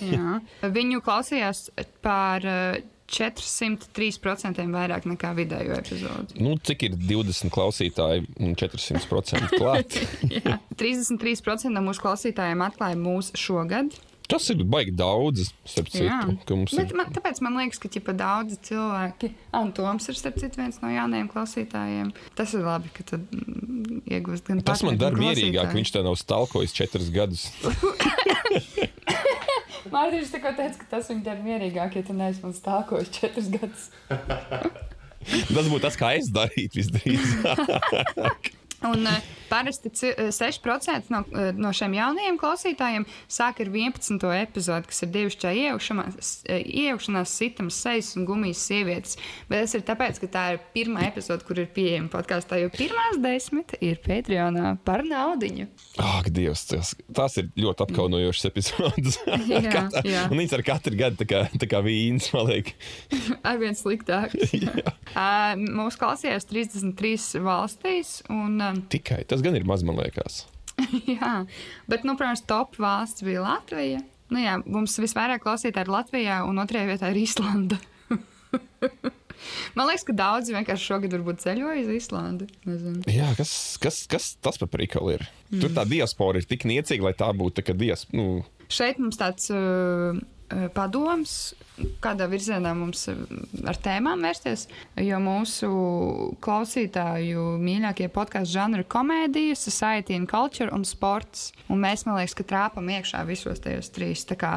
Viņu 0.78 1.02
klausījās 1.04 1.66
par 2.00 2.46
403% 3.10 4.66
vairāk 4.74 5.08
nekā 5.10 5.32
vidējo 5.38 5.78
epizodi. 5.80 6.38
Nu, 6.42 6.54
cik 6.62 6.86
ir 6.88 6.98
20 7.00 7.50
klausītāji 7.54 8.26
un 8.40 8.54
400% 8.58 9.50
klāt? 9.60 9.98
Jā. 10.30 10.60
33% 10.80 11.72
no 11.74 11.82
mūsu 11.88 12.04
klausītājiem 12.06 12.62
atklāja 12.68 12.98
mūsu 13.00 13.38
šogad. 13.40 13.96
Tas 14.30 14.44
ir 14.52 14.60
baigi 14.62 14.92
daudz, 14.94 15.48
starp 15.66 15.88
citu. 15.90 16.36
Bet 16.46 16.92
ir- 16.92 16.94
man, 16.94 17.08
tāpēc 17.10 17.40
man 17.42 17.56
liekas, 17.58 17.80
ka 17.82 17.88
ķipa, 17.90 18.12
daudzi 18.14 18.60
cilvēki, 18.68 19.32
un 19.58 19.72
Toms 19.74 20.06
ir 20.06 20.14
starp 20.14 20.38
citu 20.38 20.60
viens 20.60 20.78
no 20.78 20.86
jaunajiem 20.92 21.26
klausītājiem. 21.32 22.12
Tas 22.38 22.54
ir 22.54 22.62
labi, 22.62 22.92
ka 22.94 23.02
tad 23.10 23.24
mm, 23.34 24.04
iegūst 24.06 24.46
gan 24.46 24.62
Tas 24.62 24.84
man 24.86 25.00
dara 25.02 25.18
mierīgāk, 25.18 25.74
viņš 25.74 25.90
tā 25.96 26.04
nav 26.06 26.14
stalkojis 26.22 26.76
četrus 26.78 27.10
gadus. 27.10 27.48
Mārtiņš 29.94 30.32
tikko 30.34 30.54
teica, 30.58 30.78
ka 30.80 30.88
tas 30.96 31.10
viņu 31.12 31.24
dara 31.26 31.44
mierīgāk, 31.44 31.98
ja 31.98 32.06
tu 32.06 32.16
neesi 32.16 32.44
man 32.44 32.56
stākojis 32.56 33.12
četrus 33.14 33.50
gadus. 33.52 33.90
Tas 35.20 35.68
būtu 35.68 35.82
tas, 35.84 35.98
kā 36.00 36.14
es 36.16 36.30
darītu 36.32 36.80
visdrīzāk. 36.80 38.49
Un 38.86 39.04
uh, 39.04 39.18
parasti 39.50 39.90
ci- 39.92 40.14
eh, 40.16 40.30
6% 40.32 41.10
no, 41.12 41.18
eh, 41.36 41.50
no 41.52 41.68
šiem 41.76 41.92
jaunajiem 41.98 42.38
klausītājiem 42.40 43.04
sāk 43.28 43.60
ar 43.60 43.68
11. 43.68 44.30
epizodi, 44.40 44.88
kas 44.88 45.02
ir 45.04 45.10
dievišķā 45.16 45.50
iejaukšanās, 46.48 47.32
sitams 47.34 47.76
sejas 47.82 48.12
un 48.16 48.24
gumijas 48.28 48.62
sievietes. 48.64 49.16
Bet 49.50 49.64
tas 49.66 49.74
ir 49.76 49.84
tāpēc, 49.86 50.20
ka 50.22 50.30
tā 50.32 50.44
ir 50.54 50.60
pirmā 50.74 51.04
epizode, 51.08 51.44
kur 51.44 51.58
ir 51.60 51.68
pieejama 51.74 52.08
podkāstā, 52.12 52.60
jo 52.62 52.70
pirmās 52.72 53.18
desmit 53.22 53.74
ir 53.84 54.00
Patreonā 54.04 54.72
par 54.86 55.02
naudiņu. 55.06 55.68
Ak, 56.00 56.30
Dievs, 56.32 56.64
tas, 56.70 56.94
tas 57.12 57.36
ir 57.42 57.50
ļoti 57.60 57.84
apkaunojošs 57.86 58.48
epizodes. 58.50 59.18
Jā, 59.50 59.84
jā. 60.06 60.24
Un 60.30 60.38
viņš 60.40 60.56
ar 60.56 60.64
katru 60.66 60.96
gadu 60.98 61.20
tā 61.20 61.26
kā, 61.28 61.42
tā 61.60 61.68
kā 61.70 61.82
vīns 61.84 62.30
paliek. 62.32 62.72
Arvien 63.50 63.76
sliktāk. 63.78 64.34
uh, 64.36 65.52
mūsu 65.58 66.00
klausījās 66.00 66.46
33 66.50 67.42
valstīs. 67.44 68.20
Un, 68.30 68.60
uh, 68.78 68.86
Tikai 68.92 69.24
tas 69.28 69.42
gan 69.44 69.58
ir 69.58 69.66
maz, 69.68 69.84
man 69.86 69.98
liekas. 70.00 70.44
Jā, 71.18 71.44
bet, 71.90 72.06
nu, 72.08 72.16
protams, 72.16 72.44
top 72.48 72.78
valsts 72.80 73.26
bija 73.26 73.44
Latvija. 73.44 74.00
Nu, 74.30 74.38
jā, 74.38 74.60
mums 74.62 74.94
visvairāk 75.02 75.42
klausītāji 75.42 75.88
ir 75.88 75.90
Latvijā, 75.90 76.36
un 76.46 76.62
otrajā 76.62 76.86
vietā 76.92 77.10
ir 77.10 77.18
Islanda. 77.24 77.80
Man 79.76 79.88
liekas, 79.88 80.04
ka 80.06 80.14
daudzi 80.16 80.54
vienkārši 80.54 80.86
šogad 80.86 81.14
varbūt 81.16 81.42
ceļoja 81.42 81.82
uz 81.82 81.90
Islandi. 81.94 82.46
Nezinu. 82.68 83.02
Jā, 83.10 83.30
kas, 83.38 83.52
kas, 83.82 84.02
kas 84.10 84.34
tas 84.42 84.60
par 84.60 84.70
prikalu 84.72 85.16
ir? 85.16 85.24
Mm. 85.48 85.62
Tur 85.62 85.74
tā 85.74 85.86
diaspora 85.88 86.40
ir 86.40 86.46
tik 86.46 86.66
niecīga, 86.68 87.08
lai 87.08 87.14
tā 87.18 87.30
būtu 87.36 87.60
tā 87.60 87.66
kā 87.66 87.76
diaspora. 87.78 88.20
Nu, 88.20 88.44
Šeit 88.70 89.00
mums 89.02 89.18
tāds 89.18 89.48
uh, 89.50 90.20
padoms, 90.74 91.54
kādā 92.04 92.26
virzienā 92.28 92.74
mums 92.76 93.06
uh, 93.08 93.16
ar 93.70 93.78
tēmām 93.80 94.20
vērsties. 94.24 94.66
Jo 95.00 95.16
mūsu 95.22 95.70
klausītāju 96.44 97.44
mīļākie 97.62 98.10
podkāstu 98.12 98.58
žanri 98.58 98.82
ir 98.82 98.88
komēdija, 98.92 99.56
society 99.56 100.16
and 100.18 100.28
culture 100.30 100.68
un 100.76 100.84
sports. 100.84 101.50
Un 101.72 101.80
mēs, 101.84 102.04
man 102.06 102.18
liekas, 102.20 102.36
ka 102.36 102.46
trāpam 102.52 102.90
iekšā 102.92 103.22
visos 103.28 103.62
tajos 103.64 103.90
trīs. 103.94 104.26
Tā 104.28 104.36
kā 104.40 104.52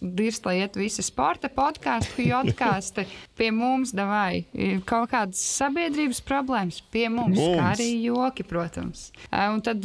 dirst, 0.00 0.46
lai 0.48 0.62
iet 0.62 0.78
visi 0.80 1.04
sporta 1.04 1.50
podkāstu, 1.52 2.24
jodkāsti 2.30 3.06
pie 3.38 3.52
mums, 3.54 3.92
davai. 3.96 4.44
Kaut 4.88 5.12
kādas 5.12 5.42
sabiedrības 5.60 6.22
problēmas 6.26 6.80
pie 6.92 7.08
mums, 7.12 7.36
Mums. 7.36 7.58
kā 7.58 7.70
arī 7.76 7.90
joki, 8.08 8.48
protams. 8.48 9.10
Uh, 9.28 9.52
Un 9.52 9.60
tad 9.64 9.84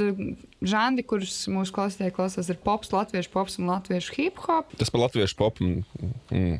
žanri, 0.61 1.05
kurus 1.07 1.35
mūsu 1.51 1.75
klausītāji 1.75 2.15
klausās, 2.15 2.49
ir 2.51 2.59
pops, 2.63 2.93
latviešu 2.95 3.33
pops 3.33 3.59
un 3.61 3.69
latviešu 3.71 4.17
hip 4.17 4.41
hop. 4.47 4.73
tas 4.79 4.93
par 4.93 5.07
latviešu 5.07 5.37
popu. 5.39 5.69
Mm. 6.31 6.57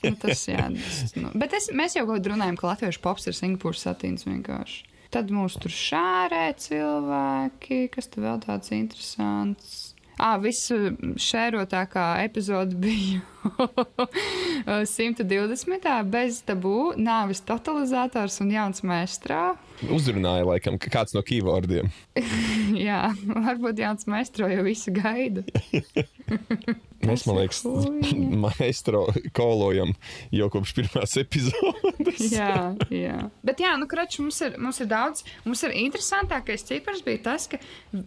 Nu, 0.00 0.14
Tas, 0.22 0.46
jā, 0.48 0.62
tas, 0.72 1.10
nu. 1.12 1.28
Bet 1.36 1.52
es, 1.52 1.66
mēs 1.76 1.92
jau 1.98 2.06
kā 2.08 2.14
runājam, 2.24 2.56
ka 2.56 2.70
latviešu 2.70 3.02
pops 3.04 3.28
ir 3.28 3.36
Singapūras 3.36 3.82
satīns 3.84 4.24
vienkārši. 4.24 4.86
Tad 5.12 5.28
mums 5.32 5.56
tur 5.60 5.72
šārē 5.72 6.46
cilvēki, 6.60 7.82
kas 7.92 8.08
tur 8.12 8.24
vēl 8.24 8.40
tāds 8.44 8.72
interesants. 8.76 9.76
Ah, 10.18 10.34
visu 10.42 10.96
šērotākā 11.20 12.06
epizode 12.24 12.76
bija 12.80 13.20
120. 14.96 15.88
bez 16.10 16.42
tabū, 16.48 16.92
nāves 16.98 17.42
totalizators 17.46 18.40
un 18.44 18.52
jauns 18.54 18.84
meistro. 18.86 19.56
Uzrunāja, 19.94 20.46
laikam, 20.48 20.78
ka 20.82 20.90
kāds 20.90 21.14
no 21.14 21.22
keywordiem. 21.26 21.92
Jā, 22.88 23.08
varbūt 23.28 23.84
jauns 23.84 24.08
meistro 24.10 24.50
jau 24.50 24.66
visu 24.66 24.94
gaida. 24.94 25.46
Mēs, 26.98 27.22
man 27.28 27.36
liekas, 27.38 27.60
Fuj. 27.62 28.10
maestro 28.42 29.04
kolojam 29.36 29.92
jau 30.34 30.48
kopš 30.50 30.72
pirmās 30.74 31.14
epizodes. 31.20 32.24
jā, 32.34 32.74
jā. 32.90 33.20
Bet, 33.46 33.62
jā, 33.62 33.76
nu, 33.78 33.86
kračs, 33.90 34.18
mums, 34.18 34.40
ir, 34.42 34.56
mums 34.58 34.80
ir 34.82 34.88
daudz. 34.90 35.22
Mums 35.46 35.62
ir 35.68 35.76
interesantākais 35.78 36.66
cipars 36.66 37.04
bija 37.06 37.22
tas, 37.30 37.46
ka 37.50 37.60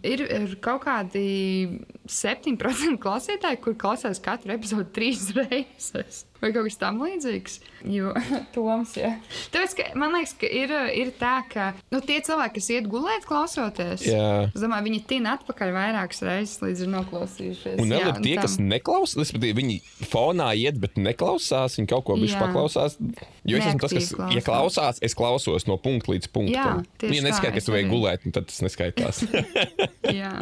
ir, 0.04 0.26
ir 0.26 0.56
kaut 0.62 0.84
kādi 0.84 1.24
7% 2.04 3.00
klausītāji, 3.02 3.62
kur 3.64 3.78
klausās 3.80 4.20
katru 4.22 4.52
epizodu 4.58 4.84
trīs 4.92 5.24
reizes. 5.36 6.24
Vai 6.42 6.48
kaut 6.50 6.66
kas 6.66 6.74
tam 6.80 6.96
līdzīgs? 6.98 7.60
Jo, 7.86 8.10
Toms, 8.54 8.96
jā. 8.98 9.12
Tāpēc, 9.54 9.74
ka, 9.78 9.84
man 9.98 10.10
liekas, 10.16 10.32
ka 10.40 10.48
ir, 10.50 10.72
ir 10.98 11.12
tā, 11.20 11.36
ka 11.46 11.68
nu, 11.94 12.00
tie 12.02 12.16
cilvēki, 12.26 12.56
kas 12.58 12.70
iet 12.74 12.88
gulēt, 12.90 13.26
klausoties, 13.28 14.02
Jā. 14.10 14.48
es 14.50 14.58
domāju, 14.64 14.88
viņi 14.88 15.02
tina 15.06 15.36
atpakaļ 15.38 15.70
vairākas 15.76 16.24
reizes, 16.26 16.56
līdz 16.64 16.82
ir 16.82 16.90
noklausījušies. 16.96 17.78
Un 17.84 17.94
vēl 17.94 18.08
ir 18.10 18.18
tie, 18.24 18.34
tam- 18.34 18.42
kas 18.48 18.56
neklausās, 18.58 19.30
viņi 19.38 19.76
fonā 20.10 20.48
iet, 20.58 20.80
bet 20.82 20.98
neklausās. 20.98 21.78
Viņi 21.78 21.92
kaut 21.94 22.08
ko 22.10 22.18
bijuši 22.18 22.34
Jā. 22.34 22.42
paklausās. 22.42 22.98
Jo 23.46 23.58
es 23.58 23.68
esmu 23.70 23.84
tas, 23.84 23.94
kas, 23.94 24.10
Neaktīvi 24.12 24.38
ja 24.40 24.42
klausās, 24.46 24.98
es 25.02 25.14
klausos 25.18 25.66
no 25.70 25.78
punkta 25.78 26.10
līdz 26.14 26.28
punktam. 26.34 26.82
Jā, 26.82 26.98
tieši 27.06 27.20
ja 27.22 27.28
neskaidrs, 27.28 27.46
tā, 27.46 27.54
ka 27.54 27.62
es 27.62 27.70
tu 27.70 27.74
vajag 27.76 27.90
gulēt, 27.94 28.26
nu 28.26 28.34
tad 28.34 28.50
tas 28.50 28.60
neskaitās. 28.66 29.22
Jā. 30.20 30.34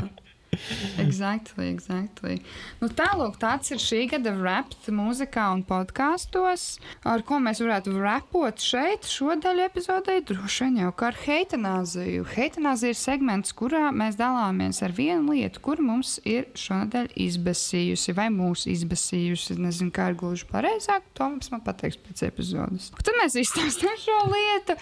Exactly, 0.99 1.71
exactly. 1.71 2.41
Nu, 2.81 2.89
Tālāk, 2.93 3.37
tāds 3.41 3.71
ir 3.73 3.81
šī 3.83 4.03
gada 4.11 4.33
raps 4.37 4.89
mūzikā 4.91 5.47
un 5.55 5.63
podkāstos, 5.67 6.81
ar 7.07 7.23
ko 7.27 7.39
mēs 7.43 7.61
varētu 7.63 7.95
rapot 8.01 8.63
šeit, 8.63 9.07
šo 9.09 9.37
daļu 9.41 9.65
epizodē, 9.69 10.19
droši 10.27 10.67
vien 10.67 10.81
jau 10.83 10.93
kā 10.97 11.11
ar 11.11 11.19
heitanāziju. 11.23 12.27
Heitanāzija 12.35 12.95
ir 12.95 12.99
segments, 12.99 13.55
kurā 13.57 13.91
mēs 13.95 14.19
dalāmies 14.21 14.83
ar 14.87 14.95
vienu 14.97 15.37
lietu, 15.37 15.63
kur 15.65 15.83
mums 15.85 16.19
ir 16.29 16.49
šonadēļ 16.59 17.13
izbēsījusi 17.27 18.17
vai 18.19 18.29
mūsu 18.35 18.73
izbēsījusi. 18.75 19.59
Nezinu, 19.61 19.95
kā 19.95 20.11
ir 20.11 20.19
gluži 20.21 20.49
pareizāk, 20.51 21.07
to 21.17 21.31
mums 21.31 21.51
man 21.55 21.65
pateiks 21.67 22.01
pēc 22.01 22.25
epizodes. 22.31 22.91
Tad 22.99 23.15
mēs 23.21 23.39
izstāstām 23.41 23.97
šo 24.01 24.19
lietu 24.33 24.77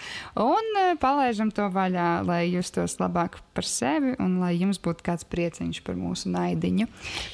un 0.45 0.81
eh, 0.81 0.91
palaižam 1.01 1.53
to 1.55 1.69
vaļā, 1.73 2.09
lai 2.27 2.43
justos 2.49 2.97
labāk 3.01 3.39
par 3.53 3.67
sevi 3.67 4.15
un 4.21 4.39
lai 4.41 4.55
jums 4.57 4.81
būtu 4.81 5.05
kāds 5.05 5.27
priecīgs 5.29 5.58
pateiciņš 5.59 5.81
par 5.83 5.97
mūsu 5.99 6.31
naidiņu. 6.31 6.87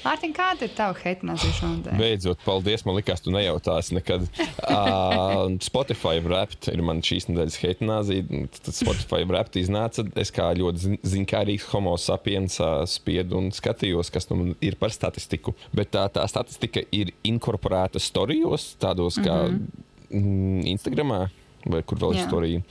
Mārtiņ, 0.04 0.34
kāda 0.36 0.66
ir 0.66 0.74
tava 0.76 0.96
heitinājuma 0.98 1.54
šodien? 1.60 2.00
Beidzot, 2.00 2.42
paldies. 2.46 2.86
Man 2.86 2.98
liekas, 2.98 3.22
tu 3.22 3.34
nejautāsi 3.34 3.96
nekad. 3.98 4.26
Uh, 4.66 5.56
Spotify 5.62 6.20
rapt 6.26 6.70
ir 6.72 6.82
man 6.86 7.04
šīs 7.06 7.30
nedēļas 7.30 7.60
heitinājuma. 7.62 8.50
Tad 8.58 8.74
Spotify 8.76 9.22
rapt 9.30 9.60
iznāca. 9.62 10.06
Es 10.18 10.34
kā 10.34 10.50
ļoti 10.58 10.98
zinkārīgs 11.06 11.70
homo 11.74 11.96
sapiens 12.02 12.58
uh, 12.64 12.84
spiedu 12.90 13.40
un 13.40 13.52
skatījos, 13.56 14.12
kas 14.14 14.30
nu 14.32 14.56
ir 14.66 14.78
par 14.82 14.94
statistiku. 14.96 15.56
Bet 15.76 15.94
tā, 15.96 16.08
tā 16.14 16.26
statistika 16.30 16.84
ir 16.96 17.14
inkorporēta 17.28 18.02
storijos, 18.02 18.74
tādos 18.82 19.20
kā 19.22 19.46
mm 19.48 19.66
-hmm. 20.12 20.68
Instagramā 20.76 21.26
vai 21.66 21.82
kur 21.88 22.00
vēl 22.02 22.16
ir 22.16 22.26
storija. 22.26 22.62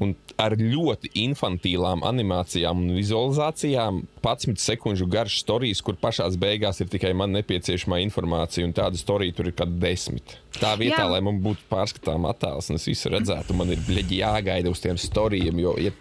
Un 0.00 0.14
ar 0.40 0.54
ļoti 0.56 1.10
infantīlām 1.20 2.04
animācijām 2.06 2.80
un 2.80 2.94
vizualizācijām, 2.96 4.02
11 4.22 4.62
sekundžu 4.62 5.08
garš 5.10 5.40
stāstījis, 5.42 5.82
kur 5.84 5.98
pašā 6.00 6.28
beigās 6.40 6.80
ir 6.80 6.88
tikai 6.92 7.12
man 7.16 7.34
nepieciešamā 7.36 8.00
informācija, 8.06 8.64
un 8.66 8.72
tāda 8.76 9.00
storija 9.00 9.36
tur 9.36 9.50
ir 9.50 9.56
kad 9.58 9.74
desmit. 9.82 10.38
Tā 10.56 10.74
vietā, 10.80 11.04
Jā. 11.04 11.10
lai 11.14 11.20
man 11.24 11.38
būtu 11.44 11.64
pārskatām 11.70 12.26
attēls, 12.28 12.68
un 12.70 12.80
es 12.80 12.86
visu 12.88 13.12
redzētu, 13.12 13.56
man 13.56 13.72
ir 13.72 13.80
bļaigi 13.86 14.20
jāgaida 14.20 14.72
uz 14.72 14.82
tiem 14.84 14.98
storijiem, 15.00 15.60
jo 15.62 15.74
ja, 15.80 15.92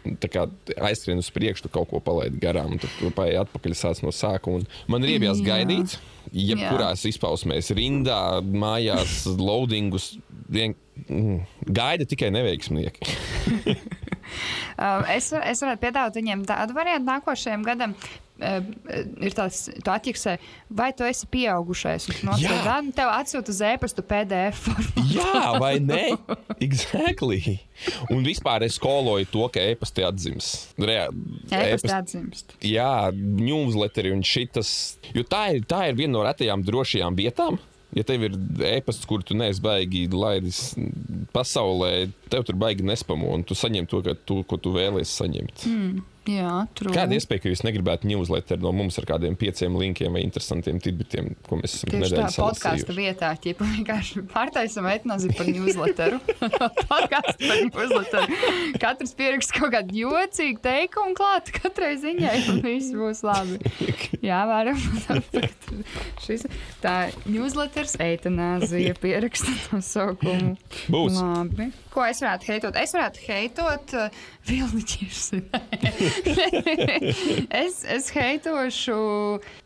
aizskrien 0.89 1.21
uz 1.21 1.31
priekšu, 1.33 1.71
kaut 1.71 1.89
ko 1.91 2.01
palaidi 2.03 2.41
garām, 2.41 2.75
un 2.75 2.81
tu 2.81 3.11
paiet 3.15 3.45
atpakaļ 3.45 3.77
sāc 3.77 4.03
no 4.03 4.11
sākuma. 4.15 4.65
Man 4.91 5.07
ir 5.07 5.15
iebjās 5.15 5.43
gaidīt, 5.45 5.95
jebkurās 6.35 7.05
izpausmēs, 7.09 7.71
rindā, 7.77 8.41
mājās, 8.43 9.23
loadingus. 9.39 10.13
Vien, 10.51 10.75
gaida 11.67 12.07
tikai 12.07 12.31
neveiksmnieki. 12.33 13.05
Um, 14.77 15.05
es, 15.17 15.31
es 15.31 15.63
varētu 15.63 15.81
piedāvāt 15.81 16.19
viņiem 16.19 16.43
tādu 16.49 16.75
variantu 16.77 17.09
nākošajam 17.11 17.65
gadam. 17.67 17.95
Uh, 18.41 18.57
ir 19.21 19.35
tāds 19.37 19.67
atķiksē, 19.85 20.31
vai 20.73 20.87
tu 20.97 21.05
esi 21.05 21.27
pieaugušais. 21.29 22.07
Nu, 22.25 22.33
tev 22.97 23.11
atsūta 23.13 23.53
uz 23.53 23.59
e-pastu 23.67 24.01
PDF. 24.01 24.63
Jā, 25.13 25.59
vai 25.61 25.75
ne? 25.83 26.15
Exactly. 26.57 27.59
Un 28.09 28.25
vispār 28.25 28.65
es 28.65 28.79
skoloju 28.79 29.29
to, 29.29 29.45
ka 29.53 29.61
e-pasta 29.61 30.07
atzīst. 30.09 30.73
E-pasta 30.81 31.99
atzīst. 31.99 32.55
Jā, 32.65 33.11
newsletteri 33.13 34.15
un 34.15 34.25
šitas. 34.25 34.97
Jo 35.13 35.21
tā 35.21 35.51
ir, 35.59 35.67
tā 35.69 35.85
ir 35.91 35.99
viena 36.01 36.17
no 36.17 36.25
retajām 36.25 36.65
drošajām 36.65 37.21
vietām 37.21 37.61
ja 37.97 38.05
tev 38.07 38.25
ir 38.27 38.37
e-pasts, 38.71 39.07
kur 39.09 39.23
tu 39.25 39.35
neesi 39.37 39.61
baigi 39.63 40.05
laidis 40.11 40.61
pasaulē, 41.35 42.09
tev 42.31 42.45
tur 42.47 42.59
baigi 42.59 42.85
nespamo, 42.87 43.33
un 43.35 43.45
tu 43.47 43.57
saņem 43.57 43.89
to, 43.91 44.03
tu, 44.27 44.41
ko 44.47 44.59
tu 44.61 44.73
vēlēsies 44.75 45.17
saņemt. 45.23 45.67
Mm. 45.69 46.01
Jā, 46.29 46.67
true. 46.77 46.93
Kāda 46.93 47.15
iespēja, 47.17 47.41
ka 47.41 47.49
jūs 47.49 47.63
negribētu 47.65 48.05
newsletter 48.05 48.59
no 48.61 48.69
mums 48.77 48.99
ar 49.01 49.07
kādiem 49.09 49.33
pieciem 49.39 49.73
linkiem 49.73 50.13
vai 50.13 50.21
interesantiem 50.21 50.77
tidbitiem, 50.83 51.31
ko 51.47 51.57
mēs 51.57 51.79
esam 51.79 51.95
Tieši 51.95 52.13
tā 52.13 52.27
podkāstu 52.35 52.93
vietā, 52.93 53.31
ja 53.41 53.55
vienkārši 53.57 54.21
pārtaisam 54.29 54.85
etnozi 54.91 55.31
par 55.33 55.49
newsletteru. 55.49 56.19
podkāstu 56.91 57.49
par 57.49 57.63
newsletteru. 57.65 58.37
Katrs 58.83 59.15
pierakst 59.17 59.55
kaut 59.57 59.73
kādu 59.73 59.97
jocīgu 60.03 60.61
teikumu 60.61 61.17
klāt 61.17 61.49
katrai 61.57 61.95
ziņai, 62.03 62.37
un 62.53 62.61
viss 62.67 62.93
būs 62.93 63.23
labi. 63.25 63.57
Jā, 64.29 64.43
varam. 64.45 64.77
Šis, 66.21 66.45
tā 66.83 66.95
newsletters 67.25 67.97
eitanāzija 67.97 68.93
pieraksta 69.01 69.57
nosaukumu. 69.71 70.53
Būs. 70.85 71.17
Labi. 71.17 71.71
Ko 71.91 72.05
es 72.05 72.21
varētu 72.21 72.53
heitot? 72.53 72.77
Es 72.77 72.93
varētu 72.93 73.25
heitot 73.25 73.97
uh, 73.97 74.21
Vilniķis. 74.47 75.23
es, 77.63 77.81
es 77.85 78.09
heitošu, 78.15 78.97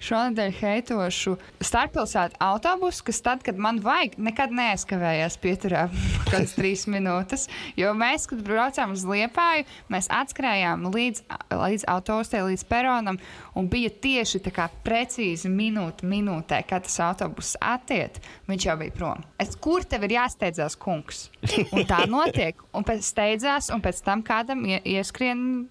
šonadēļ 0.04 0.54
heitošu 0.60 1.36
starppilsētu 1.64 2.40
autobusu, 2.44 3.06
kas 3.10 3.22
tad, 3.26 3.44
kad 3.46 3.60
man 3.62 3.80
vajag, 3.84 4.18
nekad 4.22 4.54
neaizkavējās 4.56 5.38
pieturā 5.44 5.86
kādas 6.32 6.56
trīs 6.58 6.86
minūtes. 6.92 7.48
Jo 7.80 7.94
mēs, 7.98 8.28
kad 8.32 8.44
braucām 8.46 8.96
uz 8.96 9.06
Liepāju, 9.08 9.68
mēs 9.94 10.10
atskrējām 10.14 10.88
līdz, 10.94 11.26
līdz 11.54 11.88
autostē, 11.92 12.44
līdz 12.48 12.66
peronam, 12.70 13.20
un 13.56 13.70
bija 13.72 13.90
tieši 13.90 14.44
tā 14.46 14.54
kā 14.56 14.70
precīzi 14.86 15.52
minūte 15.52 16.08
minūtē, 16.10 16.62
kad 16.70 16.86
tas 16.88 17.00
autobus 17.04 17.56
attiet, 17.64 18.22
viņš 18.50 18.70
jau 18.70 18.78
bija 18.82 18.96
prom. 18.96 19.24
Es, 19.42 19.56
kur 19.60 19.86
tev 19.88 20.08
ir 20.08 20.18
jāsteidzās, 20.18 20.78
kungs? 20.80 21.28
Un 21.72 21.86
tā 21.88 22.04
notiek. 22.10 22.60
Un 22.76 22.86
pēc 22.88 23.06
steidzās, 23.08 23.70
un 23.74 23.82
pēc 23.84 24.02
tam 24.06 24.24
kādam 24.26 24.64
ieskrien 24.66 25.68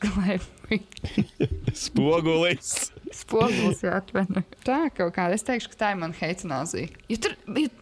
lukturs. 0.00 0.50
Spogulis. 1.84 2.70
Spogulis, 3.14 3.82
jā, 3.84 3.98
atvainojiet. 4.00 4.56
Tā 4.66 4.78
kaut 4.94 5.14
kāda. 5.14 5.36
Es 5.36 5.44
teikšu, 5.46 5.70
ka 5.74 5.80
tā 5.82 5.92
ir 5.94 6.00
mana 6.00 6.16
heicinājuma. 6.18 6.88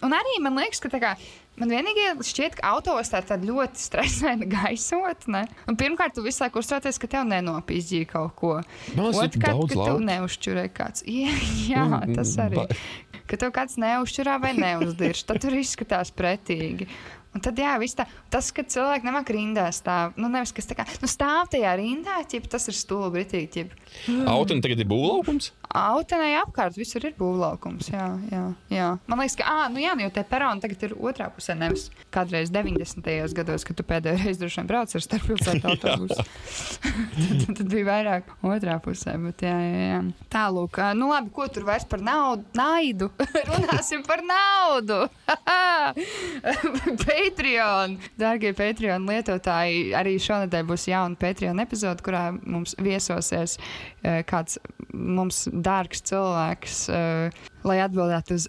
Un 0.04 0.16
arī 0.16 0.34
man 0.44 0.58
liekas, 0.60 0.82
ka 0.82 0.92
tā 0.92 1.00
kā. 1.02 1.14
Man 1.60 1.68
vienīgais 1.68 2.30
šķiet, 2.32 2.54
ka 2.58 2.70
autostā 2.72 3.20
ir 3.20 3.26
tāda 3.28 3.44
ļoti 3.44 3.82
stresaina 3.82 4.48
gaisotne. 4.54 5.44
Un 5.68 5.76
pirmkārt, 5.78 6.16
tu 6.16 6.24
visu 6.24 6.40
laiku 6.44 6.62
uztraucies, 6.62 6.98
ka 7.00 7.10
tev 7.12 7.26
nenopīzdīja 7.28 8.08
kaut 8.14 8.34
ko. 8.40 8.52
Otrkārt, 8.96 9.60
ka 9.68 9.76
tev 9.76 9.82
lauk. 9.82 10.04
neuzšķurē 10.08 10.66
kāds. 10.72 11.04
Jā, 11.04 11.34
jā, 11.68 11.86
tas 12.16 12.32
arī. 12.40 12.64
Ka 13.28 13.38
tev 13.40 13.52
kāds 13.54 13.76
neuzšķurā 13.80 14.38
vai 14.42 14.54
neuzdirž, 14.56 15.26
tad 15.28 15.44
tur 15.44 15.56
izskatās 15.60 16.10
pretīgi. 16.16 16.88
Un 17.32 17.40
tad, 17.40 17.56
jā, 17.56 17.72
tā, 17.96 18.04
tas, 18.32 18.50
ka 18.52 18.64
cilvēki 18.68 19.08
nemāk 19.08 19.30
rindā 19.32 19.64
stāv. 19.72 20.12
Nu, 20.20 20.28
nevis, 20.32 20.52
kas 20.52 20.68
tā 20.68 20.76
kā 20.76 20.84
nu, 21.00 21.08
stāv 21.08 21.48
tajā 21.54 21.72
rindā, 21.80 22.18
ķip, 22.28 22.44
tas 22.52 22.68
ir 22.68 22.76
stulbi. 22.76 23.24
Mm. 23.24 24.26
Autonai 24.28 24.60
tagad 24.64 24.82
ir 24.82 24.88
būvlaukums? 24.90 25.52
Autonai 25.72 26.34
apkārt 26.36 26.76
visur 26.76 27.04
ir 27.08 27.14
būvlaukums. 27.16 27.88
Jā, 27.94 28.10
jā, 28.28 28.42
jā. 28.68 28.88
Man 29.08 29.22
liekas, 29.22 29.38
ka, 29.40 29.46
ah, 29.48 29.70
nu 29.72 29.80
jā, 29.80 29.94
nu, 29.96 30.04
jo 30.04 30.12
te 30.12 30.24
perona 30.28 30.60
tagad 30.60 30.84
ir 30.84 30.92
otrā 31.00 31.30
pusē, 31.32 31.56
nevis 31.56 31.86
kādreiz 32.12 32.52
90. 32.52 33.08
gados, 33.38 33.64
kad 33.64 33.78
tu 33.80 33.86
pēdējo 33.88 34.20
reizi 34.20 34.42
droši 34.42 34.60
vien 34.60 34.68
brauc 34.68 34.92
ar 34.92 35.04
starppilsētu 35.06 35.68
autobusu. 35.72 36.26
tad, 37.46 37.54
tad 37.62 37.64
bija 37.72 37.88
vairāk 37.88 38.28
otrā 38.44 38.76
pusē. 38.84 39.16
Bet, 39.24 39.46
jā, 39.48 39.56
jā, 39.56 39.86
jā. 39.94 40.02
Tālūk, 40.36 40.82
nu 41.00 41.08
labi, 41.14 41.32
ko 41.32 41.48
tur 41.48 41.64
vairs 41.70 41.88
par 41.88 42.04
naudu, 42.04 42.44
naidu? 42.58 43.08
Runāsim 43.48 44.04
par 44.04 44.20
naudu! 44.28 45.00
Patreon! 47.22 47.96
Dārgie 48.18 48.50
Patreon 48.56 49.06
lietotāji, 49.06 49.92
arī 49.94 50.16
šonadēļ 50.22 50.64
būs 50.66 50.88
jauna 50.90 51.18
Patreon 51.20 51.62
epizode, 51.62 52.02
kurā 52.02 52.24
mums 52.34 52.74
viesosies 52.82 53.58
uh, 53.60 54.22
kāds 54.26 54.58
mums 54.92 55.44
dārgs 55.52 56.02
cilvēks, 56.10 56.80
uh, 56.90 57.44
lai 57.68 57.78
atbildētu 57.84 58.40
uz 58.40 58.48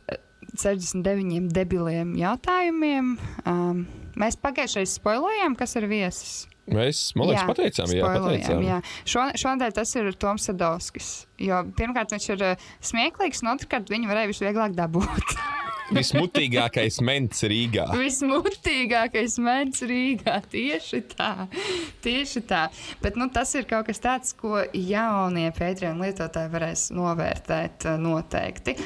69 0.58 1.52
debiliem 1.54 2.16
jautājumiem. 2.18 3.14
Um, 3.46 3.86
mēs 4.20 4.40
pagājušajā 4.42 4.90
spoilojām, 4.96 5.58
kas 5.60 5.78
ir 5.78 5.90
viesis. 5.92 6.34
Mēs, 6.64 7.00
man 7.20 7.28
liekas, 7.28 7.42
jā, 7.42 7.48
pateicām, 7.50 7.92
jā, 7.92 8.12
pateicām. 8.14 8.62
Jā. 8.64 8.78
Šo, 9.04 9.26
šonadēļ 9.42 9.74
tas 9.76 9.96
ir 10.00 10.14
Toms 10.16 10.48
Sadovskis. 10.48 11.10
Jo 11.44 11.60
pirmkārt 11.76 12.16
viņš 12.16 12.30
ir 12.38 12.46
uh, 12.54 12.70
smieklīgs, 12.80 13.44
un 13.44 13.52
otrkārt 13.58 13.92
viņu 13.92 14.08
varēja 14.12 14.32
visvieglāk 14.32 14.78
dabūt. 14.78 15.36
Vismutīgākais 15.94 17.00
mens 17.06 17.44
Rīgā. 17.50 17.88
Vismutīgākais 17.98 19.36
mens 19.44 19.84
Rīgā. 19.90 20.38
Tieši 20.54 21.02
tā. 21.12 21.32
Tieši 22.06 22.44
tā. 22.50 22.64
Bet 23.04 23.20
nu, 23.20 23.28
tas 23.34 23.54
ir 23.60 23.68
kaut 23.70 23.90
kas 23.90 24.02
tāds, 24.04 24.34
ko 24.38 24.64
jaunie 24.72 25.50
Patreon 25.58 26.02
lietotāji 26.04 26.54
varēs 26.54 26.88
novērtēt 26.96 27.90
eh, 27.90 28.00
noteikti. 28.02 28.78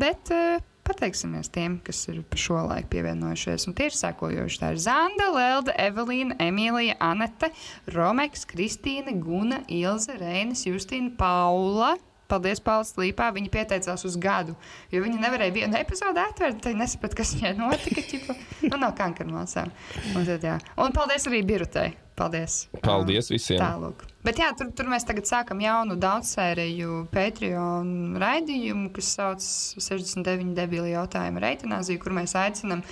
Bet, 0.00 0.32
uh, 0.34 0.58
Pateiksimies 0.88 1.50
tiem, 1.52 1.76
kas 1.84 2.00
ir 2.08 2.22
pa 2.24 2.38
šo 2.40 2.62
laiku 2.64 2.88
pievienojušies. 2.94 3.66
Un 3.68 3.74
tie 3.76 3.90
ir 3.90 3.96
sekojoši. 3.96 4.60
Tā 4.62 4.70
ir 4.72 4.80
Zanda, 4.80 5.26
Lelda, 5.34 5.74
Evelīna, 5.84 6.38
Emīlija, 6.40 6.96
Anete, 7.04 7.50
Romeks, 7.92 8.46
Kristīna, 8.48 9.12
Guna, 9.20 9.60
Ilze, 9.68 10.16
Reinas, 10.16 10.64
Justīna, 10.64 11.12
Paula. 11.20 11.98
Paldies, 12.28 12.64
Pauls 12.64 12.94
Līpā. 13.00 13.28
Viņa 13.36 13.52
pieteicās 13.52 14.04
uz 14.08 14.16
gadu, 14.20 14.56
jo 14.92 15.04
viņa 15.04 15.20
nevarēja 15.26 15.56
vienu 15.60 15.80
epizodi 15.80 16.24
atvērt. 16.24 16.60
Tad 16.64 16.80
nesaprata, 16.80 17.20
kas 17.20 17.36
viņai 17.36 17.54
notika. 17.60 18.04
Ķipa, 18.08 18.40
nu, 18.70 18.76
no 18.80 18.92
kankarmāsām. 18.96 19.72
Un, 20.14 20.24
tad, 20.24 20.44
jā. 20.44 20.58
un 20.80 20.96
paldies 20.96 21.28
arī 21.28 21.44
Birutei. 21.48 21.92
Paldies. 22.18 22.64
Paldies 22.82 23.30
visiem. 23.30 23.60
Tālāk. 23.62 24.02
Bet 24.26 24.40
jā, 24.42 24.48
tur, 24.58 24.72
tur 24.74 24.88
mēs 24.90 25.06
tagad 25.06 25.28
sākam 25.28 25.60
jaunu 25.62 25.94
daudzsēriju 26.00 27.04
Patreon 27.12 28.18
raidījumu, 28.18 28.90
kas 28.96 29.12
sauc 29.14 29.44
69 29.44 30.56
debili 30.56 30.90
jautājumu 30.96 31.42
reitināziju, 31.44 32.00
kur 32.02 32.16
mēs 32.16 32.34
aicinām 32.36 32.82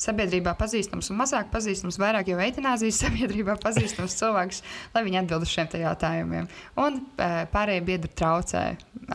sabiedrībā 0.00 0.54
pazīstams 0.60 1.10
un 1.10 1.18
mazāk 1.18 1.50
pazīstams, 1.52 1.98
vairāk 2.00 2.30
jau 2.30 2.38
eitanāzijas 2.44 3.00
sabiedrībā 3.04 3.58
pazīstams 3.64 4.16
cilvēks, 4.20 4.62
lai 4.94 5.04
viņi 5.08 5.22
atbild 5.24 5.48
uz 5.48 5.52
šiem 5.56 5.74
jautājumiem. 5.82 6.48
Un 6.80 7.02
pārējie 7.18 7.84
biedri 7.90 8.12
traucē 8.14 8.64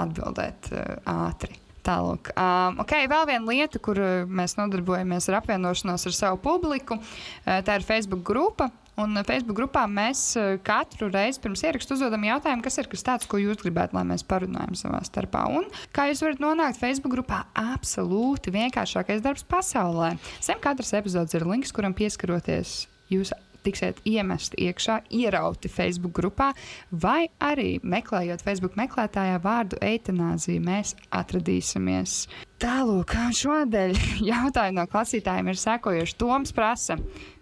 atbildēt 0.04 0.74
ātri. 1.08 1.58
Tālāk, 1.82 2.30
um, 2.38 2.76
okay, 2.84 3.08
vēl 3.10 3.24
viena 3.26 3.48
lieta, 3.48 3.80
kur 3.82 3.98
mēs 4.30 4.54
nodarbojamies 4.60 5.32
ar 5.32 5.40
apvienošanos 5.40 6.06
ar 6.12 6.14
savu 6.14 6.38
publiku, 6.44 7.00
tā 7.42 7.80
ir 7.80 7.88
Facebook 7.88 8.22
grupa 8.28 8.68
Un 9.00 9.16
uh, 9.16 9.24
Facebook 9.28 9.56
grupā 9.62 9.86
mēs 9.88 10.24
uh, 10.40 10.56
katru 10.66 11.08
reizi 11.12 11.40
pirms 11.44 11.64
ierakstu 11.64 11.96
uzdodam 11.96 12.26
jautājumu, 12.28 12.64
kas 12.66 12.80
ir 12.82 12.90
kas 12.92 13.06
tāds, 13.08 13.30
ko 13.30 13.40
jūs 13.40 13.62
gribētu, 13.64 13.96
lai 13.96 14.04
mēs 14.10 14.26
parunājam 14.28 14.76
savā 14.80 15.00
starpā. 15.08 15.46
Un 15.52 15.70
kā 15.96 16.10
jūs 16.10 16.24
varat 16.26 16.44
nonākt 16.44 16.82
Facebook 16.82 17.16
grupā, 17.16 17.46
absolūti 17.56 18.52
vienkāršākais 18.56 19.24
darbs 19.24 19.48
pasaulē. 19.48 20.18
Zem 20.44 20.60
katras 20.64 20.92
epizodes 20.98 21.38
ir 21.38 21.48
links, 21.48 21.72
kuram 21.76 21.96
pieskaroties. 21.98 22.82
Jūs 23.12 23.34
tiksiet 23.66 24.02
iemesti 24.08 24.58
iekšā, 24.66 24.98
ierauti 25.14 25.70
Facebook 25.72 26.16
grupā, 26.18 26.52
vai 26.92 27.30
arī 27.44 27.76
meklējot 27.84 28.44
Facebook 28.46 28.78
meklētājā 28.80 29.40
vārdu 29.44 29.80
eitanāzija, 29.86 30.64
mēs 30.66 30.96
atradīsimies. 31.14 32.26
Tālāk, 32.62 33.16
šodien 33.38 33.96
jautājumi 34.34 34.82
no 34.82 34.88
klausītājiem 34.92 35.52
ir 35.54 35.62
sekojoši. 35.62 36.18
Toms 36.22 36.56
prasa, 36.58 36.98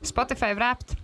Spotify 0.05 0.55
wrapped 0.55 0.97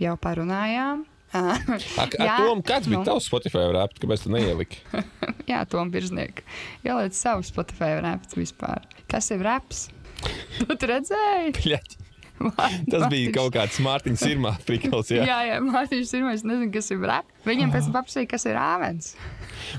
jau 0.00 0.16
parunājām. 0.20 1.06
Ak, 1.30 2.16
ar 2.18 2.42
to 2.42 2.56
kāds 2.66 2.88
bija 2.90 2.98
nu. 2.98 3.06
tavs 3.06 3.28
Spotify 3.30 3.68
rāpts, 3.70 4.02
kāpēc 4.02 4.24
tu 4.24 4.32
neieliki? 4.34 4.82
Jā, 5.50 5.62
Tom 5.70 5.92
Biržnieks. 5.94 6.42
Ieliec 6.82 7.14
savu 7.14 7.46
Spotify 7.46 7.94
rāpts 8.02 8.34
vispār. 8.38 8.86
Kas 9.10 9.30
ir 9.34 9.44
raps? 9.46 9.88
Tu 10.68 10.88
redzēji? 10.90 11.76
Tas 12.90 13.04
bija 13.12 13.30
kaut 13.36 13.52
kāds 13.54 13.78
Mārtiņš 13.84 14.20
Sirmā 14.20 14.54
prikals. 14.66 15.12
Jā, 15.12 15.24
jā, 15.28 15.38
jā 15.52 15.60
Mārtiņš 15.64 16.08
Sirmā, 16.08 16.34
es 16.36 16.44
nezinu, 16.44 16.70
kas 16.74 16.90
ir 16.92 17.02
rap. 17.04 17.28
Viņam 17.46 17.72
pēc 17.72 17.88
tam 17.88 17.96
paprasīja, 17.98 18.28
kas 18.32 18.46
ir 18.48 18.58
āvens. 18.60 19.12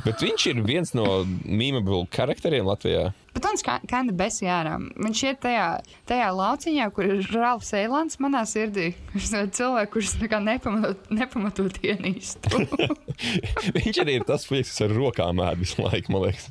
Bet 0.05 0.23
viņš 0.23 0.47
ir 0.51 0.61
viens 0.65 0.93
no 0.97 1.23
mīmabulu 1.45 2.07
karakteriem 2.13 2.67
Latvijā. 2.69 3.09
Bet 3.31 3.45
viņš 3.47 3.61
kā 3.63 3.77
kāda 3.87 4.13
besija 4.15 4.57
ārā. 4.59 4.73
Viņš 4.99 5.21
ir 5.23 5.37
tajā, 5.39 5.67
tajā 6.09 6.27
lauciņā, 6.35 6.87
kur 6.91 7.07
ir 7.07 7.29
Ralfs 7.31 7.71
Eilants 7.79 8.19
manā 8.23 8.41
sirdī. 8.49 8.89
Viņš 9.13 9.29
ir 9.39 9.51
cilvēks, 9.55 9.91
kurš 9.93 10.11
nepamatot, 10.19 11.07
nepamatot 11.15 11.79
ienīst. 11.85 12.49
viņš 13.77 14.01
arī 14.03 14.17
ir 14.19 14.27
tas 14.27 14.43
puisis, 14.49 14.73
kas 14.73 14.83
ar 14.87 14.95
rokām 14.97 15.39
ēd 15.47 15.63
visu 15.63 15.79
laiku, 15.85 16.11
man 16.11 16.27
liekas, 16.27 16.49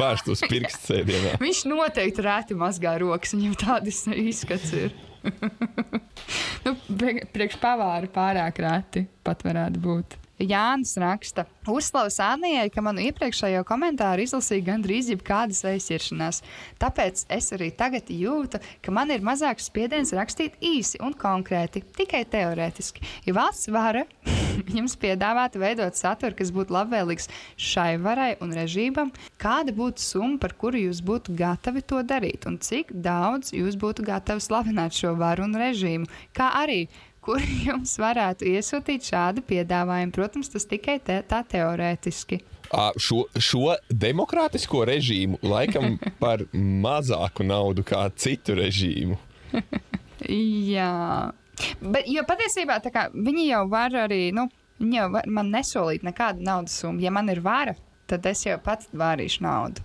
bērst 0.00 0.32
uz 0.32 0.44
pirkstu 0.48 0.94
sēdienā. 0.94 1.36
viņš 1.44 1.64
noteikti 1.68 2.24
rēti 2.24 2.56
mazgā 2.56 2.96
rokas, 3.04 3.36
viņam 3.36 3.60
tādas 3.60 4.04
izskats 4.08 4.72
ir. 4.80 4.96
nu, 6.64 6.76
priekš 6.88 7.60
pavāra 7.60 8.08
pārāk 8.12 8.64
rēti 8.64 9.06
pat 9.24 9.44
varētu 9.44 9.84
būt. 9.84 10.18
Jānis 10.42 10.96
raksta, 10.98 11.44
uzslavas 11.70 12.16
Anijai, 12.22 12.66
ka 12.72 12.82
manu 12.82 13.04
iepriekšējo 13.06 13.62
komentāru 13.68 14.24
izlasīja 14.24 14.66
gandrīz 14.66 15.12
jebkādas 15.12 15.62
aizsiršanās. 15.70 16.40
Tāpēc 16.82 17.22
es 17.36 17.52
arī 17.54 17.70
tagad 17.70 18.10
jūtu, 18.10 18.58
ka 18.82 18.94
man 18.94 19.12
ir 19.14 19.22
mazāks 19.22 19.68
spiediens 19.70 20.10
rakstīt 20.16 20.58
īsi 20.58 20.98
un 21.04 21.14
konkrēti, 21.14 21.84
tikai 21.94 22.24
teorētiski. 22.32 23.04
Ja 23.28 23.36
valsts 23.38 23.70
vara 23.70 24.02
jums 24.76 24.98
piedāvātu 24.98 25.62
veidot 25.62 25.94
saturu, 25.94 26.34
kas 26.38 26.50
būtu 26.54 26.74
labvēlīgs 26.74 27.30
šai 27.54 27.94
varai 28.02 28.32
un 28.42 28.52
režīmam, 28.58 29.14
kāda 29.38 29.74
būtu 29.76 30.02
summa, 30.02 30.42
par 30.42 30.58
kuru 30.58 30.82
jūs 30.88 30.98
būtu 31.06 31.38
gatavi 31.38 31.86
to 31.86 32.02
darīt, 32.02 32.50
un 32.50 32.58
cik 32.58 32.90
daudz 33.06 33.54
jūs 33.54 33.78
būtu 33.78 34.06
gatavi 34.10 34.42
slavināt 34.42 34.98
šo 34.98 35.14
varu 35.20 35.46
un 35.46 35.54
režīmu, 35.62 36.10
kā 36.34 36.50
arī 36.58 36.88
kur 37.24 37.42
jums 37.66 37.96
varētu 38.00 38.48
iesūtīt 38.54 39.10
šādu 39.10 39.44
piedāvājumu. 39.48 40.14
Protams, 40.14 40.50
tas 40.52 40.68
tikai 40.70 40.98
te, 41.04 41.20
tā 41.28 41.42
teorētiski. 41.48 42.40
Šo, 42.98 43.24
šo 43.38 43.76
demokrātisko 43.92 44.82
režīmu 44.88 45.38
laikam 45.46 45.98
par 46.22 46.46
mazāku 46.54 47.46
naudu 47.46 47.84
kā 47.86 48.06
citu 48.16 48.56
režīmu. 48.58 49.18
Jā, 50.80 51.30
bet 51.84 52.08
patiesībā 52.26 52.80
kā, 52.88 53.08
viņi 53.12 53.48
jau 53.50 53.64
var 53.70 53.94
arī, 54.06 54.30
nu, 54.34 54.48
viņi 54.80 54.98
jau 54.98 55.08
var 55.12 55.28
man 55.30 55.52
nesolīt 55.52 56.06
nekādu 56.06 56.42
naudas 56.46 56.78
summu. 56.80 57.04
Ja 57.04 57.12
man 57.14 57.28
ir 57.30 57.42
vara, 57.44 57.76
tad 58.10 58.26
es 58.26 58.46
jau 58.46 58.56
pats 58.64 58.88
vārīšu 58.96 59.44
naudu. 59.44 59.84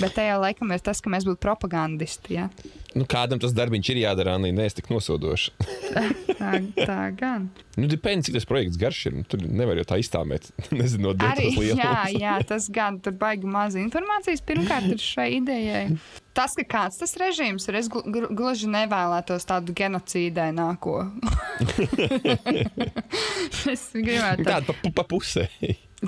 Bet 0.00 0.16
tajā 0.16 0.38
laikam 0.40 0.72
ir 0.74 0.82
tas, 0.82 1.00
ka 1.02 1.10
mēs 1.12 1.26
būtu 1.28 1.40
propagandisti. 1.42 2.38
Ja? 2.38 2.48
Nu, 2.96 3.06
kādam 3.08 3.40
tas 3.40 3.54
darbs 3.56 3.88
ir 3.92 4.02
jādara, 4.02 4.36
Anī, 4.36 4.50
neesi 4.54 4.80
tik 4.80 4.90
nosodošs. 4.92 5.50
tā, 6.40 6.52
tā 6.76 6.98
gan. 7.16 7.46
Nu, 7.78 7.88
depends, 7.88 8.26
cik 8.26 8.36
tas 8.36 8.48
projekts 8.48 8.80
garš 8.80 9.04
ir. 9.08 9.20
Tur 9.30 9.44
nevar 9.46 9.78
jau 9.80 9.86
tā 9.92 9.98
iztāmēt. 10.02 10.50
Nezinu, 10.78 11.12
no 11.12 11.28
Arī, 11.28 11.52
jā, 11.70 11.94
jā, 12.16 12.34
tas 12.48 12.68
gan 12.72 12.98
tur 13.04 13.16
baigi 13.20 13.48
maz 13.48 13.78
informācijas. 13.80 14.44
Pirmkārt, 14.48 14.90
ir 14.92 15.00
šai 15.02 15.28
idejai. 15.38 15.84
Tas, 16.36 16.56
ka 16.56 16.64
kāds 16.64 17.00
tas 17.00 17.12
režīms 17.20 17.68
ir, 17.68 17.76
es 17.80 17.88
gl 17.92 18.04
gl 18.08 18.28
gluži 18.36 18.68
nevēlētos 18.72 19.44
tādu 19.48 19.74
genocīdaināko. 19.76 20.98
es 23.72 23.88
gribētu 23.92 24.48
tādu 24.48 24.72
pa, 24.72 24.94
pa 25.00 25.08
pusē. 25.08 25.48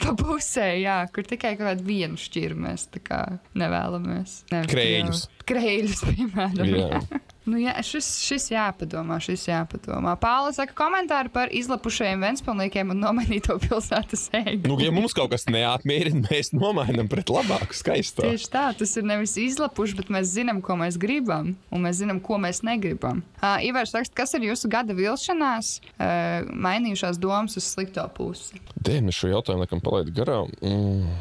Pa 0.02 0.10
pusē, 0.18 0.72
jā, 0.82 0.96
kur 1.14 1.26
tikai 1.28 1.52
kaut 1.54 1.68
kādu 1.68 1.84
vienu 1.86 2.18
šķiru 2.18 2.56
mēs 2.64 2.88
nevēlamies. 3.60 4.40
Krēļus. 4.50 5.28
Krēļus, 5.48 6.04
piemēram. 6.10 6.74
Jā. 6.74 7.22
Nu, 7.44 7.58
jā, 7.60 7.74
šis, 7.84 8.06
šis 8.24 8.46
jāpadomā, 8.54 9.18
šis 9.20 9.42
jāpadomā. 9.50 10.14
Pāvils 10.16 10.56
saka 10.56 10.72
komentāru 10.78 11.28
par 11.32 11.50
izlapušajiem 11.52 12.22
Ventspilsniekiem 12.24 12.94
un 12.94 13.02
nomainīto 13.04 13.58
pilsētas 13.60 14.30
ēgu. 14.38 14.62
Nu, 14.70 14.78
ja 14.80 14.94
mums 14.94 15.12
kaut 15.16 15.28
kas 15.34 15.44
neapmierina, 15.52 16.22
mēs 16.30 16.54
nomainām 16.56 17.10
pret 17.12 17.28
labāku, 17.28 17.76
skaistu. 17.76 18.24
Tieši 18.24 18.48
tā, 18.48 18.64
tas 18.78 18.96
ir 18.96 19.04
nevis 19.10 19.36
izlapuši, 19.42 19.98
bet 20.00 20.12
mēs 20.16 20.32
zinām, 20.32 20.62
ko 20.64 20.78
mēs 20.80 20.96
gribam, 21.00 21.52
un 21.68 21.84
mēs 21.84 22.00
zinām, 22.00 22.22
ko 22.24 22.40
mēs 22.40 22.62
negribam. 22.64 23.20
Uh, 23.42 23.60
Ivars 23.68 23.92
raksta, 23.92 24.16
kas 24.22 24.32
ir 24.38 24.48
jūsu 24.48 24.72
gada 24.72 24.96
vilšanās, 24.96 25.74
uh, 25.98 26.48
mainījušās 26.48 27.20
domas 27.20 27.60
uz 27.60 27.68
slikto 27.68 28.08
pusi? 28.16 28.56
Dēļ, 28.80 29.04
mēs 29.10 29.20
šo 29.20 29.34
jautājumu 29.34 29.66
laikam 29.66 29.84
palaidu 29.84 30.16
garām. 30.16 30.56
Mm, 30.64 31.12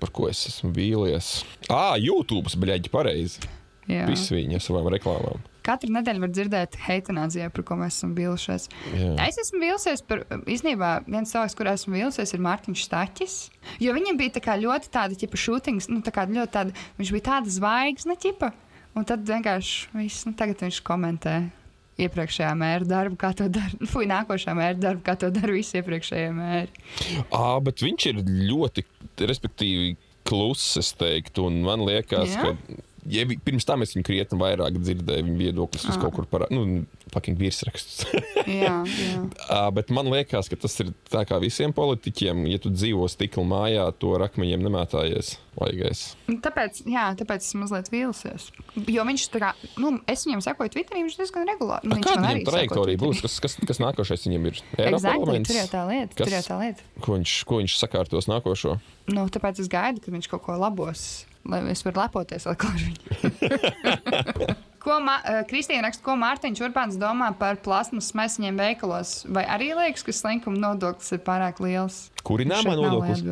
par 0.00 0.16
ko 0.16 0.32
es 0.32 0.46
esmu 0.48 0.72
vīlies? 0.72 1.42
Ā, 1.68 1.98
YouTube, 2.00 2.48
bļaigi, 2.56 2.96
pareizi. 2.96 3.57
Visi 3.88 4.36
viņi 4.36 4.58
ar 4.58 4.64
savām 4.64 4.90
reklāmām. 4.92 5.44
Katru 5.68 5.92
nedēļu 5.92 6.22
var 6.22 6.30
dzirdēt 6.32 6.78
heitanāzijā, 6.86 7.50
par 7.52 7.64
ko 7.68 7.76
mēs 7.76 7.98
esam 7.98 8.14
vīlušies. 8.16 8.68
Jā. 8.96 9.10
Es 9.26 9.36
esmu 9.42 9.60
vīlusies 9.60 10.02
par, 10.08 10.22
īstenībā, 10.48 10.92
viens 11.08 11.32
cilvēks, 11.34 11.56
kur 11.58 11.68
esmu 11.74 11.98
vīlusies, 11.98 12.32
ir 12.32 12.44
Mārtiņš 12.46 12.86
Stāķis. 12.86 13.36
Jo 13.84 13.92
viņam 13.96 14.20
bija 14.20 14.40
tā 14.40 14.56
ļoti 14.62 14.92
tāda, 14.94 15.18
tipa, 15.20 15.40
šūtings, 15.40 15.90
nu, 15.92 16.00
tā 16.04 16.14
kā 16.14 16.24
ļoti 16.28 16.54
tāda, 16.56 16.88
viņš 17.00 17.12
bija 17.16 17.26
tāda 17.28 17.52
zvaigzne, 17.52 18.16
tipa. 18.20 18.54
Un 18.96 19.04
tad 19.08 19.28
vienkārši 19.28 19.92
viss, 19.98 20.24
nu, 20.26 20.32
tagad 20.38 20.64
viņš 20.64 20.80
komentē 20.86 21.36
iepriekšējā 22.02 22.50
mēra 22.58 22.88
darbu, 22.88 23.18
kā 23.20 23.32
to 23.36 23.48
dara. 23.52 23.70
Fui, 23.92 24.08
nākošā 24.10 24.54
mēra 24.56 24.78
darbu, 24.78 25.04
kā 25.06 25.18
to 25.20 25.30
dara 25.34 25.54
visi 25.54 25.80
iepriekšējie 25.80 26.34
mēri. 26.34 26.84
À, 27.34 27.58
bet 27.64 27.84
viņš 27.84 28.10
ir 28.12 28.22
ļoti, 28.48 28.86
respektīvi, 29.28 29.96
kluss, 30.28 30.76
es 30.80 30.92
teiktu, 30.98 31.48
un 31.48 31.62
man 31.64 31.84
liekas, 31.88 32.34
Jā? 32.36 32.44
ka 32.44 32.84
ja 33.06 33.24
pirms 33.44 33.66
tam 33.68 33.84
es 33.84 33.94
viņu 33.94 34.06
krietni 34.06 34.38
vairāk 34.40 34.78
dzirdēju, 34.80 35.26
viņa 35.26 35.38
viedoklis 35.38 35.86
ah. 35.88 35.98
kaut 36.02 36.16
kur 36.16 36.28
par 36.30 36.46
nu, 36.54 36.84
fucking 37.12 37.38
virsrakstus. 37.40 38.06
jā, 38.60 38.74
jā. 38.84 39.24
uh, 39.48 39.68
bet 39.76 39.92
man 39.94 40.10
liekas, 40.12 40.50
ka 40.50 40.58
tas 40.60 40.74
ir 40.82 40.92
tā 41.12 41.24
kā 41.28 41.40
visiem 41.42 41.74
politiķiem, 41.76 42.46
ja 42.52 42.62
tu 42.62 42.72
dzīvo 42.74 43.08
stikla 43.10 43.44
mājā, 43.48 43.90
to 44.00 44.16
rakmeņiem 44.20 44.64
nemētājies. 44.66 45.36
Laigais. 45.58 46.12
Tāpēc, 46.28 46.84
jā, 46.86 47.08
tāpēc 47.18 47.42
es 47.42 47.54
mazliet 47.58 47.88
vīlusies. 47.90 48.44
Jo 48.86 49.02
viņš 49.08 49.24
tā 49.34 49.40
kā, 49.42 49.48
nu, 49.82 49.96
es 50.06 50.22
viņam 50.22 50.44
sekoju 50.44 50.70
Twitterī, 50.76 51.02
viņš 51.02 51.16
diezgan 51.18 51.48
regulāri. 51.50 51.90
Nu, 51.90 51.98
kāda 52.04 52.28
viņam 52.28 52.44
trajektorija 52.46 53.00
būs? 53.02 53.22
Kas, 53.24 53.40
kas, 53.42 53.56
kas 53.66 53.82
nākošais 53.82 54.28
viņam 54.28 54.46
ir? 54.52 54.60
Exactly, 54.84 55.40
tur 55.48 55.58
jau 55.58 55.66
tā 55.72 55.82
lieta. 55.90 56.14
Kas, 56.14 56.30
tur 56.30 56.46
tā 56.52 56.60
lieta. 56.62 56.86
Ko 57.02 57.16
viņš, 57.16 57.34
ko 57.48 57.58
viņš 57.58 57.74
sakārtos 57.80 58.30
nākošo? 58.30 58.76
Nu, 59.10 59.26
tāpēc 59.34 59.64
es 59.64 59.72
gaidu, 59.72 60.04
ka 60.04 60.14
viņš 60.14 60.30
kaut 60.30 60.46
ko 60.46 60.60
labos 60.60 61.08
lai 61.46 61.60
es 61.72 61.84
varu 61.86 62.02
lepoties 62.02 62.48
ar 62.48 62.58
viņu. 62.58 64.56
ko 64.88 64.98
uh, 65.02 65.40
Kristīna 65.48 65.86
raksta, 65.86 66.04
ko 66.06 66.16
Mārtiņš 66.18 66.64
Urbāns 66.68 66.98
domā 67.00 67.30
par 67.38 67.60
plasmas 67.64 68.10
maisiņiem 68.16 68.58
veikalos? 68.58 69.22
Vai 69.28 69.44
arī 69.48 69.72
liekas, 69.76 70.06
ka 70.06 70.14
slinkuma 70.16 70.60
nodoklis 70.62 71.12
ir 71.16 71.22
pārāk 71.26 71.62
liels? 71.64 72.08
Kurināmā 72.26 72.76
nodoklis? 72.78 73.24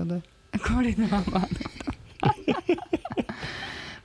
Kurināmā 0.67 1.23
nodoklis. 1.27 1.95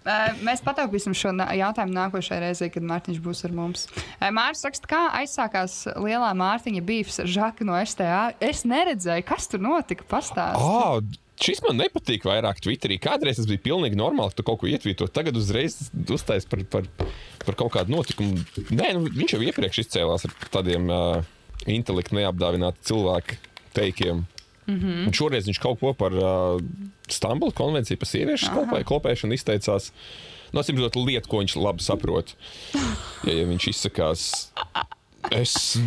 Uh, 0.02 0.32
mēs 0.42 0.64
pataupīsim 0.66 1.14
šo 1.14 1.30
jautājumu 1.38 1.94
nākošajā 1.94 2.40
reizē, 2.42 2.72
kad 2.74 2.86
Mārtiņš 2.90 3.20
būs 3.22 3.44
ar 3.46 3.52
mums. 3.54 3.84
Uh, 3.94 4.32
Mārcis 4.34 4.66
raksta, 4.66 4.90
kā 4.90 5.02
aizsākās 5.20 5.76
lielā 5.94 6.32
Mārtiņa 6.40 6.82
bīfs 6.88 7.22
ar 7.22 7.30
Žaku 7.30 7.68
no 7.70 7.78
STA. 7.86 8.32
Es 8.42 8.64
neredzēju, 8.66 9.28
kas 9.30 9.46
tur 9.52 9.62
notika. 9.62 10.08
Pastāstiet. 10.10 10.58
Šis 11.42 11.62
man 11.66 11.80
nepatīk 11.82 12.26
vairāk 12.28 12.60
Twitterī. 12.62 13.00
Kādreiz 13.02 13.40
tas 13.40 13.48
bija 13.50 13.64
pilnīgi 13.64 13.98
normāli, 13.98 14.30
ka 14.30 14.40
tu 14.40 14.46
kaut 14.46 14.60
ko 14.62 14.70
ietvīto. 14.70 15.08
Tagad 15.10 15.40
uzreiz 15.40 15.78
uzstājas 15.90 16.46
par, 16.50 16.62
par, 16.70 16.90
par 17.42 17.58
kaut 17.58 17.74
kādu 17.74 17.96
notikumu. 17.96 18.44
Nē, 18.70 18.92
nu, 18.98 19.08
viņš 19.10 19.34
jau 19.36 19.42
iepriekš 19.48 19.82
izcēlās 19.86 20.28
ar 20.28 20.36
tādiem 20.54 20.92
uh, 20.94 21.24
intelektu 21.66 22.20
neapdāvinātiem 22.20 22.86
cilvēku 22.92 23.40
teikiem. 23.74 24.26
Mm 24.68 24.78
-hmm. 24.78 25.08
Un 25.10 25.14
šoreiz 25.18 25.50
viņš 25.50 25.60
kaut 25.60 25.80
ko 25.82 25.94
par 25.98 26.14
uh, 26.14 26.62
Stambulas 27.10 27.58
konvenciju 27.58 27.98
par 27.98 28.08
sieviešu 28.08 28.52
klopē, 28.54 28.84
klopēšanu 28.84 29.34
izteicās. 29.34 29.92
No 30.54 30.62
nu, 30.62 31.06
lietu, 31.06 31.30
ko 31.30 31.42
viņš 31.42 31.56
labi 31.56 31.84
saprot. 31.84 32.36
Ja, 33.26 33.34
ja 33.34 33.46
viņš 33.46 33.68
izsakās, 33.70 34.52
es 35.30 35.78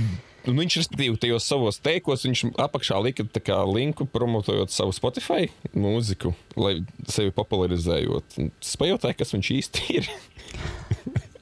Un 0.45 0.59
viņš, 0.61 0.79
respektīvi, 0.83 1.19
tajos 1.21 1.47
savos 1.49 1.79
teikos, 1.81 2.27
viņš 2.27 2.45
apakšā 2.61 2.99
lika 3.01 3.25
linku, 3.71 4.05
promotojot 4.05 4.73
savu 4.75 4.93
Spotify 4.93 5.49
mūziku, 5.73 6.35
lai 6.61 6.83
sevi 7.09 7.33
popularizējot. 7.35 8.37
Pajautāju, 8.81 9.19
kas 9.21 9.33
viņš 9.37 9.53
īsti 9.59 9.87
ir. 9.97 10.11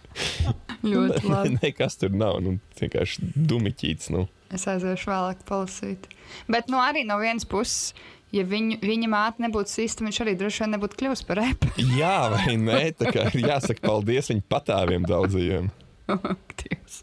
Ļoti 0.82 1.26
labi. 1.30 1.58
Nekas 1.62 1.98
tur 2.00 2.14
nav. 2.14 2.40
Nu, 2.44 2.56
vienkārši 2.80 3.32
dumiķīts. 3.36 4.10
Nu. 4.14 4.26
Es 4.52 4.66
aiziešu 4.70 5.10
vēlāk 5.10 5.44
palasīt. 5.48 6.08
Bet 6.50 6.70
nu, 6.72 6.80
arī 6.82 7.06
no 7.08 7.18
vienas 7.22 7.46
puses, 7.48 7.94
ja 8.34 8.44
viņu, 8.48 8.80
viņa 8.82 9.10
māte 9.12 9.44
nebūtu 9.44 9.72
sista, 9.72 10.04
viņš 10.06 10.22
arī 10.24 10.36
droši 10.40 10.64
vien 10.64 10.74
nebūtu 10.76 11.00
kļuvis 11.02 11.24
par 11.28 11.42
repu. 11.42 11.72
Jā, 12.00 12.16
vai 12.34 12.56
nē? 12.60 12.82
Tā 12.98 13.14
kā 13.14 13.28
jāsaka 13.38 13.84
paldies 13.84 14.32
viņa 14.32 14.46
patāviem 14.52 15.08
daudzajiem. 15.08 15.72
Dievs. 16.62 17.02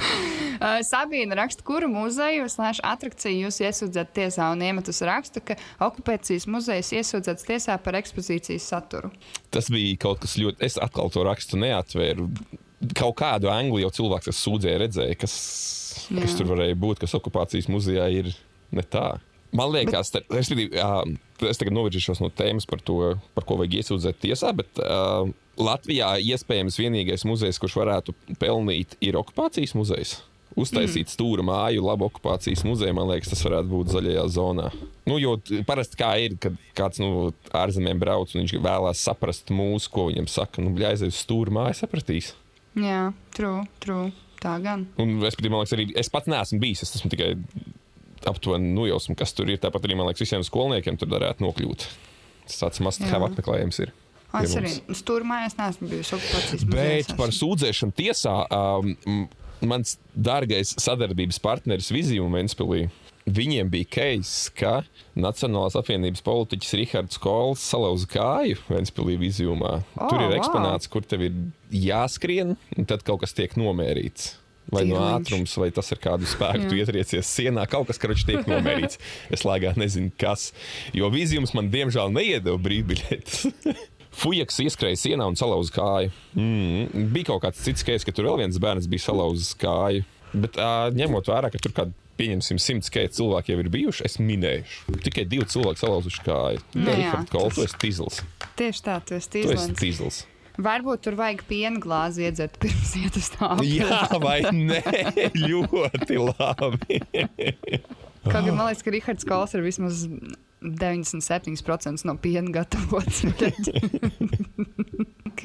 Uh, 0.00 0.80
Sabīna 0.90 1.38
raksta, 1.38 1.64
kuru 1.66 1.88
muzeju 1.92 2.48
slēdz 2.50 2.82
attrakciju 2.86 3.46
jūs 3.46 3.60
iesūdzat 3.64 4.12
tiesā 4.16 4.50
un 4.54 4.64
iemetus 4.64 5.02
rakstu, 5.06 5.42
ka 5.44 5.56
okupācijas 5.86 6.48
muzejs 6.50 6.92
iesūdzēts 7.00 7.48
tiesā 7.48 7.78
par 7.82 7.98
ekspozīcijas 8.00 8.68
saturu. 8.72 9.12
Tas 9.54 9.70
bija 9.72 9.98
kaut 10.06 10.22
kas 10.24 10.36
ļoti. 10.40 10.60
Es 10.66 10.78
atkal 10.80 11.12
to 11.12 11.24
rakstu 11.26 11.60
neatvēru. 11.60 12.28
Kaut 12.96 13.18
kādu 13.20 13.50
angļu 13.52 13.82
jau 13.82 13.90
cilvēks, 14.00 14.30
kas 14.30 14.44
sūdzēja, 14.46 14.84
redzēja, 14.86 15.16
kas, 15.20 15.34
Jā. 16.08 16.22
kas 16.22 16.38
tur 16.38 16.48
varēja 16.54 16.78
būt, 16.80 17.02
kas 17.02 17.16
okupācijas 17.18 17.68
muzejā 17.68 18.06
ir 18.22 18.32
ne 18.72 18.84
tā. 18.86 19.18
Man 19.56 19.72
liekas, 19.74 20.12
bet... 20.14 20.28
es, 20.38 20.50
es 20.50 21.60
tagad 21.60 21.74
novirzīšos 21.74 22.20
no 22.22 22.30
tēmas 22.30 22.68
par 22.70 22.82
to, 22.86 22.98
par 23.34 23.46
ko 23.48 23.58
vajag 23.60 23.80
iesūdzēt 23.80 24.20
tiesā, 24.22 24.52
bet 24.56 24.78
uh, 24.84 25.26
Latvijā 25.60 26.14
iespējams 26.34 26.78
vienīgais 26.80 27.26
muzejs, 27.28 27.60
kurš 27.60 27.78
varētu 27.80 28.16
pelnīt, 28.40 28.96
ir 29.04 29.18
okupācijas 29.20 29.76
muzejs. 29.78 30.18
Uztaisīt 30.58 31.06
mm. 31.06 31.12
stūra 31.12 31.44
māju, 31.46 31.84
labu 31.86 32.08
okupācijas 32.08 32.64
muzeju, 32.66 32.94
man 32.98 33.06
liekas, 33.12 33.30
tas 33.30 33.44
varētu 33.46 33.70
būt 33.70 33.92
zaļajā 33.94 34.24
zonā. 34.34 34.70
Nu, 35.06 35.18
jo 35.22 35.36
parasti 35.68 36.00
kā 36.00 36.10
ir, 36.24 36.34
kad 36.42 36.56
kāds 36.76 36.98
no 37.02 37.10
nu, 37.10 37.28
ārzemēm 37.54 38.00
brauc 38.02 38.34
un 38.34 38.42
viņš 38.42 38.56
vēlās 38.64 39.04
saprast 39.06 39.52
mūsu, 39.54 39.92
ko 39.94 40.08
viņam 40.08 40.26
saka, 40.30 40.64
nu, 40.64 40.74
bļaizēs 40.74 41.14
uz 41.14 41.22
stūra 41.22 41.54
māju 41.54 41.78
sapratīs. 41.84 42.32
Jā, 42.78 43.12
true, 43.36 43.62
true. 43.82 44.10
Tā 44.40 44.56
gan. 44.64 44.86
Un 45.00 45.18
es, 45.28 45.36
man 45.42 45.60
liekas, 45.60 45.74
arī 45.76 45.90
es 46.00 46.08
pats 46.12 46.30
neesmu 46.30 46.60
bijis. 46.62 46.84
Es 46.86 46.94
esmu 46.96 47.10
tikai 47.12 47.34
aptuveni 48.30 48.72
nojausmu, 48.76 49.16
kas 49.18 49.34
tur 49.36 49.50
ir. 49.52 49.60
Tāpat 49.60 49.84
arī 49.84 49.98
man 49.98 50.08
liekas, 50.08 50.24
visiem 50.24 50.44
skolniekiem 50.46 50.96
tur 51.00 51.10
varētu 51.12 51.44
nokļūt. 51.44 51.84
Tas 52.48 52.62
tāds 52.62 52.80
Jā. 52.80 53.10
have 53.12 53.28
apmeklējums 53.28 53.82
ir. 53.84 53.92
Es 54.38 54.54
arī 54.58 54.70
mums. 54.76 55.00
stūrmājās 55.02 55.56
neesmu 55.58 55.88
bijusi 55.90 56.14
okupācijas 56.16 56.64
Bet 56.70 56.74
muzejos. 56.78 57.16
par 57.18 57.32
sūdzēšanu 57.34 57.96
tiesā 57.98 58.34
um, 58.46 59.28
mans 59.66 59.96
dārgais 60.14 60.76
sadarbības 60.80 61.40
partneris 61.42 61.90
Vizijum 61.92 62.32
Ventspilī. 62.38 62.86
Viņiem 63.30 63.68
bija 63.70 63.86
keis, 63.92 64.30
ka 64.56 64.80
Nacionālās 65.20 65.76
apvienības 65.78 66.22
politiķis 66.24 66.72
Rihards 66.80 67.18
Kols 67.20 67.60
salauza 67.62 68.08
kāju 68.10 68.56
Ventspilī 68.70 69.18
vizijumā. 69.20 69.74
O, 69.98 70.08
Tur 70.08 70.22
ir 70.24 70.30
wow. 70.32 70.36
eksponāts, 70.38 70.88
kur 70.90 71.04
tev 71.06 71.26
ir 71.28 71.36
jāskrien, 71.74 72.54
un 72.78 72.88
tad 72.88 73.04
kaut 73.06 73.20
kas 73.22 73.36
tiek 73.36 73.52
nomērīts. 73.60 74.36
Vai 74.70 74.84
no 74.86 74.96
Tīruliņš. 74.96 75.14
ātrums, 75.18 75.54
vai 75.58 75.68
tas 75.74 75.88
ir 75.90 75.98
kādu 75.98 76.26
spēku, 76.30 76.68
tu 76.70 76.76
ietriecies 76.78 77.26
sienā. 77.36 77.64
Kaut 77.70 77.88
kas, 77.90 77.98
kurš 77.98 78.22
tiek 78.28 78.46
nomērīts. 78.48 79.00
Es 79.34 79.42
lēkā 79.46 79.74
nezinu, 79.78 80.12
kas. 80.18 80.52
Jo 80.96 81.10
vizijums 81.10 81.52
man 81.58 81.70
diemžēl 81.74 82.12
neiedeva 82.14 82.58
brīvbiļetes. 82.62 83.46
Fujaks 84.20 84.60
ieskrēja 84.66 84.98
sienā 85.00 85.26
un 85.30 85.38
salauza 85.38 85.72
kāju. 85.74 86.12
Mm. 86.36 87.08
Bija 87.14 87.30
kaut 87.32 87.44
kāds 87.46 87.62
cits 87.64 87.84
skaits, 87.84 88.04
ka 88.04 88.12
tur 88.12 88.28
vēl 88.28 88.42
viens 88.42 88.60
bērns 88.60 88.88
bija 88.90 89.06
salauzis 89.08 89.54
kāju. 89.60 90.04
Bet 90.30 90.58
uh, 90.60 90.90
ņemot 90.94 91.30
vērā, 91.30 91.50
ka 91.50 91.58
tur 91.62 91.74
kādā 91.74 91.96
pieņemsim, 92.20 92.60
simts 92.60 92.90
skaits 92.90 93.16
cilvēki 93.18 93.54
jau 93.54 93.62
ir 93.62 93.70
bijuši, 93.72 94.04
es 94.08 94.18
minēšu. 94.20 94.98
Tikai 95.06 95.24
divi 95.30 95.46
cilvēki 95.48 95.80
salauzuši 95.80 96.26
kāju. 96.26 96.66
Nu 96.76 96.90
jā, 96.90 96.98
Rihards 96.98 97.32
Kols, 97.32 97.56
tu 97.56 97.64
esi 97.64 97.80
tīzls. 97.80 98.20
Tieši 98.60 98.84
tā, 98.86 98.98
esi 99.16 99.32
tīzlens. 99.38 99.72
tīzls. 99.80 100.20
Varbūt 100.60 101.04
tur 101.06 101.16
vajag 101.16 101.46
piena 101.48 101.80
glāzi 101.80 102.26
iedzert 102.26 102.58
pirms 102.60 102.92
iet 103.00 103.16
uz 103.16 103.30
tādu. 103.32 103.64
Jā, 103.64 104.02
vai 104.20 104.42
nē? 104.52 104.82
Ļoti 105.38 106.20
labi. 106.20 107.00
Kaut 108.26 108.44
gan 108.44 108.52
man 108.52 108.66
liekas, 108.68 108.84
ka 108.84 108.92
Rihards 108.92 109.28
Kols 109.28 109.56
ir 109.56 109.64
vismaz 109.64 110.04
97% 110.62 112.04
no 112.04 112.16
piena 112.20 112.52
gatavots. 112.52 113.24
ok, 115.30 115.44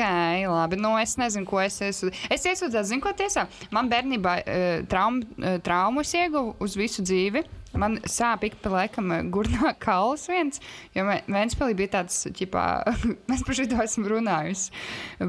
labi. 0.51 0.79
Nu, 0.81 0.95
es 0.99 1.15
nezinu, 1.19 1.47
ko 1.47 1.61
es 1.63 1.79
esmu. 1.85 2.11
Es 2.31 2.45
iesūdzēju, 2.45 2.89
zinu, 2.91 3.03
ko 3.03 3.13
tiesā. 3.15 3.45
Man 3.75 3.89
bērnībā 3.91 4.33
uh, 4.41 4.79
traum, 4.91 5.21
uh, 5.39 5.57
traumas 5.63 6.11
ieguva 6.17 6.55
uz 6.63 6.75
visu 6.79 7.05
dzīvi. 7.05 7.45
Man 7.79 7.97
sāp 8.09 8.45
ik 8.47 8.57
pa 8.63 8.71
laikam 8.71 9.11
eh, 9.15 9.23
gurnā 9.31 9.73
kauls 9.85 10.25
viens, 10.31 10.61
jo 10.95 11.05
Vēnspēlī 11.05 11.75
bija 11.77 11.93
tāds, 11.99 12.21
ķipā, 12.35 12.63
mēs 13.29 13.43
par 13.47 13.57
šito 13.57 13.79
esam 13.83 14.07
runājusi. 14.09 14.71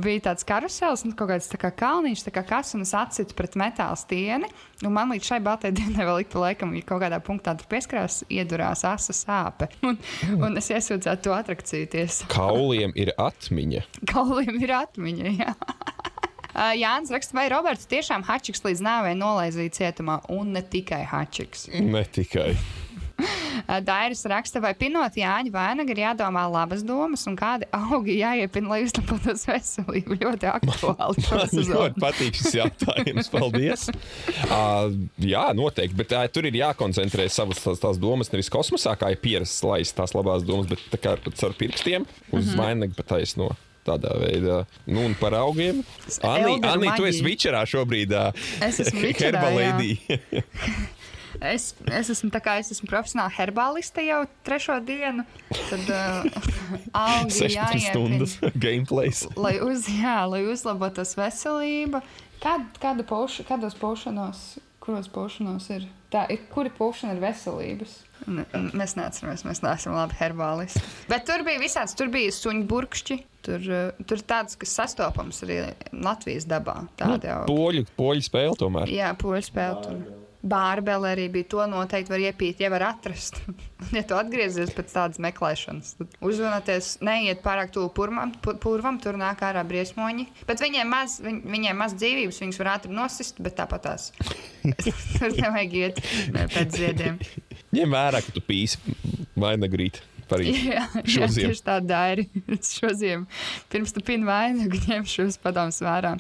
Bija 0.02 0.28
tāds 0.28 0.46
karusels, 0.46 1.04
un 1.06 1.14
kaut 1.18 1.32
kāds 1.32 1.50
tā 1.52 1.60
kā 1.60 1.72
kalniņš, 1.74 2.26
tā 2.28 2.34
kā 2.34 2.44
kas, 2.46 2.74
un 2.78 2.86
es 2.86 2.94
atsitu 2.96 3.36
pret 3.38 3.58
metāla 3.58 3.98
stieni, 3.98 4.50
un 4.84 4.94
man 4.94 5.14
līdz 5.14 5.30
šai 5.32 5.40
baltai 5.44 5.72
dienai 5.78 6.06
vēl 6.08 6.24
ik 6.24 6.32
pa 6.34 6.46
laikam, 6.46 6.74
ja 6.78 6.86
kaut 6.86 7.02
kādā 7.04 7.20
punktā 7.24 7.56
tur 7.58 7.70
pieskarās, 7.70 8.22
iedurās 8.32 8.86
asa 8.88 9.16
sāpe. 9.16 9.70
Un, 9.86 9.98
un 10.38 10.60
es 10.60 10.70
iesūdzēju 10.72 11.24
to 11.26 11.34
atrakciju 11.36 11.90
tiesā. 11.96 12.30
Kauliem 12.32 12.94
ir 12.98 13.14
atmiņa. 13.20 13.86
Kauliem 14.12 14.60
ir 14.62 14.76
atmiņa, 14.76 15.34
jā. 15.40 15.54
Uh, 16.56 16.72
Jānis 16.72 17.12
raksta, 17.12 17.36
vai 17.36 17.50
Roberts 17.52 17.84
tiešām 17.90 18.22
Hačiks 18.24 18.62
līdz 18.64 18.80
nāvei 18.80 19.12
nolaizīja 19.18 19.74
cietumā, 19.76 20.22
un 20.32 20.54
ne 20.56 20.62
tikai 20.64 21.02
Hačiks. 21.04 21.66
Ne 21.84 22.00
tikai. 22.08 22.54
Uh, 23.16 23.80
Dairis 23.84 24.22
raksta, 24.28 24.60
vai 24.64 24.70
pinot 24.76 25.18
Jāņa 25.20 25.52
vainagu 25.52 25.92
ir 25.92 26.00
jādomā 26.04 26.46
labas 26.48 26.80
domas, 26.86 27.26
un 27.28 27.36
kādi 27.36 27.68
augi 27.76 28.16
jāiepina, 28.22 28.70
lai 28.72 28.80
uzlabotos 28.86 29.44
veselību. 29.50 30.16
Ļoti 30.22 30.48
aktuāli. 30.52 31.26
šo 31.26 31.42
Man 31.42 31.52
sezonu. 31.52 31.76
ļoti 31.76 32.04
patīk 32.06 32.40
šis 32.40 32.56
jautājums. 32.60 33.30
Paldies. 33.32 33.86
Uh, 34.46 34.96
jā, 35.20 35.44
noteikti. 35.56 35.98
Bet 36.00 36.16
uh, 36.16 36.24
tur 36.32 36.48
ir 36.48 36.56
jākoncentrē 36.56 37.28
savas 37.32 37.60
tās, 37.64 37.84
tās 37.84 38.00
domas 38.00 38.32
nevis 38.32 38.52
kosmosā, 38.52 38.96
kā 38.96 39.12
ir 39.12 39.20
pierasts 39.20 39.60
laist 39.66 39.96
tās 39.98 40.16
labās 40.16 40.44
domas, 40.46 40.72
bet 40.72 41.00
kā 41.04 41.18
ar 41.20 41.56
pirkstiem 41.60 42.04
uz 42.06 42.32
mm 42.32 42.40
-hmm. 42.48 42.58
vainagu 42.64 42.96
pataisno. 42.96 43.52
Tādā 43.86 44.16
veidā. 44.18 44.64
Nu, 44.86 45.04
un 45.06 45.14
par 45.18 45.36
augiem. 45.38 45.84
Anī, 46.26 46.56
Anī 46.66 46.90
tu 46.98 47.06
esi 47.06 47.22
vičerā 47.22 47.62
šobrīd. 47.68 48.14
Es 48.66 48.82
esmu 48.82 49.04
vičerā, 49.08 49.40
Herbalēdī. 49.46 49.92
Es, 51.36 51.74
es 51.92 52.08
esmu 52.08 52.30
tā 52.32 52.40
kā 52.40 52.54
es 52.62 52.70
esmu 52.72 52.88
profesionāla 52.88 53.28
herbāliste 53.36 54.00
jau 54.06 54.22
trešo 54.46 54.78
dienu. 54.86 55.24
Tad 55.52 55.90
uh, 55.92 56.28
augi 56.96 57.34
16 57.42 57.56
jāiepina. 57.58 57.90
stundas 57.90 58.36
gameplays. 58.64 59.26
lai, 59.36 59.58
uz, 59.60 59.84
jā, 59.90 60.16
lai 60.30 60.46
uzlabotos 60.48 61.12
veselība. 61.18 62.00
Kād, 62.40 62.64
kāda 62.80 63.04
pauša, 63.04 63.44
kādos 63.48 63.76
paušanos, 63.76 64.56
kuros 64.80 65.10
paušanos 65.12 65.68
ir? 65.76 65.84
Tā, 66.12 66.24
ir 66.32 66.40
kuri 66.52 66.72
paušana 66.72 67.16
ir 67.16 67.20
veselības? 67.24 67.98
Ne, 68.26 68.44
mēs 68.74 68.96
neatceramies, 68.98 69.44
mēs 69.46 69.62
neesam 69.62 69.94
labi 69.94 70.16
herbālisti. 70.18 70.82
Bet 71.10 71.26
tur 71.28 71.44
bija 71.46 71.60
visāds, 71.62 71.94
tur 71.98 72.10
bija 72.12 72.32
suņu 72.34 72.66
burkšķi. 72.70 73.18
Tur, 73.46 73.66
uh, 73.70 74.06
tur 74.10 74.22
tāds, 74.26 74.58
kas 74.58 74.72
sastopams 74.80 75.44
arī 75.46 75.60
Latvijas 75.92 76.48
dabā. 76.50 76.80
Tāda 76.98 77.30
jau. 77.30 77.40
Poļu, 77.46 77.84
poļu 77.98 78.24
spēle 78.26 78.58
tomēr. 78.58 78.90
Jā, 78.90 79.12
poļu 79.20 79.44
spēle. 79.46 79.82
Tur. 79.84 80.24
Bārbele 80.46 81.10
arī 81.10 81.26
bija. 81.32 81.48
To 81.54 81.64
noteikti 81.70 82.12
var 82.12 82.22
iepīt, 82.22 82.60
ja 82.62 82.70
var 82.70 82.84
atrast. 82.90 83.38
ja 83.96 84.02
tu 84.06 84.18
atgriezies 84.18 84.72
pēc 84.74 84.92
tādas 84.94 85.22
meklēšanas, 85.22 85.94
tad 86.00 86.18
uzvanoties, 86.26 86.96
neiet 87.06 87.42
pārāk 87.46 87.72
tuvu 87.74 87.90
purvam, 87.96 88.34
pu- 88.42 88.56
purvam 88.62 89.00
tur 89.02 89.18
nāk 89.20 89.42
ārā 89.46 89.62
briesmoņi. 89.66 90.28
Bet 90.48 90.62
viņiem 90.62 90.90
maz, 90.90 91.18
viņ, 91.24 91.42
viņiem 91.54 91.82
maz 91.82 91.96
dzīvības, 91.98 92.42
viņus 92.44 92.62
var 92.62 92.72
ātri 92.76 92.94
nosist, 92.94 93.42
bet 93.42 93.58
tāpat 93.58 93.86
tās. 93.88 94.10
tur 95.18 95.34
nevajag 95.34 95.78
iet 95.82 96.02
pēc 96.34 96.78
ziediem. 96.78 97.20
Ņem 97.74 97.96
vērā, 97.96 98.20
ka 98.22 98.34
tu 98.34 98.42
pīsi 98.44 98.78
vainagrīt. 99.38 100.02
Parīt. 100.26 100.56
Jā, 100.72 100.82
jā 101.06 101.28
tieši 101.30 101.62
tā 101.62 101.76
dairi. 101.82 102.26
Šoziem. 102.76 103.26
Pirms 103.70 103.94
tu 103.94 104.02
pini 104.06 104.26
vainagu, 104.26 104.80
ņem 104.88 105.06
šos 105.06 105.38
padomus 105.42 105.78
vērā. 105.84 106.16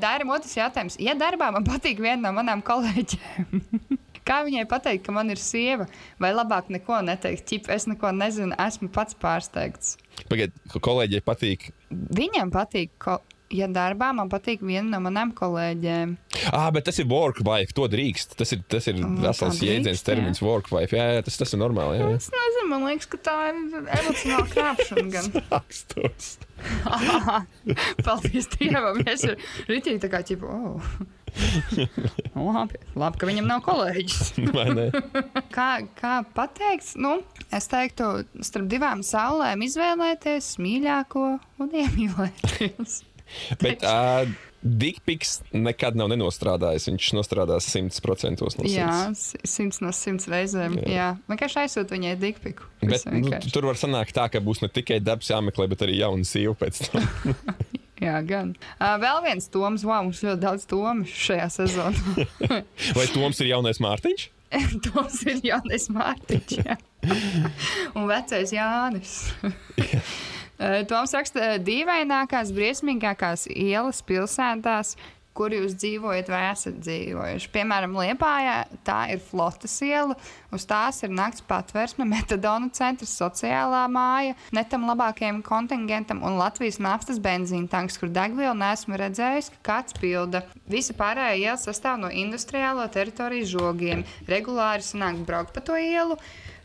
Dairim 0.00 0.32
otrs 0.32 0.56
jautājums. 0.56 0.96
Ja 1.02 1.12
darbā 1.18 1.50
man 1.52 1.66
patīk 1.66 2.00
viena 2.00 2.22
no 2.24 2.32
manām 2.38 2.64
kolēģiem, 2.64 3.60
kā 4.28 4.40
viņai 4.46 4.64
pateikt, 4.70 5.04
ka 5.04 5.12
man 5.12 5.28
ir 5.34 5.40
sieva? 5.42 5.84
Vai 6.22 6.32
labāk 6.32 6.72
neko 6.72 7.02
neteikt? 7.04 7.44
Ķip, 7.50 7.68
es 7.76 7.84
neko 7.90 8.14
nezinu, 8.16 8.56
esmu 8.56 8.88
pats 8.94 9.16
pārsteigts. 9.20 9.98
Pagaidiet, 10.30 10.56
kolēģiem 10.72 11.26
patīk. 11.26 11.70
Viņam 11.92 12.54
patīk, 12.54 12.96
ko, 13.04 13.20
ja 13.54 13.68
darbā 13.70 14.10
man 14.16 14.30
patīk 14.32 14.64
viena 14.66 14.96
no 14.96 15.02
manām 15.04 15.32
kolēģiem. 15.36 16.16
Ah, 16.50 16.68
bet 16.74 16.86
tas 16.88 16.98
ir 17.02 17.08
work 17.10 17.42
wife. 17.46 17.74
To 17.76 17.86
drīkst. 17.90 18.36
Tas 18.38 18.54
ir, 18.56 18.62
tas 18.70 18.88
ir 18.90 18.98
O, 19.02 19.12
vesels 19.22 19.60
jēdziens, 19.62 20.02
jā. 20.02 20.06
termins 20.10 20.42
work 20.44 20.70
wife. 20.74 20.96
Jā, 20.96 21.18
jā 21.18 21.26
tas, 21.26 21.38
tas 21.42 21.54
ir 21.54 21.62
normāli. 21.62 22.00
Jā, 22.00 22.10
jā. 22.10 22.20
Es 22.22 22.30
nezinu, 22.34 22.68
man 22.72 22.88
liekas, 22.90 23.10
ka 23.12 23.22
tā 23.30 23.36
ir 23.50 23.60
emocionāla 24.00 24.48
krāpšana. 24.54 25.06
Gan. 25.16 25.32
Rakstos. 25.50 26.36
Paldies 28.06 28.48
Dievam, 28.56 29.02
es 29.08 29.24
ir 29.26 29.36
rītīgi 29.68 30.00
tā 30.02 30.10
kā 30.12 30.22
ķipa, 30.26 30.48
oh. 30.48 30.94
labi, 32.32 32.80
labi, 32.96 33.20
ka 33.20 33.28
viņam 33.28 33.50
nav 33.50 33.60
kolēģis. 33.66 34.30
Kā, 35.56 35.68
kā 35.98 36.14
pateikt, 36.36 36.94
nu, 37.00 37.18
es 37.54 37.68
teiktu, 37.72 38.08
starp 38.44 38.70
divām 38.72 39.04
saulēm 39.06 39.64
izvēlēties 39.66 40.54
mīļāko 40.62 41.26
un 41.62 41.76
iemīlēties. 41.82 43.02
Bet 43.64 43.84
uh, 43.86 44.26
Dikpiks 44.66 45.40
nekad 45.54 45.94
nav 45.98 46.08
nenostrādājis. 46.10 46.88
Viņš 46.90 47.10
nostrādās 47.14 47.68
100% 47.70 48.42
no 48.42 48.50
100. 48.50 48.66
Jā, 48.72 48.90
s- 49.14 49.36
simts 49.46 49.82
no 49.84 49.92
simts 49.94 50.26
reizēm. 50.32 50.78
Jā, 50.82 50.90
jā. 50.90 51.08
vienkārši 51.30 51.60
aizsūtu 51.62 51.94
viņai 51.94 52.14
dikpiku. 52.22 52.66
Bet, 52.82 53.06
nu, 53.12 53.30
tur 53.52 53.68
var 53.68 53.78
sanākt 53.78 54.16
tā, 54.16 54.26
ka 54.32 54.42
būs 54.42 54.64
ne 54.64 54.70
tikai 54.72 54.98
darbs 55.04 55.30
jāmeklē, 55.30 55.68
bet 55.70 55.86
arī 55.86 56.00
jauna 56.00 56.26
sīva 56.26 56.56
pēc 56.58 56.82
tam. 56.88 57.06
Jā, 58.06 58.18
gan. 58.28 58.50
Uh, 58.76 58.96
vēl 59.00 59.22
viens 59.24 59.46
Toms, 59.48 59.84
wow, 59.88 60.02
mums 60.04 60.18
ļoti 60.20 60.42
daudz 60.42 60.66
Tomu 60.68 61.06
šajā 61.08 61.46
sezonā. 61.54 62.26
Vai 62.98 63.06
Toms 63.14 63.40
ir 63.40 63.54
jaunais 63.54 63.80
Mārtiņš? 63.80 64.26
Toms 64.84 65.16
ir 65.26 65.40
Jānis 65.44 65.88
Mārtiņš. 65.92 66.52
Jā. 66.60 66.76
Un 67.98 68.06
vecais 68.08 68.52
Jānis. 68.54 69.16
Uh, 70.56 70.80
Toms 70.88 71.12
raksta, 71.12 71.56
dīvainākās, 71.60 72.54
briesmīgākās 72.56 73.44
ielas 73.52 74.00
pilsētās, 74.06 74.94
kur 75.36 75.52
jūs 75.52 75.74
dzīvojat 75.76 76.30
vai 76.32 76.40
esat 76.48 76.78
dzīvojuši. 76.80 77.50
Piemēram, 77.52 77.96
Liepājā 78.00 78.54
tā 78.86 78.98
ir 79.12 79.20
flotas 79.22 79.74
iela, 79.84 80.16
uz 80.54 80.64
tās 80.68 81.02
ir 81.04 81.12
nakts 81.12 81.44
patvērsme, 81.46 82.06
metadona 82.14 82.70
centrs, 82.76 83.12
sociālā 83.20 83.84
māja, 83.92 84.36
netam 84.56 84.88
labākajam 84.88 85.42
kontingentam 85.46 86.24
un 86.26 86.38
Latvijas 86.40 86.80
naftas 86.82 87.20
benzīna 87.22 87.68
tanks, 87.72 88.00
kur 88.00 88.12
degvielu 88.12 88.56
neesmu 88.56 88.98
redzējis, 89.00 89.52
ka 89.58 89.62
kāds 89.70 90.00
pilda. 90.00 90.46
Visa 90.72 90.96
pārējā 90.96 91.36
iela 91.42 91.60
sastāv 91.60 92.00
no 92.00 92.12
industriālo 92.24 92.88
teritoriju 92.92 93.52
žogiem. 93.56 94.08
Regulāri 94.30 94.84
sanāk 94.86 95.20
braukt 95.28 95.52
pa 95.56 95.64
to 95.64 95.76
ielu. 95.76 96.16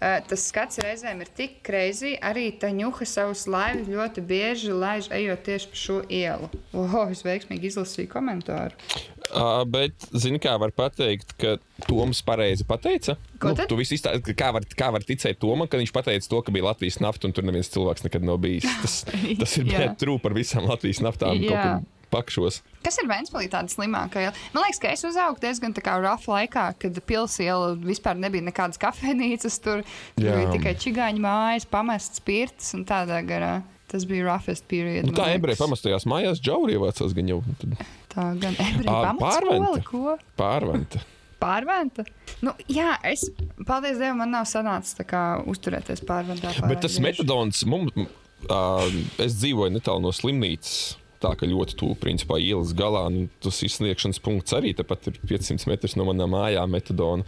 Uh, 0.02 0.18
tas 0.26 0.42
skats 0.50 0.80
reizēm 0.82 1.20
ir 1.22 1.30
tik 1.38 1.60
greizi, 1.62 2.16
arī 2.26 2.48
tā 2.58 2.72
ņuha 2.74 3.06
savus 3.06 3.44
laivus 3.46 3.86
ļoti 3.86 4.24
bieži 4.26 4.74
laiž 4.74 5.12
ejot 5.14 5.44
tieši 5.46 5.70
pa 5.70 5.78
šo 5.78 5.98
ielu. 6.10 6.50
Oho, 6.74 7.04
es 7.14 7.22
veiksmīgi 7.22 7.70
izlasīju 7.70 8.10
komentāru. 8.10 8.74
Uh, 9.30 9.62
bet, 9.70 9.94
zini, 10.10 10.42
kā 10.42 10.56
var 10.58 10.74
pateikt, 10.74 11.36
ka 11.38 11.54
Toms 11.86 12.24
pareizi 12.26 12.66
pateica? 12.66 13.14
Ko 13.38 13.54
nu, 13.54 13.68
tu 13.70 13.78
visi 13.78 14.00
izstā... 14.00 14.16
kā, 14.34 14.50
var, 14.58 14.66
kā 14.66 14.90
var 14.98 15.06
ticēt 15.06 15.38
Tomam, 15.38 15.70
ka 15.70 15.78
viņš 15.78 15.94
pateica 15.94 16.34
to, 16.34 16.42
ka 16.48 16.56
bija 16.56 16.72
Latvijas 16.72 16.98
nafta 17.04 17.30
un 17.30 17.38
tur 17.38 17.46
neviens 17.46 17.70
cilvēks 17.70 18.10
nekad 18.10 18.26
nav 18.26 18.42
bijis. 18.42 18.66
Tas, 18.82 18.98
tas 19.46 19.58
ir 19.62 19.70
true 20.02 20.18
par 20.24 20.34
visām 20.34 20.66
Latvijas 20.66 21.06
naftām. 21.06 21.46
Pakšos. 22.12 22.62
Kas 22.84 22.98
ir 23.00 23.08
Vēnspēlī 23.10 23.48
tāda 23.52 23.72
slimākā? 23.72 24.28
Man 24.56 24.66
liekas, 24.66 24.80
ka 24.84 24.92
es 24.92 25.04
uzaugu 25.08 25.40
diezgan 25.44 25.76
tā 25.78 25.84
kā 25.86 25.96
rough 26.02 26.28
laikā, 26.30 26.66
kad 26.82 26.98
pilsēta 27.08 27.76
vispār 27.86 28.20
nebija 28.20 28.46
nekādas 28.50 28.82
kafejnīcas. 28.82 29.60
Tur, 29.64 29.86
tur 30.18 30.28
bija 30.28 30.50
tikai 30.52 30.76
čigāņu 30.82 31.24
mājas, 31.24 31.68
pamests 31.72 32.24
pirts 32.26 32.74
un 32.78 32.84
tādā 32.90 33.22
garā. 33.28 33.62
Tas 33.92 34.06
bija 34.08 34.24
roughest 34.24 34.64
period. 34.72 35.10
Nu, 35.10 35.16
tā 35.16 35.34
ebreja 35.34 35.58
liekas. 35.58 35.66
pamestajās 35.66 36.06
mājās 36.08 36.40
džauri 36.40 36.78
ievācās 36.78 37.12
gan 37.16 37.28
jau 37.28 37.42
Tā 38.12 38.30
gan 38.40 38.56
ebreja 38.56 39.02
pamatskola, 39.10 40.16
pārventa. 40.40 41.04
Pārventa? 41.42 42.06
Nu, 42.42 42.56
jā, 42.66 42.96
es, 43.06 43.28
paldies 43.68 44.00
Dievam, 44.00 44.24
man 44.24 44.32
nav 44.34 44.48
sanācis 44.50 44.96
tā 44.98 45.04
kā 45.06 45.20
uzturēties 45.46 46.02
pārventā. 46.10 46.56
Bet 46.66 46.82
tas 46.82 46.96
metadons 47.04 47.60
mums, 47.70 47.94
uh, 48.48 48.88
es 49.22 49.36
dzīvoju 49.38 49.76
netālu 49.76 50.02
no 50.02 50.10
slimnīcas. 50.16 50.96
Tā 51.22 51.34
kā 51.38 51.50
ļoti 51.50 51.78
tuvu 51.80 51.98
principā 52.02 52.40
ielas 52.42 52.74
galā, 52.78 53.06
nu, 53.14 53.28
tas 53.44 53.62
izsniegšanas 53.68 54.22
punkts 54.24 54.56
arī 54.58 54.74
tepat 54.78 55.12
ir 55.12 55.20
500 55.22 55.70
metrus 55.70 55.98
no 56.00 56.08
manām 56.10 56.34
mājām, 56.36 56.72
metadona. 56.74 57.28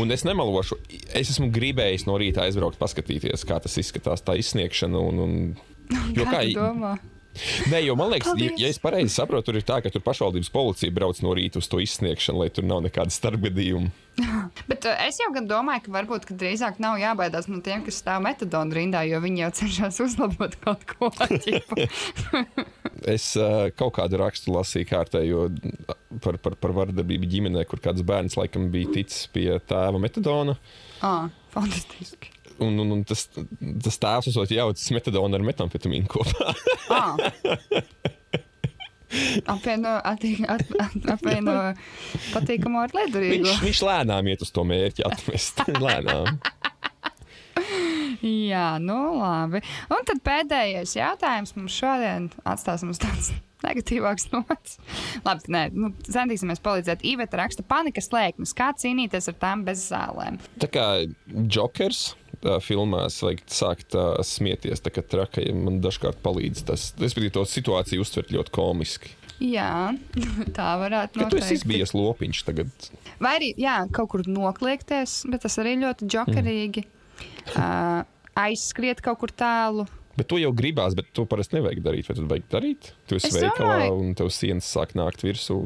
Un 0.00 0.14
es 0.14 0.24
nemelošu, 0.26 0.80
es 1.12 1.34
esmu 1.34 1.50
gribējis 1.54 2.08
no 2.08 2.18
rīta 2.20 2.46
aizbraukt, 2.46 2.80
paskatīties, 2.80 3.44
kā 3.48 3.60
tas 3.60 3.76
izskatās, 3.80 4.24
tā 4.24 4.38
izsniegšana. 4.40 5.02
Un, 5.10 5.24
un, 5.26 5.34
jo 6.18 6.24
Kā 6.24 6.46
kā? 6.48 6.94
Nē, 7.70 7.80
jo 7.82 7.96
man 7.98 8.12
liekas, 8.12 8.28
ja, 8.30 8.34
Paldies. 8.34 8.60
ja 8.62 8.70
es 8.70 8.78
pareizi 8.78 9.10
saprotu, 9.10 9.48
tur 9.48 9.58
ir 9.58 9.64
tā, 9.66 9.80
ka 9.82 9.90
tur 9.90 10.02
pašvaldības 10.06 10.52
policija 10.54 10.94
brauc 10.94 11.18
no 11.24 11.32
rīta 11.34 11.58
uz 11.58 11.68
to 11.70 11.80
izsniegšanu, 11.82 12.44
lai 12.44 12.50
tur 12.54 12.66
nav 12.68 12.84
nekāda 12.84 13.10
starpgadījuma. 13.14 13.90
Bet 14.70 14.86
uh, 14.86 14.94
es 15.08 15.18
jau 15.18 15.32
gan 15.34 15.48
domāju, 15.50 15.88
ka 15.88 15.96
varbūt 15.96 16.28
ka 16.28 16.38
drīzāk 16.38 16.78
nav 16.82 17.00
jābaidās 17.02 17.50
no 17.50 17.58
tiem, 17.64 17.82
kas 17.86 17.98
stāv 18.04 18.22
metadonu 18.26 18.78
rindā, 18.78 19.02
jo 19.10 19.18
viņi 19.24 19.46
jau 19.46 19.50
cenšas 19.62 20.00
uzlabot 20.06 20.54
kaut 20.62 20.86
ko 20.94 21.10
tādu. 21.18 21.58
Es 23.10 23.26
uh, 23.36 23.66
kaut 23.76 23.96
kādu 23.98 24.16
rakstu 24.20 24.54
lasīju 24.54 24.88
kārtējo 24.88 25.48
par, 26.24 26.38
par, 26.40 26.56
par 26.60 26.72
vardarbību 26.78 27.28
ģimenē, 27.34 27.66
kur 27.68 27.82
kāds 27.84 28.04
bērns 28.06 28.38
laikam 28.40 28.70
bija 28.72 28.94
ticis 28.96 29.26
pie 29.34 29.50
tēva 29.68 30.00
metadona. 30.00 30.56
ah, 31.04 31.28
fantastiski. 31.52 32.32
Un, 32.62 32.78
un, 32.78 32.92
un 32.94 33.02
tas, 33.06 33.26
tas 33.82 33.98
tēvs 33.98 34.30
esot 34.30 34.52
jaucis 34.54 34.92
metadonu 34.94 35.36
ar 35.36 35.44
metamfetamīnu 35.44 36.10
kopā. 36.10 36.54
Ah. 36.94 37.16
Apvieno, 39.46 39.94
apvieno 40.02 41.54
patīkamu 42.34 42.80
ar 42.82 42.94
liederīgo. 42.96 43.46
viņš, 43.46 43.60
viņš 43.62 43.82
lēnām 43.86 44.30
iet 44.32 44.42
uz 44.42 44.50
to 44.54 44.64
mērķi 44.66 45.06
atmest. 45.06 45.62
lēnām. 45.84 46.38
Jā, 48.24 48.78
nu 48.80 48.96
labi. 49.18 49.60
Un 49.92 50.06
tad 50.08 50.22
pēdējais 50.24 50.94
jautājums 50.96 51.52
mums 51.58 51.74
šodien 51.76 52.30
atstāsim 52.48 52.92
uz 52.94 53.00
tādas 53.02 53.30
negatīvākas 53.66 54.30
nots. 54.32 54.78
Labi, 55.26 55.52
nē, 55.52 55.64
nu, 55.76 55.90
centīsimies 56.08 56.62
palīdzēt. 56.64 57.04
Iveta 57.04 57.40
raksta 57.42 57.64
panikas 57.68 58.08
lēkmes. 58.14 58.54
Kā 58.56 58.70
cīnīties 58.80 59.28
ar 59.32 59.36
tām 59.42 59.64
bez 59.66 59.84
zālēm? 59.90 60.40
Tā 60.62 60.70
kā 60.72 60.86
Jokers. 61.28 62.14
Filmās 62.60 63.14
vajag 63.24 63.38
sākt 63.48 63.94
uh, 63.96 64.18
smieties, 64.20 64.82
tā 64.84 64.90
kā 64.92 65.00
trakai 65.00 65.46
man 65.56 65.78
dažkārt 65.80 66.18
palīdz. 66.20 66.64
Tas, 66.68 66.90
es 67.00 67.14
biju 67.16 67.32
to 67.38 67.44
situāciju 67.48 68.04
uztvert 68.04 68.34
ļoti 68.34 68.52
komiski. 68.52 69.14
Jā, 69.40 69.94
tā 70.58 70.66
varētu 70.82 71.22
Ka 71.22 71.30
tu 71.32 71.40
esi 71.40 71.56
būt. 71.62 71.68
bijis 71.72 71.94
lopiņš 71.96 72.42
tagad. 72.44 72.90
Vai 73.22 73.32
arī 73.38 73.48
jā, 73.56 73.78
kaut 73.96 74.12
kur 74.12 74.26
nokliekties, 74.28 75.22
bet 75.32 75.46
tas 75.46 75.56
arī 75.62 75.78
ļoti 75.86 76.10
jokerīgi. 76.12 76.84
Mm. 76.84 77.56
Uh, 77.56 78.13
aizskriet 78.36 79.00
kaut 79.04 79.18
kur 79.22 79.32
tālu. 79.34 79.86
Bet 80.14 80.28
to 80.30 80.38
jau 80.38 80.52
gribās, 80.54 80.94
bet 80.94 81.08
to 81.10 81.24
parasti 81.26 81.56
nevajag 81.56 81.80
darīt. 81.82 82.06
Vai 82.06 82.14
tad 82.14 82.28
vajag 82.30 82.44
darīt? 82.52 82.90
Tu 83.10 83.16
esi 83.18 83.32
Es 83.32 83.34
veikalā 83.34 83.80
domāju- 83.80 83.96
un 83.98 84.14
tev 84.14 84.28
sienas 84.30 84.68
sāk 84.70 84.94
nākt 84.94 85.24
virsū. 85.26 85.56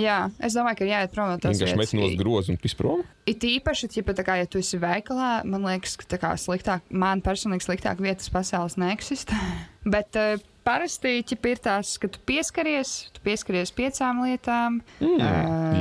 Jā, 0.00 0.30
es 0.40 0.54
domāju, 0.56 0.78
ka 0.78 0.84
ir 0.86 0.92
jāiet 0.94 1.12
prom 1.12 1.28
no 1.28 1.36
tās 1.36 1.58
Vienkārši 1.60 1.76
met 1.76 1.92
no 1.92 2.08
groza 2.16 2.48
un 2.48 2.56
pisprom. 2.56 3.04
It 3.26 3.40
īpaši, 3.40 3.90
ja, 3.96 4.02
tā 4.02 4.24
kā, 4.24 4.38
ja 4.38 4.46
tu 4.46 4.56
esi 4.58 4.78
veikalā, 4.80 5.44
man 5.44 5.62
liekas, 5.62 5.98
ka 6.00 6.16
kā 6.16 6.32
sliktāk, 6.40 6.80
man 6.88 7.20
personīgi 7.20 7.68
sliktāk 7.68 8.00
vietas 8.00 8.30
pasaules 8.30 8.76
neeksistē. 8.80 9.36
Bet 9.84 10.16
uh, 10.16 10.38
parasti 10.68 11.14
ķip, 11.24 11.46
ir 11.48 11.60
tās, 11.64 11.94
ka 12.02 12.10
tu 12.12 12.20
pieskaries, 12.28 12.90
tu 13.16 13.22
pieskaries 13.24 13.72
piecām 13.72 14.20
lietām, 14.26 14.78
Mm, 15.00 15.20
ā, 15.24 15.30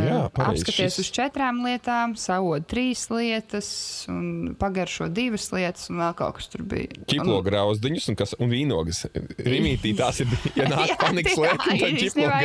jā, 0.07 0.19
pareizi, 0.31 0.63
apskaties 0.63 0.95
šis- 0.95 0.99
uz 1.03 1.09
četrām 1.17 1.59
lietām, 1.65 2.13
savod 2.19 2.63
trīs 2.71 3.03
lietas, 3.11 3.69
un 4.11 4.55
pagaršo 4.59 5.09
divas 5.13 5.49
lietas, 5.51 5.89
un 5.91 5.99
vēl 6.01 6.13
kaut 6.19 6.37
kas 6.39 6.47
tur 6.53 6.63
bija. 6.63 6.87
Ķiplo 7.11 7.39
Un- 7.41 7.45
grauzdiņus 7.49 8.07
un, 8.13 8.15
kas, 8.23 8.35
un 8.39 8.49
vīnogas. 8.53 9.03
Rīmītī 9.43 9.91
tās 9.97 10.21
ir, 10.23 10.31
ja 10.55 10.67
nāk 10.73 10.95
panikas 11.01 11.35
lēkme, 11.35 11.79
tad 11.83 11.97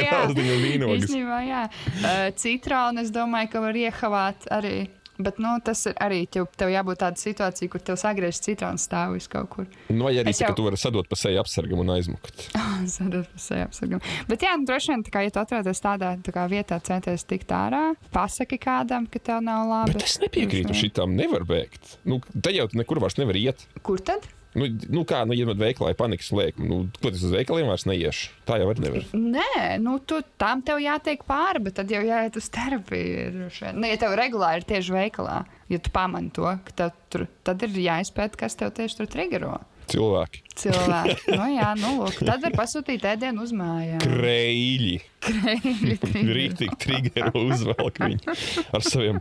jā. 0.02 0.10
grauzdiņu 0.10 0.56
un 0.56 0.64
vīnogas. 0.66 1.06
Īstenībā, 1.06 1.38
jā. 1.46 1.62
Uh, 2.02 2.26
citronu 2.42 3.00
es 3.06 3.10
domāju, 3.14 3.52
ka 3.54 3.60
var 3.64 3.78
iehavāt 3.78 4.48
arī. 4.58 4.88
Bet 5.20 5.36
nu, 5.38 5.50
tas 5.64 5.82
ir 5.86 5.92
arī 6.00 6.22
tev, 6.32 6.46
tev 6.56 6.70
jābūt 6.72 7.02
tādai 7.02 7.20
situācijai, 7.20 7.68
kur 7.70 7.82
tev 7.84 7.98
sagriež 8.00 8.38
citronu 8.40 8.80
stāvis 8.80 9.28
kaut 9.28 9.50
kur. 9.52 9.66
Nu, 9.92 10.06
vai 10.06 10.14
arī 10.16 10.32
Es 10.32 10.40
jau- 10.40 10.48
ka 10.48 10.56
tu 10.56 10.64
vari 10.64 10.78
sadot 10.80 11.08
pa 11.08 11.16
seju 11.20 11.38
apsargam 11.42 11.82
un 11.84 11.92
aizmukt. 11.92 12.46
Sadot 12.96 13.28
pa 13.28 13.38
seju 13.38 13.66
apsargam. 13.68 14.00
Bet, 14.26 14.40
jā, 14.40 14.56
nu, 14.56 14.64
droši 14.66 14.94
vien, 14.94 15.04
kā, 15.04 15.22
ja 15.26 15.30
tu 15.34 15.42
atrodies 15.44 15.84
tādā 15.84 16.14
tā 16.24 16.46
vietā, 16.48 16.80
centies 16.82 17.24
tikt 17.28 17.52
ārā, 17.52 17.94
pasaki 18.10 18.58
kādam, 18.58 19.06
ka 19.06 19.20
tev 19.20 19.42
nav 19.44 19.68
labi. 19.68 19.92
Bet 19.98 20.08
es 20.08 20.16
nepiekrītu 20.24 20.74
šitam, 20.74 21.12
nevar 21.14 21.44
bēgt. 21.44 21.98
Nu, 22.08 22.18
te 22.40 22.50
jau 22.56 22.66
tu 22.72 22.80
nekur 22.80 22.98
vairs 23.04 23.18
nevar 23.20 23.36
iet. 23.36 23.66
Kur 23.84 24.00
tad? 24.00 24.24
Nu, 24.52 24.68
nu 24.92 25.02
kā, 25.08 25.22
nu, 25.24 25.32
ja 25.36 25.46
man 25.48 25.56
veikalā 25.56 25.94
ir 25.94 25.98
panikas 25.98 26.28
lēkme, 26.34 26.66
nu, 26.68 26.78
ko 27.00 27.12
tas 27.12 27.22
uz 27.24 27.32
veikaliem 27.32 27.70
vairs 27.70 27.86
neiešu? 27.88 28.34
Tā 28.48 28.58
jau 28.60 28.68
arī 28.68 28.84
nevar. 28.84 29.06
Nē, 29.16 29.78
nu, 29.80 29.96
tu, 30.04 30.18
tam 30.40 30.60
tev 30.66 30.82
jātiek 30.82 31.24
pāri, 31.28 31.62
bet 31.64 31.78
tad 31.80 31.92
jau 31.92 32.02
jāiet 32.04 32.36
uz 32.36 32.50
terapiju. 32.52 33.48
Nu, 33.72 33.88
ja 33.88 33.96
tev 34.00 34.16
regulāri 34.20 34.60
ir 34.60 34.68
tieši 34.68 34.96
veikalā, 34.98 35.38
ja 35.72 35.80
tu 35.80 35.92
pamani 35.94 36.32
to, 36.36 36.44
ka 36.68 36.76
tev 36.82 36.92
tur, 37.12 37.26
tad 37.48 37.64
ir 37.64 37.80
jāizpēta, 37.86 38.42
kas 38.44 38.58
tev 38.60 38.74
tieši 38.76 39.00
tur 39.00 39.08
triggero. 39.14 39.54
Cilvēki. 39.92 40.44
Cilvēki. 40.58 41.36
Nu, 41.36 41.46
jā, 41.54 41.70
nu, 41.80 41.94
lūk, 42.02 42.20
tad 42.26 42.44
var 42.44 42.56
pasūtīt 42.56 43.06
ēdienu 43.14 43.46
uz 43.46 43.54
mājām. 43.56 44.02
Trigger. 44.02 45.08
Rīktīgi 45.22 46.76
triggeru 46.82 47.44
uzvelk 47.52 48.00
viņu 48.02 48.34
ar 48.74 48.82
saviem 48.82 49.20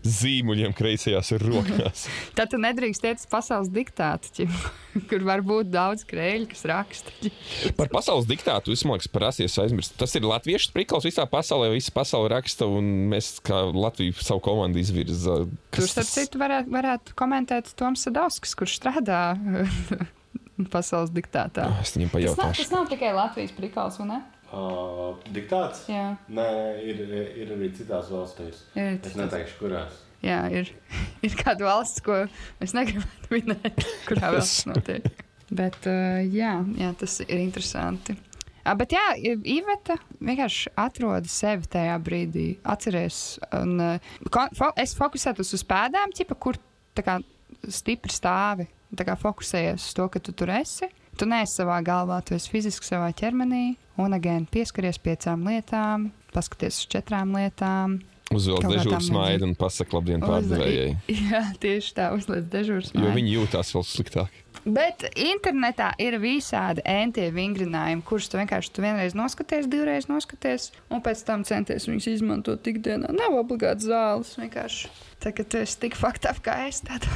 zīmuļiem 0.00 0.72
kreisajās 0.76 1.34
rokās. 1.42 2.06
Tad 2.38 2.52
tu 2.54 2.60
nedrīkst 2.62 3.04
iet 3.08 3.20
uz 3.20 3.28
pasaules 3.28 3.68
diktātu, 3.72 4.46
kur 5.10 5.26
var 5.28 5.44
būt 5.44 5.68
daudz 5.72 6.06
krēļu, 6.08 6.48
kas 6.54 6.64
raksta. 6.70 7.32
Par 7.76 7.92
pasaules 7.92 8.28
diktātu 8.30 8.72
es 8.72 8.84
domāju, 8.86 9.12
prasies 9.12 9.58
aizmirst. 9.60 9.96
Tas 10.00 10.16
ir 10.16 10.24
latviešu 10.28 10.70
sprikals 10.70 11.06
visā 11.08 11.28
pasaulē. 11.28 11.68
Visa 11.74 11.92
pasaule 11.94 12.32
raksta, 12.32 12.68
un 12.68 12.88
mēs 13.12 13.34
kā 13.44 13.62
Latvija 13.76 14.16
savu 14.24 14.40
komandu 14.44 14.80
izvirza. 14.80 15.42
Tur, 15.72 15.88
starp 15.88 16.08
citu, 16.08 16.40
varētu, 16.40 16.72
varētu 16.72 17.16
komentēt 17.18 17.74
Toms 17.76 18.08
Sadovskis, 18.08 18.56
kurš 18.56 18.80
strādā 18.80 19.22
pasaules 20.72 21.10
diktātā. 21.14 21.68
Es 21.82 21.94
viņam 21.96 22.10
Tas 22.10 22.14
nav, 22.14 22.36
pajautāšu. 22.36 22.62
tas 22.64 22.70
nav 22.74 22.88
tikai 22.92 23.12
Latvijas 23.16 23.52
prikals, 23.56 23.98
vai 24.02 24.06
ne? 24.12 24.20
Uh, 24.52 25.14
diktāts? 25.32 25.86
Jā, 25.88 26.10
Nē, 26.28 26.46
ir, 26.84 26.98
ir 27.40 27.52
arī 27.54 27.70
citās 27.72 28.10
valstīs. 28.12 28.58
ir, 28.76 28.98
Es 29.00 29.14
neteikšu, 29.16 29.56
kurās. 29.62 29.94
jā, 30.22 30.42
ir, 30.52 30.68
ir 31.24 31.36
kāda 31.40 31.64
valsts, 31.70 32.02
ko 32.04 32.26
es 32.60 32.74
negribētu 32.76 33.32
minēt, 33.32 33.80
kurā 34.08 34.34
vēl 34.34 34.42
tas 34.44 34.66
notiek. 34.68 35.08
Bet 35.52 35.80
uh, 35.88 36.20
jā, 36.32 36.58
jā, 36.76 36.92
tas 37.00 37.16
ir 37.24 37.32
interesanti. 37.40 38.14
Ah, 38.62 38.76
bet 38.78 38.92
jā, 38.94 39.02
Iveta 39.42 39.96
vienkārši 40.22 40.70
atrod 40.78 41.26
sevi 41.32 41.66
tajā 41.72 41.96
brīdī. 42.04 42.44
Atceries, 42.62 43.38
un 43.58 43.72
uh, 43.82 44.12
fo, 44.54 44.68
es 44.78 44.92
fokusētos 44.94 45.50
uz 45.56 45.64
pēdām, 45.66 46.12
ķipa, 46.14 46.36
kur 46.38 46.60
tā 46.94 47.02
kā 47.08 47.16
stipri 47.72 48.12
stāvi. 48.14 48.68
Kā 48.92 49.16
fokusējies 49.16 49.86
uz 49.88 49.94
to, 49.96 50.08
ka 50.12 50.20
tu 50.20 50.34
tur 50.36 50.52
esi. 50.52 50.88
Tu 51.18 51.28
neesi 51.28 51.60
savā 51.60 51.78
galvā, 51.84 52.20
tu 52.24 52.36
esi 52.36 52.50
fiziski 52.52 52.88
savā 52.88 53.10
ķermenī, 53.16 53.76
un 54.00 54.16
again 54.16 54.46
pieskaries 54.48 55.00
piecām 55.00 55.44
lietām, 55.48 56.10
paskaties 56.32 56.80
uz 56.80 56.88
četrām 56.92 57.34
lietām. 57.36 57.98
Uzvelk 58.32 58.64
dežūru 58.64 59.00
smaidu 59.04 59.50
un 59.50 59.56
pasaka 59.58 59.98
labdien 59.98 60.22
pārdevējai. 60.24 60.94
Jā, 61.28 61.42
tieši 61.60 61.92
tā, 61.98 62.08
uzliek 62.16 62.46
dežūras. 62.52 62.94
Jo 62.96 63.12
viņi 63.12 63.36
jūtās 63.36 63.74
vēl 63.76 63.84
sliktāk. 63.88 64.41
Bet 64.62 65.02
internetā 65.18 65.88
ir 65.98 66.20
visādi 66.22 66.84
entie 66.86 67.26
vingrinājumi, 67.34 68.04
kurus 68.06 68.28
tu 68.30 68.38
vienkārši 68.38 68.70
tu 68.70 68.84
vienreiz 68.84 69.16
noskaties, 69.18 69.66
divreiz 69.70 70.06
noskaties, 70.06 70.68
un 70.92 71.02
pēc 71.02 71.24
tam 71.26 71.42
centies 71.46 71.88
viņus 71.88 72.06
izmantot 72.12 72.70
ikdienā. 72.70 73.10
Nav 73.16 73.34
obligāti 73.40 73.88
zāles. 73.88 74.36
Vienkārši 74.38 74.92
tā, 75.22 75.32
ka 75.34 75.42
tu 75.42 75.58
esi 75.58 75.80
tik 75.82 75.98
faktā, 75.98 76.30
kā 76.46 76.60
es. 76.68 76.78
Tad... 76.86 77.08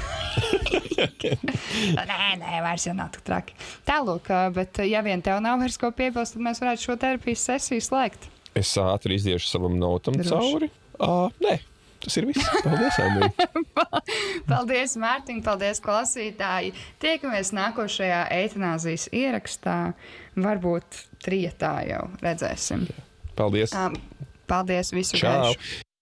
nē, 2.10 2.18
nē, 2.42 2.56
vairs 2.66 2.88
jau 2.88 2.96
nav 2.98 3.14
tik 3.14 3.22
traki. 3.30 3.54
Tālāk, 3.86 4.32
bet 4.56 4.82
ja 4.88 5.04
vien 5.06 5.22
tev 5.22 5.38
nav 5.44 5.62
vairs 5.62 5.78
ko 5.78 5.92
piebilst, 5.94 6.34
tad 6.34 6.46
mēs 6.48 6.62
varētu 6.64 6.88
šo 6.88 6.98
terapijas 6.98 7.46
sesiju 7.52 7.86
slēgt. 7.86 8.26
Es 8.58 8.74
ātri 8.80 9.20
izdiešu 9.20 9.52
savam 9.52 9.78
notam 9.78 10.18
Droši. 10.18 10.34
cauri. 10.34 10.72
Uh, 10.96 11.28
nē, 11.44 11.60
tas 12.04 12.18
ir 12.20 12.28
viss. 12.30 12.50
Paldies, 12.64 12.98
Andrija. 13.02 13.48
Paldies, 14.50 14.96
Mārtiņ, 15.00 15.40
paldies, 15.46 15.80
klausītāji. 15.84 16.74
Tiekamies 17.02 17.52
nākošajā 17.56 18.22
eitanāzijas 18.40 19.08
ierakstā. 19.16 19.78
Varbūt 20.36 21.02
trijotā 21.24 21.74
jau 21.88 22.04
redzēsim. 22.24 22.86
Paldies. 23.36 23.74
Um, 23.76 23.96
paldies, 24.48 24.92
visu 24.96 25.20
Čau! 25.20 25.52
gaišu! 25.54 25.85